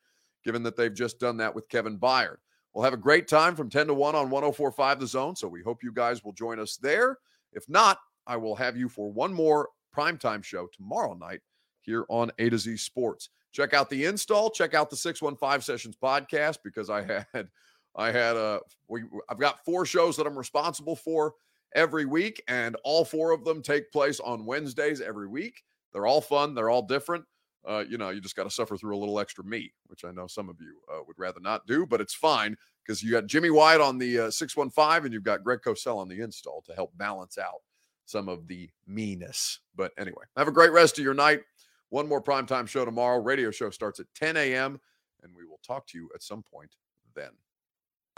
given 0.45 0.63
that 0.63 0.77
they've 0.77 0.95
just 0.95 1.19
done 1.19 1.37
that 1.39 1.55
with 1.55 1.69
Kevin 1.69 1.99
Byard. 1.99 2.37
We'll 2.73 2.85
have 2.85 2.93
a 2.93 2.99
great 2.99 3.29
time 3.29 3.55
from 3.55 3.71
10 3.71 3.87
to 3.89 3.95
1 3.95 4.15
on 4.15 4.31
1045 4.31 5.01
The 5.01 5.07
Zone. 5.07 5.37
So 5.37 5.47
we 5.47 5.63
hope 5.63 5.83
you 5.83 5.93
guys 5.93 6.25
will 6.25 6.33
join 6.33 6.59
us 6.59 6.77
there. 6.77 7.19
If 7.53 7.69
not, 7.69 7.99
I 8.27 8.37
will 8.37 8.57
have 8.57 8.77
you 8.77 8.89
for 8.89 9.13
one 9.13 9.33
more 9.33 9.69
primetime 9.97 10.43
show 10.43 10.69
tomorrow 10.75 11.15
night 11.15 11.41
here 11.81 12.05
on 12.09 12.33
A 12.39 12.51
to 12.51 12.59
Z 12.59 12.77
Sports. 12.79 13.31
Check 13.53 13.75
out 13.75 13.89
the 13.89 14.07
install, 14.07 14.51
check 14.51 14.75
out 14.75 14.91
the 14.91 14.97
615 14.97 15.61
Sessions 15.61 15.97
podcast 15.97 16.59
because 16.65 16.91
I 16.91 17.03
had 17.33 17.49
I 17.95 18.11
had 18.11 18.37
a 18.37 18.61
we 18.89 19.05
I've 19.29 19.39
got 19.39 19.65
four 19.65 19.87
shows 19.87 20.17
that 20.17 20.27
I'm 20.27 20.37
responsible 20.37 20.97
for 20.97 21.35
every 21.75 22.07
week 22.07 22.43
and 22.49 22.77
all 22.85 23.05
four 23.05 23.31
of 23.33 23.45
them 23.45 23.62
take 23.62 23.91
place 23.93 24.20
on 24.20 24.47
Wednesdays 24.47 25.01
every 25.01 25.29
week. 25.29 25.62
They're 25.93 26.07
all 26.07 26.20
fun, 26.20 26.55
they're 26.55 26.70
all 26.70 26.83
different 26.83 27.25
uh, 27.66 27.85
you 27.89 27.97
know, 27.97 28.11
you 28.11 28.20
just 28.20 28.37
got 28.37 28.45
to 28.45 28.51
suffer 28.51 28.77
through 28.77 28.97
a 28.97 28.99
little 28.99 29.18
extra 29.18 29.45
meat, 29.45 29.72
which 29.87 30.05
I 30.05 30.11
know 30.11 30.27
some 30.27 30.49
of 30.49 30.61
you 30.61 30.75
uh, 30.93 31.03
would 31.07 31.18
rather 31.18 31.41
not 31.41 31.66
do, 31.66 31.87
but 31.87 32.01
it's 32.01 32.14
fine 32.14 32.57
because 32.85 33.03
you 33.03 33.11
got 33.11 33.27
Jimmy 33.27 33.51
White 33.51 33.81
on 33.81 33.99
the 33.99 34.20
uh, 34.20 34.31
615 34.31 35.07
and 35.07 35.12
you've 35.12 35.22
got 35.22 35.43
Greg 35.43 35.61
Cosell 35.64 35.97
on 35.97 36.09
the 36.09 36.20
install 36.20 36.62
to 36.66 36.75
help 36.75 36.97
balance 36.99 37.39
out 37.39 37.62
some 38.05 38.29
of 38.29 38.47
the 38.47 38.68
meanness. 38.87 39.61
But 39.75 39.93
anyway, 39.99 40.25
have 40.37 40.49
a 40.49 40.53
great 40.53 40.72
rest 40.72 40.99
of 40.99 41.05
your 41.05 41.14
night. 41.14 41.41
One 41.89 42.09
more 42.09 42.22
primetime 42.22 42.68
show 42.68 42.85
tomorrow. 42.85 43.22
Radio 43.22 43.51
show 43.51 43.70
starts 43.70 44.01
at 44.01 44.07
10 44.14 44.37
a.m., 44.37 44.79
and 45.22 45.35
we 45.35 45.47
will 45.47 45.61
talk 45.66 45.87
to 45.87 45.99
you 45.99 46.11
at 46.14 46.22
some 46.22 46.43
point 46.43 46.77
then. 47.14 47.31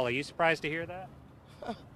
Are 0.01 0.11
you 0.11 0.25
surprised 0.25 0.63
to 0.63 0.69
hear 0.69 0.87
that? 0.87 1.09